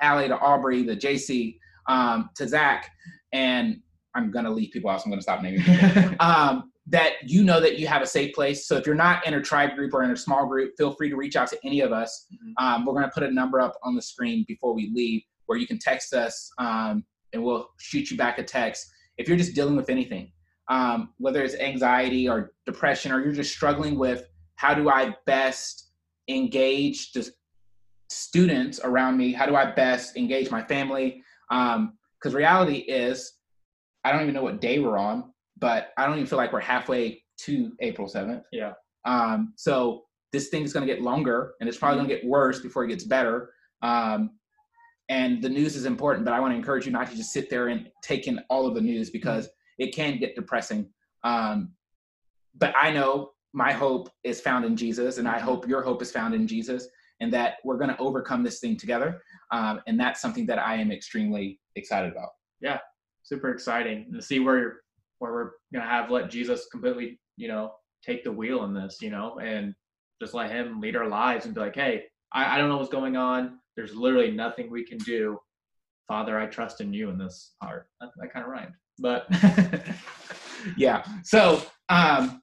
Allie 0.03 0.29
to 0.29 0.39
aubrey 0.39 0.85
to 0.85 0.97
jc 0.97 1.59
um, 1.89 2.29
to 2.35 2.47
zach 2.49 2.91
and 3.33 3.81
i'm 4.15 4.31
going 4.31 4.45
to 4.45 4.51
leave 4.51 4.71
people 4.73 4.91
out 4.91 5.01
so 5.01 5.05
i'm 5.05 5.11
going 5.11 5.19
to 5.19 5.23
stop 5.23 5.43
naming 5.43 5.63
people 5.63 6.15
um, 6.21 6.71
that 6.91 7.13
you 7.25 7.45
know 7.45 7.61
that 7.61 7.79
you 7.79 7.87
have 7.87 8.03
a 8.03 8.07
safe 8.07 8.35
place. 8.35 8.67
So 8.67 8.77
if 8.77 8.85
you're 8.85 8.97
not 8.97 9.25
in 9.27 9.35
a 9.35 9.41
tribe 9.41 9.77
group 9.77 9.95
or 9.95 10.03
in 10.03 10.11
a 10.11 10.17
small 10.17 10.47
group, 10.47 10.73
feel 10.77 10.93
free 10.93 11.09
to 11.09 11.17
reach 11.17 11.37
out 11.37 11.49
to 11.49 11.59
any 11.65 11.81
of 11.81 11.93
us. 11.93 12.27
Mhm. 12.33 12.53
Um, 12.59 12.85
we're 12.85 12.95
going 12.95 13.05
to 13.05 13.11
put 13.11 13.23
a 13.23 13.31
number 13.31 13.61
up 13.61 13.77
on 13.85 13.95
the 13.95 14.03
screen 14.03 14.45
before 14.49 14.75
we 14.75 14.91
leave 14.93 15.23
where 15.47 15.59
you 15.59 15.67
can 15.67 15.79
text 15.79 16.13
us 16.15 16.51
um, 16.59 17.05
and 17.33 17.43
we'll 17.43 17.69
shoot 17.79 18.11
you 18.11 18.17
back 18.17 18.39
a 18.39 18.45
text. 18.45 18.91
If 19.19 19.29
you're 19.29 19.37
just 19.37 19.55
dealing 19.55 19.77
with 19.77 19.89
anything, 19.89 20.33
um, 20.69 21.13
whether 21.19 21.43
it's 21.43 21.55
anxiety 21.55 22.29
or 22.29 22.53
depression, 22.67 23.13
or 23.13 23.21
you're 23.21 23.33
just 23.33 23.53
struggling 23.53 23.99
with 23.99 24.27
how 24.57 24.75
do 24.75 24.89
I 24.89 25.15
best 25.27 25.91
engage 26.29 27.13
the 27.13 27.29
students 28.09 28.81
around 28.83 29.17
me? 29.17 29.33
How 29.33 29.47
do 29.47 29.57
I 29.57 29.73
best 29.73 30.17
engage 30.17 30.51
my 30.51 30.63
family? 30.63 31.23
Because 31.49 32.35
reality 32.35 32.79
is, 32.79 33.33
I 34.05 34.13
don't 34.13 34.23
even 34.23 34.35
know 34.35 34.43
what 34.43 34.61
day 34.61 34.79
we're 34.79 34.99
on, 34.99 35.33
but 35.59 35.91
I 35.97 36.07
don't 36.07 36.17
even 36.17 36.27
feel 36.27 36.39
like 36.39 36.53
we're 36.53 36.61
halfway 36.61 37.23
to 37.39 37.73
April 37.81 38.09
7th. 38.09 38.43
Yeah. 38.53 38.73
Um, 39.05 39.53
so 39.57 40.05
this 40.33 40.49
thing 40.49 40.63
is 40.63 40.73
going 40.73 40.87
to 40.87 40.93
get 40.93 41.03
longer 41.03 41.55
and 41.61 41.69
it's 41.69 41.79
probably 41.79 41.99
going 41.99 42.09
to 42.09 42.15
get 42.15 42.25
worse 42.25 42.61
before 42.61 42.85
it 42.85 42.89
gets 42.89 43.05
better. 43.05 43.53
Um, 43.83 44.33
and 45.09 45.43
the 45.43 45.49
news 45.49 45.75
is 45.75 45.87
important, 45.87 46.25
but 46.25 46.35
I 46.35 46.41
want 46.41 46.53
to 46.53 46.57
encourage 46.57 46.87
you 46.87 46.93
not 46.93 47.11
to 47.11 47.17
just 47.17 47.33
sit 47.33 47.51
there 47.51 47.69
and 47.69 47.91
take 48.03 48.29
in 48.29 48.41
all 48.49 48.67
of 48.67 48.75
the 48.75 48.81
news 48.81 49.11
because 49.11 49.49
it 49.79 49.95
can 49.95 50.19
get 50.19 50.37
depressing. 50.37 50.89
Um, 51.25 51.73
but 52.57 52.75
I 52.81 52.93
know 52.93 53.33
my 53.53 53.73
hope 53.73 54.11
is 54.23 54.41
found 54.41 54.65
in 54.65 54.77
Jesus, 54.77 55.19
and 55.19 55.27
I 55.27 55.41
hope 55.41 55.67
your 55.67 55.83
hope 55.83 56.01
is 56.03 56.13
found 56.13 56.35
in 56.35 56.47
Jesus. 56.47 56.89
and 57.21 57.33
that 57.33 57.57
we're 57.65 57.77
going 57.77 57.91
to 57.91 57.99
overcome 57.99 58.43
this 58.43 58.61
thing 58.61 58.77
together. 58.77 59.21
Um, 59.51 59.81
and 59.87 60.01
that's 60.01 60.21
something 60.21 60.47
that 60.47 60.59
I 60.59 60.77
am 60.77 60.91
extremely 60.91 61.61
excited 61.77 62.11
about. 62.11 62.31
Super 63.23 63.51
exciting 63.51 64.13
to 64.13 64.23
see 64.23 64.41
where 64.41 64.81
where 65.19 65.33
we're 65.33 65.51
gonna 65.73 65.89
have 65.89 66.11
let 66.11 66.31
Jesus 66.31 66.67
completely, 66.71 67.21
you 67.37 67.49
know, 67.49 67.73
take 68.05 68.25
the 68.25 68.33
wheel 68.33 68.65
in 68.65 68.75
this, 68.75 68.99
you 69.01 69.11
know, 69.11 69.39
and 69.39 69.75
just 70.21 70.35
let 70.35 70.51
him 70.51 70.81
lead 70.81 70.97
our 70.97 71.09
lives 71.09 71.47
and 71.47 71.55
be 71.55 71.61
like, 71.61 71.75
hey, 71.75 72.05
I, 72.33 72.55
I 72.55 72.59
don't 72.59 72.69
know 72.69 72.77
what's 72.77 72.91
going 72.91 73.17
on. 73.17 73.59
There's 73.77 73.95
literally 73.95 74.31
nothing 74.31 74.71
we 74.71 74.85
can 74.85 74.99
do. 74.99 75.39
Father, 76.09 76.39
I 76.39 76.47
trust 76.47 76.81
in 76.81 76.93
you 76.93 77.09
in 77.11 77.19
this 77.19 77.55
part. 77.63 77.87
That, 78.01 78.11
that 78.17 78.33
kind 78.33 78.45
of 78.45 78.51
rhymed, 78.51 78.75
but 78.99 79.27
yeah. 80.77 81.05
So 81.23 81.63
um, 81.89 82.43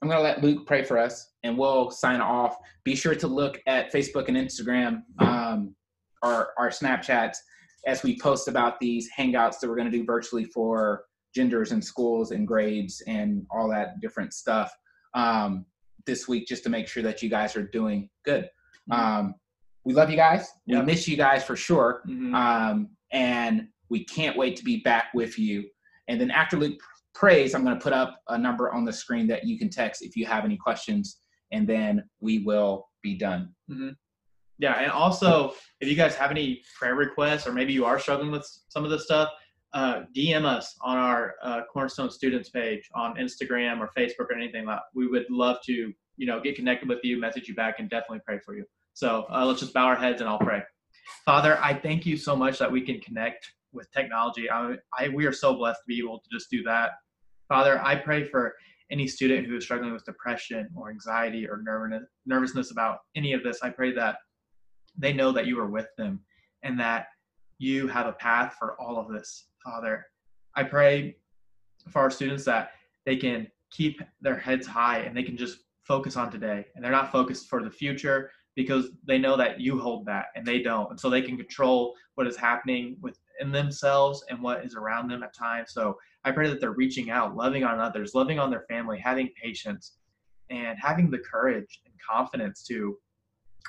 I'm 0.00 0.08
going 0.08 0.18
to 0.18 0.22
let 0.22 0.42
Luke 0.42 0.66
pray 0.66 0.84
for 0.84 0.98
us 0.98 1.32
and 1.42 1.56
we'll 1.56 1.90
sign 1.90 2.20
off. 2.20 2.56
Be 2.84 2.94
sure 2.94 3.14
to 3.14 3.26
look 3.26 3.60
at 3.66 3.92
Facebook 3.92 4.28
and 4.28 4.36
Instagram, 4.36 5.02
um, 5.18 5.74
our, 6.22 6.50
our 6.58 6.70
Snapchats, 6.70 7.36
as 7.86 8.02
we 8.02 8.18
post 8.18 8.48
about 8.48 8.78
these 8.80 9.08
hangouts 9.16 9.60
that 9.60 9.68
we're 9.68 9.76
going 9.76 9.90
to 9.90 9.96
do 9.96 10.04
virtually 10.04 10.44
for 10.44 11.04
genders 11.34 11.72
and 11.72 11.84
schools 11.84 12.30
and 12.30 12.46
grades 12.46 13.02
and 13.06 13.46
all 13.50 13.68
that 13.68 14.00
different 14.00 14.32
stuff 14.32 14.72
um, 15.14 15.64
this 16.06 16.26
week, 16.26 16.46
just 16.46 16.64
to 16.64 16.70
make 16.70 16.88
sure 16.88 17.02
that 17.02 17.22
you 17.22 17.28
guys 17.28 17.56
are 17.56 17.62
doing 17.62 18.08
good. 18.24 18.48
Um, 18.90 19.34
we 19.84 19.94
love 19.94 20.10
you 20.10 20.16
guys. 20.16 20.48
We 20.66 20.74
miss 20.82 21.06
you 21.08 21.16
guys 21.16 21.44
for 21.44 21.56
sure. 21.56 22.02
Mhm. 22.06 22.34
Um, 22.34 22.88
and 23.12 23.68
we 23.88 24.04
can't 24.04 24.36
wait 24.36 24.56
to 24.56 24.64
be 24.64 24.80
back 24.80 25.06
with 25.14 25.38
you. 25.38 25.64
And 26.08 26.20
then 26.20 26.30
after 26.30 26.56
Luke 26.56 26.80
prays, 27.14 27.54
I'm 27.54 27.64
going 27.64 27.76
to 27.76 27.82
put 27.82 27.92
up 27.92 28.20
a 28.28 28.38
number 28.38 28.72
on 28.72 28.84
the 28.84 28.92
screen 28.92 29.26
that 29.28 29.44
you 29.44 29.58
can 29.58 29.70
text 29.70 30.02
if 30.02 30.16
you 30.16 30.26
have 30.26 30.44
any 30.44 30.56
questions, 30.56 31.20
and 31.52 31.66
then 31.66 32.04
we 32.20 32.38
will 32.38 32.88
be 33.02 33.16
done. 33.16 33.54
Yeah, 34.58 34.80
and 34.80 34.90
also 34.90 35.52
if 35.80 35.88
you 35.88 35.94
guys 35.94 36.14
have 36.16 36.30
any 36.30 36.62
prayer 36.78 36.94
requests 36.94 37.46
or 37.46 37.52
maybe 37.52 37.72
you 37.72 37.84
are 37.84 37.98
struggling 37.98 38.32
with 38.32 38.48
some 38.68 38.84
of 38.84 38.90
this 38.90 39.04
stuff, 39.04 39.30
uh, 39.72 40.02
DM 40.16 40.44
us 40.44 40.74
on 40.80 40.96
our 40.96 41.34
uh, 41.42 41.60
Cornerstone 41.72 42.10
Students 42.10 42.48
page 42.48 42.88
on 42.94 43.16
Instagram 43.16 43.80
or 43.80 43.90
Facebook 43.96 44.30
or 44.30 44.34
anything 44.34 44.64
like. 44.64 44.80
We 44.94 45.06
would 45.06 45.26
love 45.30 45.58
to, 45.66 45.92
you 46.16 46.26
know, 46.26 46.40
get 46.40 46.56
connected 46.56 46.88
with 46.88 47.00
you, 47.02 47.20
message 47.20 47.48
you 47.48 47.54
back, 47.54 47.76
and 47.78 47.88
definitely 47.88 48.20
pray 48.26 48.40
for 48.44 48.56
you. 48.56 48.64
So 48.94 49.26
uh, 49.32 49.44
let's 49.44 49.60
just 49.60 49.74
bow 49.74 49.84
our 49.84 49.96
heads 49.96 50.20
and 50.20 50.28
I'll 50.28 50.38
pray. 50.38 50.62
Father, 51.24 51.58
I 51.62 51.74
thank 51.74 52.06
you 52.06 52.16
so 52.16 52.34
much 52.34 52.58
that 52.58 52.70
we 52.70 52.80
can 52.80 53.00
connect 53.00 53.52
with 53.72 53.90
technology. 53.92 54.50
I, 54.50 54.74
I 54.98 55.08
we 55.08 55.26
are 55.26 55.32
so 55.32 55.54
blessed 55.54 55.80
to 55.80 55.86
be 55.86 55.98
able 55.98 56.18
to 56.18 56.28
just 56.32 56.50
do 56.50 56.62
that. 56.64 56.92
Father, 57.48 57.80
I 57.82 57.96
pray 57.96 58.24
for 58.28 58.54
any 58.90 59.06
student 59.06 59.46
who 59.46 59.56
is 59.56 59.64
struggling 59.64 59.92
with 59.92 60.04
depression 60.04 60.68
or 60.74 60.90
anxiety 60.90 61.46
or 61.46 61.60
nervousness, 61.62 62.08
nervousness 62.26 62.70
about 62.70 62.98
any 63.14 63.34
of 63.34 63.42
this. 63.42 63.58
I 63.62 63.70
pray 63.70 63.92
that 63.94 64.16
they 64.98 65.12
know 65.12 65.32
that 65.32 65.46
you 65.46 65.58
are 65.60 65.70
with 65.70 65.88
them 65.96 66.20
and 66.62 66.78
that 66.80 67.06
you 67.58 67.86
have 67.86 68.06
a 68.06 68.12
path 68.12 68.56
for 68.58 68.80
all 68.80 68.98
of 68.98 69.08
this, 69.08 69.46
Father. 69.64 70.04
I 70.54 70.64
pray 70.64 71.16
for 71.88 72.00
our 72.00 72.10
students 72.10 72.44
that 72.44 72.72
they 73.06 73.16
can 73.16 73.48
keep 73.70 74.02
their 74.20 74.36
heads 74.36 74.66
high 74.66 74.98
and 74.98 75.16
they 75.16 75.22
can 75.22 75.36
just 75.36 75.60
focus 75.82 76.16
on 76.16 76.30
today 76.30 76.66
and 76.74 76.84
they're 76.84 76.92
not 76.92 77.12
focused 77.12 77.48
for 77.48 77.62
the 77.62 77.70
future 77.70 78.30
because 78.54 78.90
they 79.06 79.18
know 79.18 79.36
that 79.36 79.60
you 79.60 79.78
hold 79.78 80.04
that 80.06 80.26
and 80.34 80.44
they 80.44 80.60
don't. 80.60 80.90
And 80.90 80.98
so 80.98 81.08
they 81.08 81.22
can 81.22 81.36
control 81.36 81.94
what 82.16 82.26
is 82.26 82.36
happening 82.36 82.96
within 83.00 83.52
themselves 83.52 84.24
and 84.28 84.42
what 84.42 84.64
is 84.64 84.74
around 84.74 85.08
them 85.08 85.22
at 85.22 85.32
times. 85.34 85.72
So 85.72 85.96
I 86.24 86.32
pray 86.32 86.48
that 86.48 86.60
they're 86.60 86.72
reaching 86.72 87.10
out, 87.10 87.36
loving 87.36 87.62
on 87.62 87.78
others, 87.78 88.14
loving 88.14 88.38
on 88.38 88.50
their 88.50 88.64
family, 88.68 88.98
having 88.98 89.30
patience, 89.40 89.92
and 90.50 90.76
having 90.80 91.10
the 91.10 91.18
courage 91.18 91.80
and 91.84 91.94
confidence 92.10 92.64
to 92.64 92.98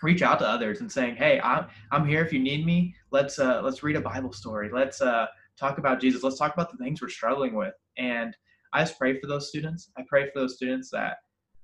reach 0.02 0.22
out 0.22 0.39
to 0.39 0.47
others 0.47 0.82
and 0.82 0.91
saying, 0.91 1.16
"Hey, 1.16 1.39
I'm 1.41 1.68
I'm 1.91 2.08
here 2.08 2.24
if 2.24 2.34
you 2.34 2.39
need 2.39 2.66
me. 2.66 2.95
Let's 3.12 3.39
uh, 3.39 3.62
let's 3.64 3.84
read 3.84 3.95
a 3.95 4.02
Bible 4.02 4.34
story. 4.34 4.70
Let's 4.72 5.02
uh, 5.02 5.28
talk 5.58 5.78
about 5.78 6.00
Jesus. 6.00 6.24
Let's 6.24 6.38
talk 6.38 6.54
about 6.54 6.72
the 6.72 6.78
things 6.78 7.02
we're 7.02 7.10
struggling 7.10 7.56
with." 7.56 7.74
And 7.97 8.36
I 8.74 8.82
just 8.82 8.97
pray 8.97 9.20
for 9.20 9.28
those 9.28 9.50
students. 9.50 9.91
I 9.97 10.04
pray 10.08 10.26
for 10.26 10.39
those 10.39 10.56
students 10.56 10.89
that 10.91 11.18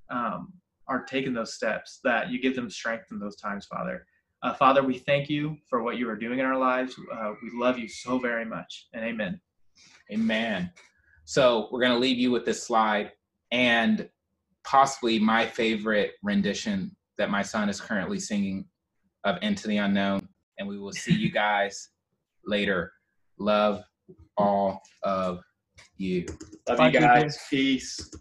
um, 0.09 0.53
are 0.87 1.03
taking 1.03 1.33
those 1.33 1.53
steps. 1.53 1.99
That 2.03 2.29
you 2.29 2.41
give 2.41 2.55
them 2.55 2.69
strength 2.69 3.05
in 3.11 3.19
those 3.19 3.35
times, 3.35 3.65
Father. 3.65 4.05
Uh, 4.43 4.53
Father, 4.53 4.83
we 4.83 4.99
thank 4.99 5.29
you 5.29 5.57
for 5.69 5.81
what 5.81 5.97
you 5.97 6.09
are 6.09 6.15
doing 6.15 6.39
in 6.39 6.45
our 6.45 6.57
lives. 6.57 6.95
Uh, 7.13 7.33
we 7.41 7.49
love 7.53 7.79
you 7.79 7.87
so 7.87 8.19
very 8.19 8.45
much, 8.45 8.87
and 8.93 9.03
Amen. 9.03 9.39
Amen. 10.11 10.71
So 11.25 11.69
we're 11.71 11.79
going 11.79 11.93
to 11.93 11.99
leave 11.99 12.17
you 12.17 12.31
with 12.31 12.45
this 12.45 12.61
slide 12.61 13.11
and 13.51 14.07
possibly 14.63 15.19
my 15.19 15.45
favorite 15.45 16.13
rendition 16.21 16.95
that 17.17 17.29
my 17.29 17.41
son 17.41 17.69
is 17.69 17.79
currently 17.79 18.19
singing 18.19 18.65
of 19.23 19.37
Into 19.41 19.67
the 19.67 19.77
Unknown. 19.77 20.27
And 20.57 20.67
we 20.67 20.77
will 20.79 20.93
see 20.93 21.13
you 21.13 21.31
guys 21.45 21.89
later. 22.45 22.91
Love 23.37 23.83
all 24.37 24.81
of 25.03 25.39
you. 25.97 26.25
Love 26.67 26.77
Bye, 26.77 26.87
you 26.87 26.99
guys. 26.99 27.37
people. 27.49 27.63
Peace. 27.63 28.11